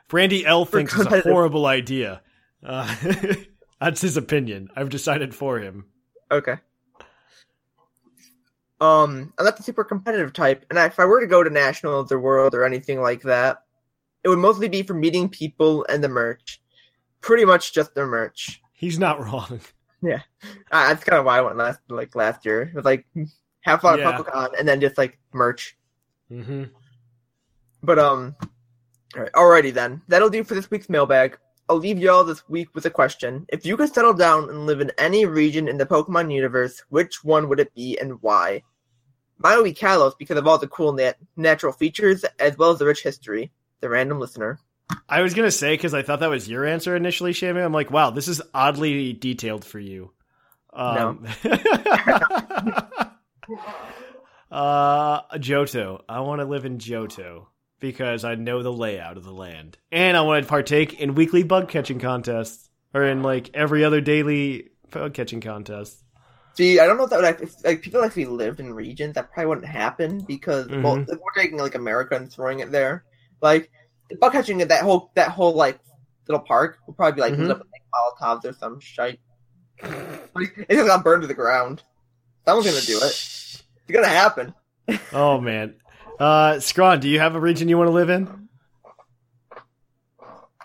[0.09, 2.21] Brandy L thinks it's a horrible idea.
[2.63, 2.95] Uh,
[3.81, 4.69] that's his opinion.
[4.77, 5.87] I've decided for him.
[6.31, 6.57] Okay.
[8.81, 12.11] Um, I'm not the super competitive type, and if I were to go to nationals
[12.11, 13.65] or world or anything like that,
[14.25, 16.63] it would mostly be for meeting people and the merch.
[17.21, 18.61] Pretty much just the merch.
[18.73, 19.61] He's not wrong.
[20.03, 20.23] Yeah,
[20.73, 22.63] uh, that's kind of why I went last like last year.
[22.63, 23.07] It was like
[23.63, 24.09] have fun Yeah.
[24.11, 25.77] at PuckleCon and then just like merch.
[26.29, 26.65] hmm
[27.83, 28.35] But um,
[29.17, 30.01] all right, alrighty then.
[30.09, 31.39] That'll do for this week's mailbag.
[31.69, 33.45] I'll leave y'all this week with a question.
[33.49, 37.23] If you could settle down and live in any region in the Pokemon universe, which
[37.23, 38.63] one would it be and why?
[39.39, 42.79] Mine would be Kalos because of all the cool nat- natural features as well as
[42.79, 43.53] the rich history.
[43.81, 44.59] The random listener.
[45.09, 47.65] I was gonna say because I thought that was your answer initially, Shammy.
[47.65, 50.13] I'm like, wow, this is oddly detailed for you.
[50.73, 51.27] Um,
[54.51, 56.03] uh, Johto.
[56.09, 57.47] I want to live in Johto
[57.81, 61.43] because I know the layout of the land, and I want to partake in weekly
[61.43, 66.03] bug catching contests or in like every other daily bug catching contest.
[66.55, 69.15] See, I don't know if that would act- if, like people actually lived in regions
[69.15, 71.03] that probably wouldn't happen because well, Mhm.
[71.09, 73.05] if we're taking like America and throwing it there,
[73.41, 73.71] like
[74.19, 75.79] bug catching at that whole that whole like
[76.29, 77.39] little park will probably be like Mhm.
[77.43, 79.21] lit up with like Molotovs or some shite.
[79.83, 81.83] Like, it's just got burned to the ground.
[82.45, 83.05] Someone's gonna do it.
[83.13, 84.55] It's gonna happen.
[85.13, 85.75] Oh man,
[86.19, 88.49] uh, Scrawn, do you have a region you want to live in?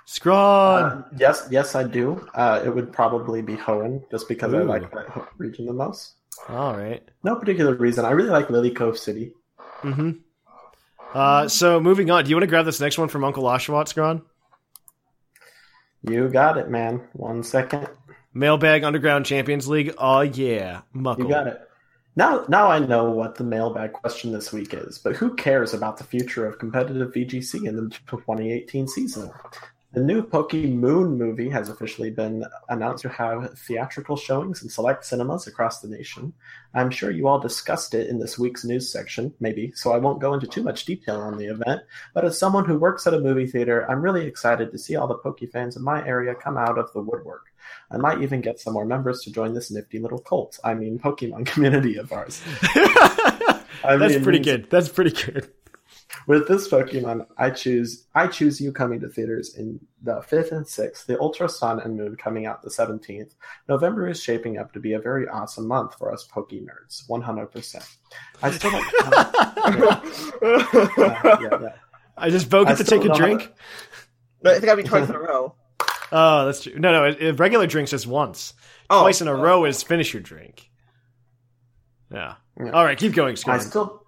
[0.05, 0.83] Scrawn.
[0.83, 2.27] Uh, yes, yes, I do.
[2.35, 6.13] Uh, it would probably be Hoenn, just because I like that region the most.
[6.49, 7.03] All right.
[7.23, 8.05] No particular reason.
[8.05, 9.33] I really like Lilycove City.
[9.81, 10.11] Mm-hmm.
[11.15, 13.85] Uh, so moving on, do you want to grab this next one from Uncle Oshawott,
[13.85, 14.21] Scron?
[16.03, 17.07] You got it, man.
[17.13, 17.87] One second.
[18.33, 19.95] Mailbag Underground Champions League.
[19.97, 21.23] Oh yeah, Muckle.
[21.23, 21.61] You got it.
[22.17, 25.95] Now, now I know what the mailbag question this week is, but who cares about
[25.95, 29.31] the future of competitive VGC in the 2018 season?
[29.95, 35.47] The new Pokemon movie has officially been announced to have theatrical showings in select cinemas
[35.47, 36.33] across the nation.
[36.73, 40.19] I'm sure you all discussed it in this week's news section, maybe, so I won't
[40.19, 41.83] go into too much detail on the event.
[42.13, 45.07] But as someone who works at a movie theater, I'm really excited to see all
[45.07, 47.45] the Poke fans in my area come out of the woodwork.
[47.89, 50.59] I might even get some more members to join this nifty little cult.
[50.61, 52.41] I mean, Pokemon community of ours.
[52.61, 54.69] I That's mean, pretty good.
[54.69, 55.49] That's pretty good.
[56.27, 60.67] With this Pokemon, I choose I choose you coming to theaters in the fifth and
[60.67, 63.33] sixth, the Ultra Sun and Moon coming out the seventeenth.
[63.67, 67.21] November is shaping up to be a very awesome month for us Poke nerds, one
[67.21, 67.85] hundred percent.
[68.41, 68.85] I still don't.
[70.41, 71.75] yeah, yeah, yeah.
[72.17, 73.41] I just Bo get to take a drink.
[73.41, 73.49] how
[74.43, 75.55] No, it's gotta be twice in a row.
[76.11, 76.77] Oh, that's true.
[76.77, 77.05] No, no.
[77.05, 78.53] It, it- regular drinks just once.
[78.91, 80.69] Oh, Twice in a row is finish your drink.
[82.13, 82.35] Yeah.
[82.59, 82.69] Yeah.
[82.71, 84.04] All right, keep going, I still,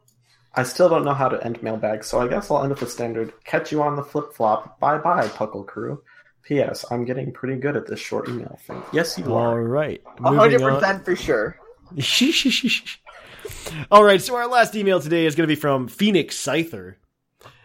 [0.57, 2.87] I still don't know how to end mailbag, so I guess I'll end with the
[2.87, 3.31] standard.
[3.43, 4.79] Catch you on the flip flop.
[4.79, 6.01] Bye bye, Puckle Crew.
[6.43, 6.85] P.S.
[6.89, 8.81] I'm getting pretty good at this short email thing.
[8.93, 9.59] Yes, you All are.
[9.59, 10.01] All right.
[10.17, 10.79] A moving hundred on.
[10.79, 11.59] percent for sure.
[13.91, 16.95] All right, so our last email today is going to be from Phoenix Scyther.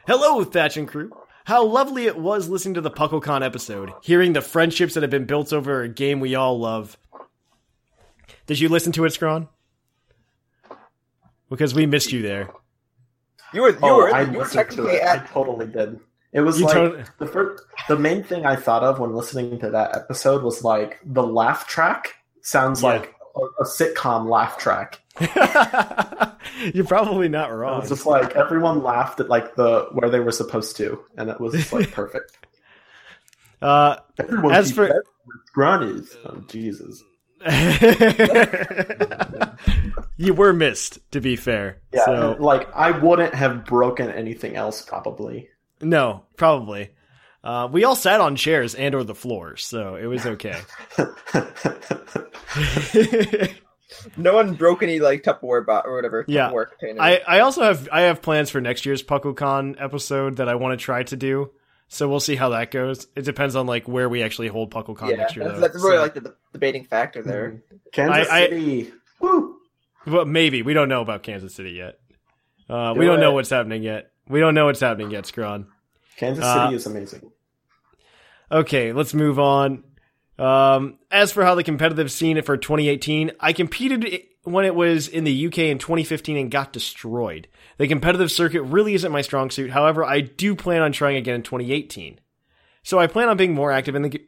[0.06, 1.12] Hello, Thatch and crew.
[1.44, 5.27] How lovely it was listening to the PuckleCon episode, hearing the friendships that have been
[5.27, 6.97] built over a game we all love.
[8.47, 9.48] Did you listen to it, Scron?
[11.48, 12.51] Because we missed you there.
[13.53, 15.05] You were you Oh, were I you were listened to technically it.
[15.07, 16.01] I totally did.
[16.33, 19.59] It was You like tot- the first, the main thing I thought of when listening
[19.61, 22.89] to that episode was like the laugh track sounds Yeah.
[22.89, 25.01] like a, a sitcom laugh track.
[26.74, 27.81] You're probably not wrong.
[27.81, 31.39] It's just like everyone laughed at like the where they were supposed to, and it
[31.41, 32.37] was just, like perfect.
[33.62, 35.05] Uh, Everyone As for-
[35.55, 36.16] grannies.
[36.24, 37.01] Oh Jesus.
[40.16, 41.81] you were missed, to be fair.
[41.93, 45.48] Yeah, So, like I wouldn't have broken anything else probably.
[45.81, 46.90] no, probably.
[47.44, 50.60] Uh, we all sat on chairs and or the floor, so it was okay.
[54.16, 56.24] no one broke any like Tupperware bot or whatever.
[56.28, 56.51] Yeah.
[56.51, 57.01] Tupperware containers.
[57.01, 60.78] I, I also have I have plans for next year's PuckleCon episode that I want
[60.78, 61.51] to try to do.
[61.93, 63.06] So we'll see how that goes.
[63.14, 65.44] It depends on like where we actually hold PuckleCon yeah, next year.
[65.44, 65.60] that's, though.
[65.60, 67.62] that's really So- like the, the debating factor there.
[67.93, 68.93] Kansas I- I- City.
[69.20, 69.59] Woo.
[70.06, 71.98] Well, maybe we don't know about Kansas City yet.
[72.69, 74.10] Uh, we Do don't know what's happening yet.
[74.27, 75.66] We don't know what's happening yet, Scron.
[76.16, 77.31] Kansas Uh, City is amazing.
[78.51, 79.85] Okay, let's move on.
[80.39, 85.25] Um, as for how the competitive scene for 2018, I competed when it was in
[85.25, 87.49] the UK in 2015 and got destroyed.
[87.79, 89.71] The competitive circuit really isn't my strong suit.
[89.71, 92.19] However, I do plan on trying again in 2018.
[92.83, 94.21] So I plan on being more active in the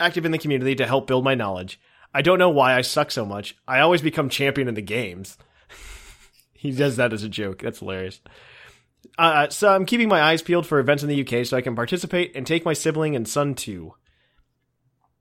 [0.00, 1.78] active in the community to help build my knowledge.
[2.14, 3.56] I don't know why I suck so much.
[3.68, 5.36] I always become champion in the games.
[6.52, 7.60] he does that as a joke.
[7.60, 8.20] That's hilarious.
[9.18, 11.76] Uh, so I'm keeping my eyes peeled for events in the UK so I can
[11.76, 13.94] participate and take my sibling and son too.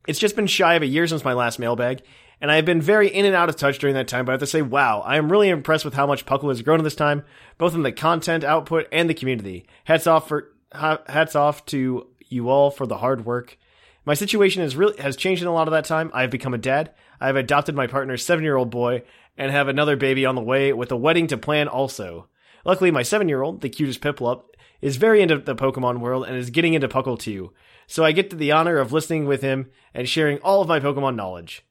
[0.08, 2.02] It's just been shy of a year since my last mailbag,
[2.42, 4.40] and I've been very in and out of touch during that time, but I have
[4.40, 6.96] to say, wow, I am really impressed with how much Puckle has grown in this
[6.96, 7.24] time,
[7.60, 9.68] both in the content output and the community.
[9.84, 13.58] Hats off for hats off to you all for the hard work.
[14.06, 16.10] My situation has really has changed in a lot of that time.
[16.14, 16.92] I have become a dad.
[17.20, 19.04] I have adopted my partner's seven year old boy
[19.38, 22.28] and have another baby on the way with a wedding to plan also.
[22.66, 24.46] Luckily, my seven year old, the cutest Piplup,
[24.82, 27.52] is very into the Pokemon world and is getting into Puckle too.
[27.92, 30.80] So I get to the honor of listening with him and sharing all of my
[30.80, 31.66] Pokemon knowledge.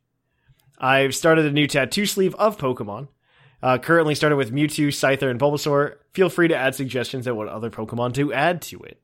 [0.78, 3.09] I've started a new tattoo sleeve of Pokemon.
[3.62, 5.94] Uh, currently started with Mewtwo, Scyther, and Bulbasaur.
[6.12, 9.01] Feel free to add suggestions at what other Pokemon to add to it.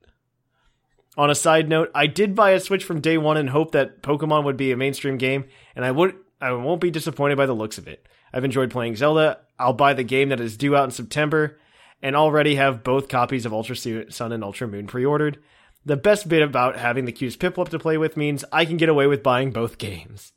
[1.16, 4.02] On a side note, I did buy a Switch from day one and hope that
[4.02, 7.54] Pokemon would be a mainstream game, and I would I won't be disappointed by the
[7.54, 8.06] looks of it.
[8.30, 9.38] I've enjoyed playing Zelda.
[9.58, 11.58] I'll buy the game that is due out in September,
[12.02, 13.74] and already have both copies of Ultra
[14.10, 15.38] Sun and Ultra Moon pre-ordered.
[15.86, 18.88] The best bit about having the cutest Piplup to play with means I can get
[18.88, 20.32] away with buying both games.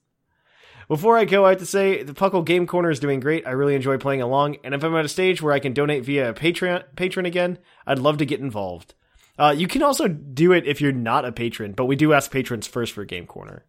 [0.87, 3.47] Before I go, I have to say the Puckle Game Corner is doing great.
[3.47, 6.05] I really enjoy playing along, and if I'm at a stage where I can donate
[6.05, 7.57] via a Patreon patron again,
[7.87, 8.93] I'd love to get involved.
[9.39, 12.29] Uh, you can also do it if you're not a patron, but we do ask
[12.29, 13.65] patrons first for Game Corner.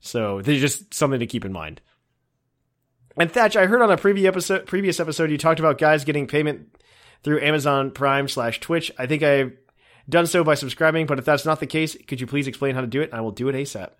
[0.00, 1.80] So there's just something to keep in mind.
[3.16, 6.26] And Thatch, I heard on a previous episode, previous episode you talked about guys getting
[6.26, 6.76] payment
[7.22, 8.92] through Amazon Prime slash Twitch.
[8.98, 9.52] I think I've
[10.08, 12.80] done so by subscribing, but if that's not the case, could you please explain how
[12.80, 13.10] to do it?
[13.12, 13.90] I will do it ASAP.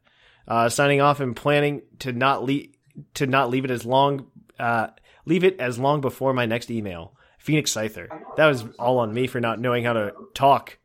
[0.47, 2.73] Uh, signing off and planning to not leave
[3.15, 4.27] to not leave it as long
[4.59, 4.89] uh,
[5.27, 7.13] leave it as long before my next email.
[7.39, 8.09] Phoenix Scyther.
[8.37, 10.79] That was all on me for not knowing how to talk.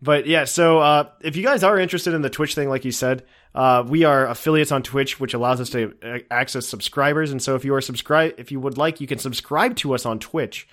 [0.00, 2.92] But yeah, so uh, if you guys are interested in the Twitch thing, like you
[2.92, 3.24] said,
[3.54, 7.32] uh, we are affiliates on Twitch, which allows us to uh, access subscribers.
[7.32, 10.06] And so if you are subscribe, if you would like, you can subscribe to us
[10.06, 10.68] on Twitch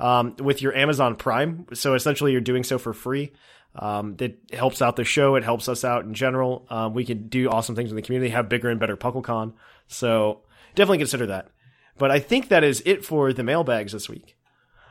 [0.00, 1.66] um, with your Amazon Prime.
[1.74, 3.32] So essentially, you're doing so for free.
[3.74, 5.36] Um, it helps out the show.
[5.36, 6.66] It helps us out in general.
[6.70, 9.52] Um, we can do awesome things in the community, have bigger and better PuckleCon.
[9.86, 10.42] So
[10.74, 11.50] definitely consider that.
[11.96, 14.36] But I think that is it for the mailbags this week.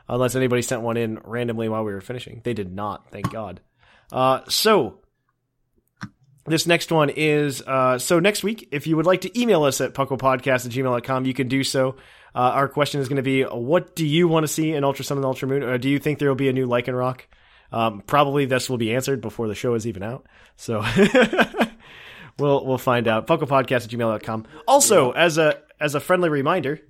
[0.08, 2.40] Unless anybody sent one in randomly while we were finishing.
[2.42, 3.60] They did not, thank God.
[4.10, 5.00] Uh, so
[6.46, 9.82] this next one is uh, so next week, if you would like to email us
[9.82, 11.96] at pucklepodcast at gmail.com, you can do so.
[12.38, 15.04] Uh, our question is going to be what do you want to see in Ultra
[15.04, 15.64] Sun and Ultra Moon?
[15.64, 17.22] Or do you think there will be a new Lycanroc?
[17.72, 20.24] Um, probably this will be answered before the show is even out.
[20.54, 20.84] So
[22.38, 23.26] we'll we'll find out.
[23.26, 24.46] Pucklepodcast at gmail.com.
[24.68, 26.80] Also, as a as a friendly reminder,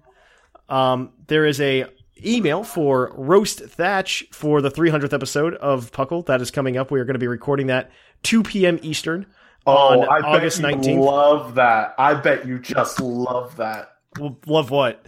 [0.68, 1.86] um, there is a
[2.22, 6.98] email for roast thatch for the 300th episode of puckle that is coming up we
[6.98, 7.92] are going to be recording that
[8.24, 9.24] 2 p.m eastern
[9.68, 11.94] Oh, on I august you 19th love that.
[11.96, 13.92] I bet you just love that.
[14.46, 15.06] love what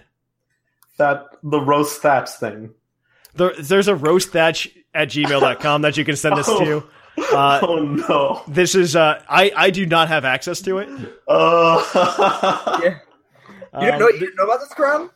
[1.01, 2.71] That the roast thatch thing.
[3.35, 6.85] there, there's a roast thatch at gmail.com that you can send this to
[7.33, 8.43] uh, oh no.
[8.49, 10.89] this is uh, I, I do not have access to it
[11.27, 12.99] Uh, Yeah.
[13.75, 15.11] You didn't know, you didn't know about this, Crown?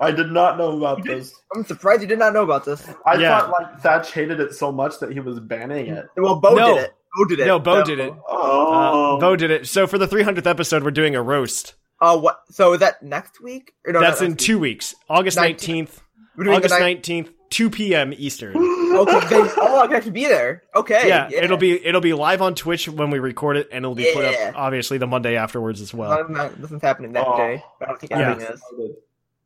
[0.00, 1.32] I did not know about this.
[1.54, 2.88] I'm surprised you did not know about this.
[3.04, 3.38] I Yeah.
[3.40, 6.06] thought like Thatch hated it so much that he was banning it.
[6.16, 6.74] Well, Bo No.
[6.74, 6.94] did it.
[7.16, 7.46] Bo did it.
[7.46, 10.90] no bo did it Oh, uh, bo did it so for the 300th episode we're
[10.90, 12.40] doing a roast Uh, what?
[12.50, 13.72] So is that next week?
[13.86, 15.56] Or no, that's not in next two weeks august 19th.
[15.56, 15.90] 19th
[16.36, 18.56] We're doing august 19th 2 p.m eastern
[18.88, 20.62] Okay, then, oh, I can actually be there.
[20.74, 21.08] Okay.
[21.08, 24.10] yeah, it'll be it'll be live on Twitch when we record it, and it'll be
[24.14, 26.10] put up obviously the Monday afterwards as well.
[26.10, 27.36] Not, not, nothing's happening that Oh.
[27.36, 27.62] day.
[27.82, 28.30] I don't think Yeah.
[28.32, 28.90] anything is.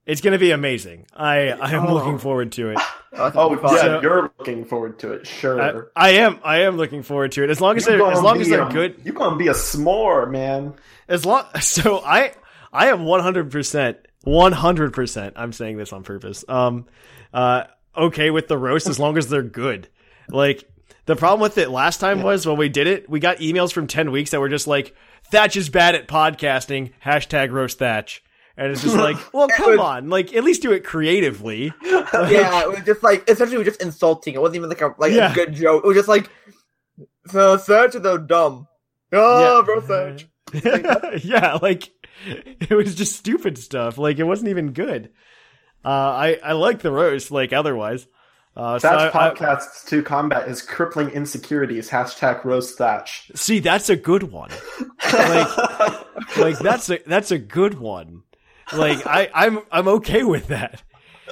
[0.06, 1.06] It's going to be amazing.
[1.14, 1.94] I I am Oh.
[1.94, 2.78] looking forward to it.
[3.14, 3.74] Oh, oh gonna be fun.
[3.74, 5.26] yeah, So- you're looking forward to it.
[5.26, 5.90] Sure.
[5.94, 8.40] I am I am looking forward to it as long as You're they're as long
[8.40, 9.02] as they're a- good.
[9.04, 10.72] You're gonna be a s'more, man.
[11.08, 12.32] As long so I
[12.72, 15.34] I am one hundred percent one hundred percent.
[15.36, 16.44] I'm saying this on purpose.
[16.48, 16.86] Um,
[17.34, 17.64] uh,
[17.96, 19.88] okay with the roast as long as they're good.
[20.28, 20.64] Like
[21.06, 23.86] the problem with it last time was when we did it, we got emails from
[23.86, 24.94] ten weeks that were just like
[25.30, 26.92] Thatch is bad at podcasting.
[27.04, 28.22] Hashtag roast Thatch.
[28.56, 31.72] And it's just like, well, come on, like at least do it creatively.
[31.84, 34.34] yeah, it was just like essentially it was just insulting.
[34.34, 35.32] It wasn't even like a like Yeah.
[35.32, 35.84] a good joke.
[35.84, 36.30] It was just like
[37.26, 38.68] so Serge is so dumb.
[39.12, 40.28] Oh, bro, Serge.
[41.24, 41.90] yeah, like
[42.26, 43.98] it was just stupid stuff.
[43.98, 45.10] Like it wasn't even good.
[45.84, 48.06] Uh, I I like the roast, like otherwise.
[48.55, 51.89] Uh, so Thatch I- I- podcasts to combat his crippling insecurities.
[51.89, 53.30] Hashtag roast Thatch.
[53.34, 54.51] see, that's a good one.
[55.12, 55.56] Like,
[56.36, 58.22] like that's a that's a good one.
[58.72, 60.82] Like I I'm I'm okay with that.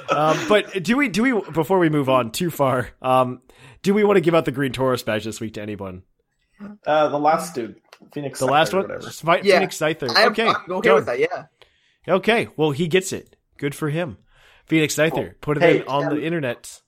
[0.09, 2.89] Um, but do we do we before we move on too far?
[3.01, 3.41] Um,
[3.83, 6.03] do we want to give out the Green Tauros badge this week to anyone?
[6.85, 7.75] Uh, the last dude,
[8.13, 8.39] Phoenix.
[8.39, 9.37] The Scyther last one, whatever.
[9.43, 9.55] Yeah.
[9.55, 10.09] Phoenix Scyther.
[10.15, 10.95] I am, okay, I'm okay go.
[10.95, 11.19] with that.
[11.19, 11.45] Yeah.
[12.07, 13.35] Okay, well he gets it.
[13.57, 14.17] Good for him.
[14.65, 15.33] Phoenix Scyther.
[15.41, 16.15] Put it Hey, in on Tim.
[16.15, 16.81] the internet.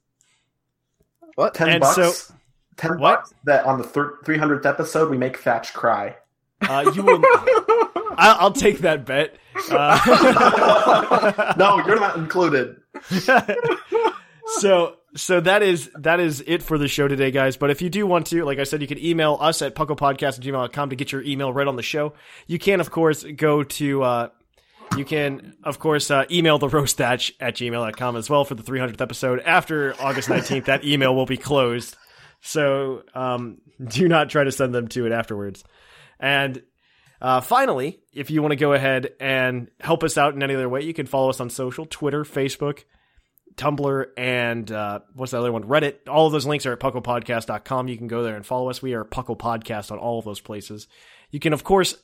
[1.35, 1.53] What?
[1.53, 1.95] Ten And bucks.
[1.95, 2.34] so-
[2.77, 3.22] ten What?
[3.22, 6.15] bucks that on the three hundredth episode we make Thatch cry.
[6.61, 7.22] Uh, you will
[8.18, 9.35] I'll, I'll take that bet.
[9.69, 12.77] Uh, no, you're not included.
[14.60, 17.57] so so that is that is it for the show today, guys.
[17.57, 20.40] But if you do want to, like I said, you can email us at pucklepodcast
[20.40, 22.14] at gmail.com to get your email right on the show.
[22.48, 24.30] You can, of course, go to uh,
[24.98, 28.64] you can, of course, uh, email the roast thatch at gmail.com as well for the
[28.64, 29.40] 300th episode.
[29.40, 31.98] After August 19th, that email will be closed.
[32.41, 35.64] So um, do not try to send them to it afterwards.
[36.19, 36.61] And
[37.22, 40.69] uh, finally, if you want to go ahead and help us out in any other
[40.69, 42.84] way, you can follow us on social Twitter, Facebook,
[43.55, 45.63] Tumblr, and uh, what's the other one?
[45.63, 46.07] Reddit.
[46.07, 47.88] All of those links are at pucklepodcast.com.
[47.88, 48.81] You can go there and follow us.
[48.81, 50.88] We are Puckle Podcast on all of those places.
[51.31, 51.97] You can, of course,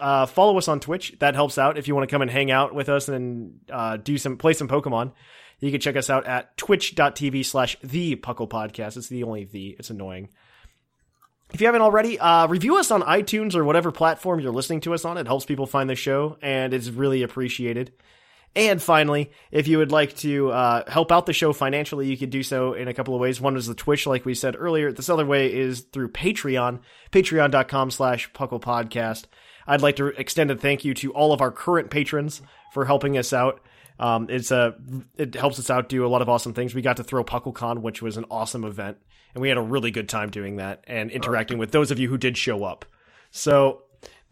[0.00, 1.14] uh, follow us on Twitch.
[1.18, 3.96] That helps out if you want to come and hang out with us and uh,
[3.96, 5.12] do some play some Pokemon.
[5.60, 8.96] You can check us out at twitch.tv slash the Puckle Podcast.
[8.96, 9.76] It's the only the.
[9.78, 10.28] It's annoying.
[11.52, 14.94] If you haven't already, uh, review us on iTunes or whatever platform you're listening to
[14.94, 15.18] us on.
[15.18, 17.92] It helps people find the show, and it's really appreciated.
[18.54, 22.30] And finally, if you would like to uh, help out the show financially, you could
[22.30, 23.40] do so in a couple of ways.
[23.40, 24.92] One is the Twitch, like we said earlier.
[24.92, 26.80] This other way is through Patreon,
[27.10, 29.24] patreon.com slash Puckle Podcast.
[29.66, 32.42] I'd like to extend a thank you to all of our current patrons
[32.72, 33.60] for helping us out.
[33.98, 34.74] Um, it's a
[35.16, 36.74] it helps us out do a lot of awesome things.
[36.74, 38.98] We got to throw PuckleCon, which was an awesome event,
[39.34, 42.08] and we had a really good time doing that and interacting with those of you
[42.08, 42.84] who did show up.
[43.30, 43.82] So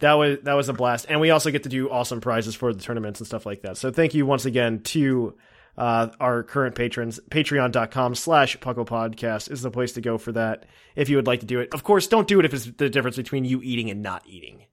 [0.00, 2.72] that was that was a blast, and we also get to do awesome prizes for
[2.72, 3.76] the tournaments and stuff like that.
[3.76, 5.34] So thank you once again to
[5.76, 7.20] uh, our current patrons.
[7.30, 10.66] Patreon.com slash Puckle Podcast is the place to go for that
[10.96, 11.72] if you would like to do it.
[11.72, 14.64] Of course, don't do it if it's the difference between you eating and not eating.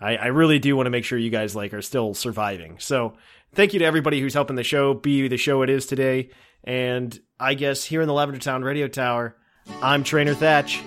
[0.00, 2.78] I, I really do want to make sure you guys like are still surviving.
[2.78, 3.14] So
[3.54, 6.30] thank you to everybody who's helping the show be the show it is today.
[6.64, 9.36] And I guess here in the Lavender Town Radio Tower,
[9.80, 10.82] I'm Trainer Thatch.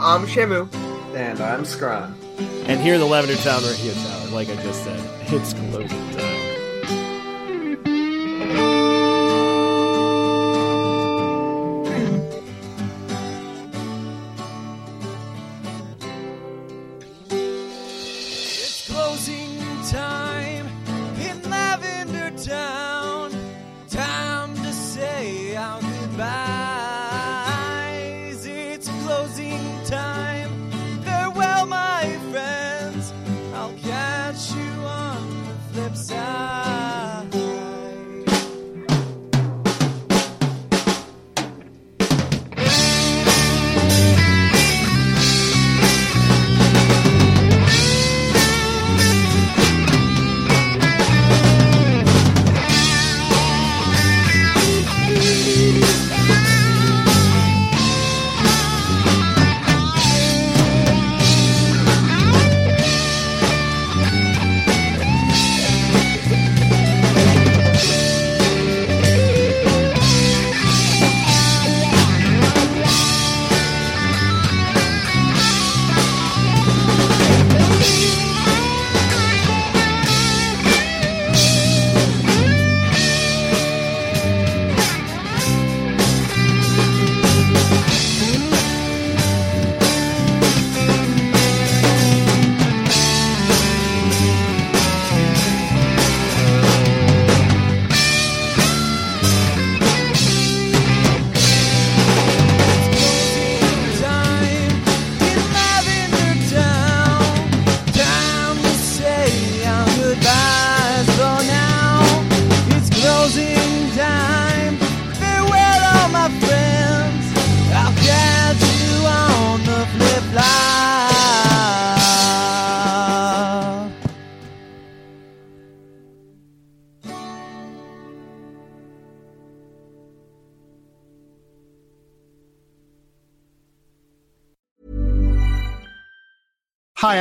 [0.00, 0.72] I'm Shamu.
[1.14, 2.21] And I'm Scron.
[2.66, 5.00] And here in the Lavender Town Radio Tower, like I just said,
[5.32, 6.31] it's closing time.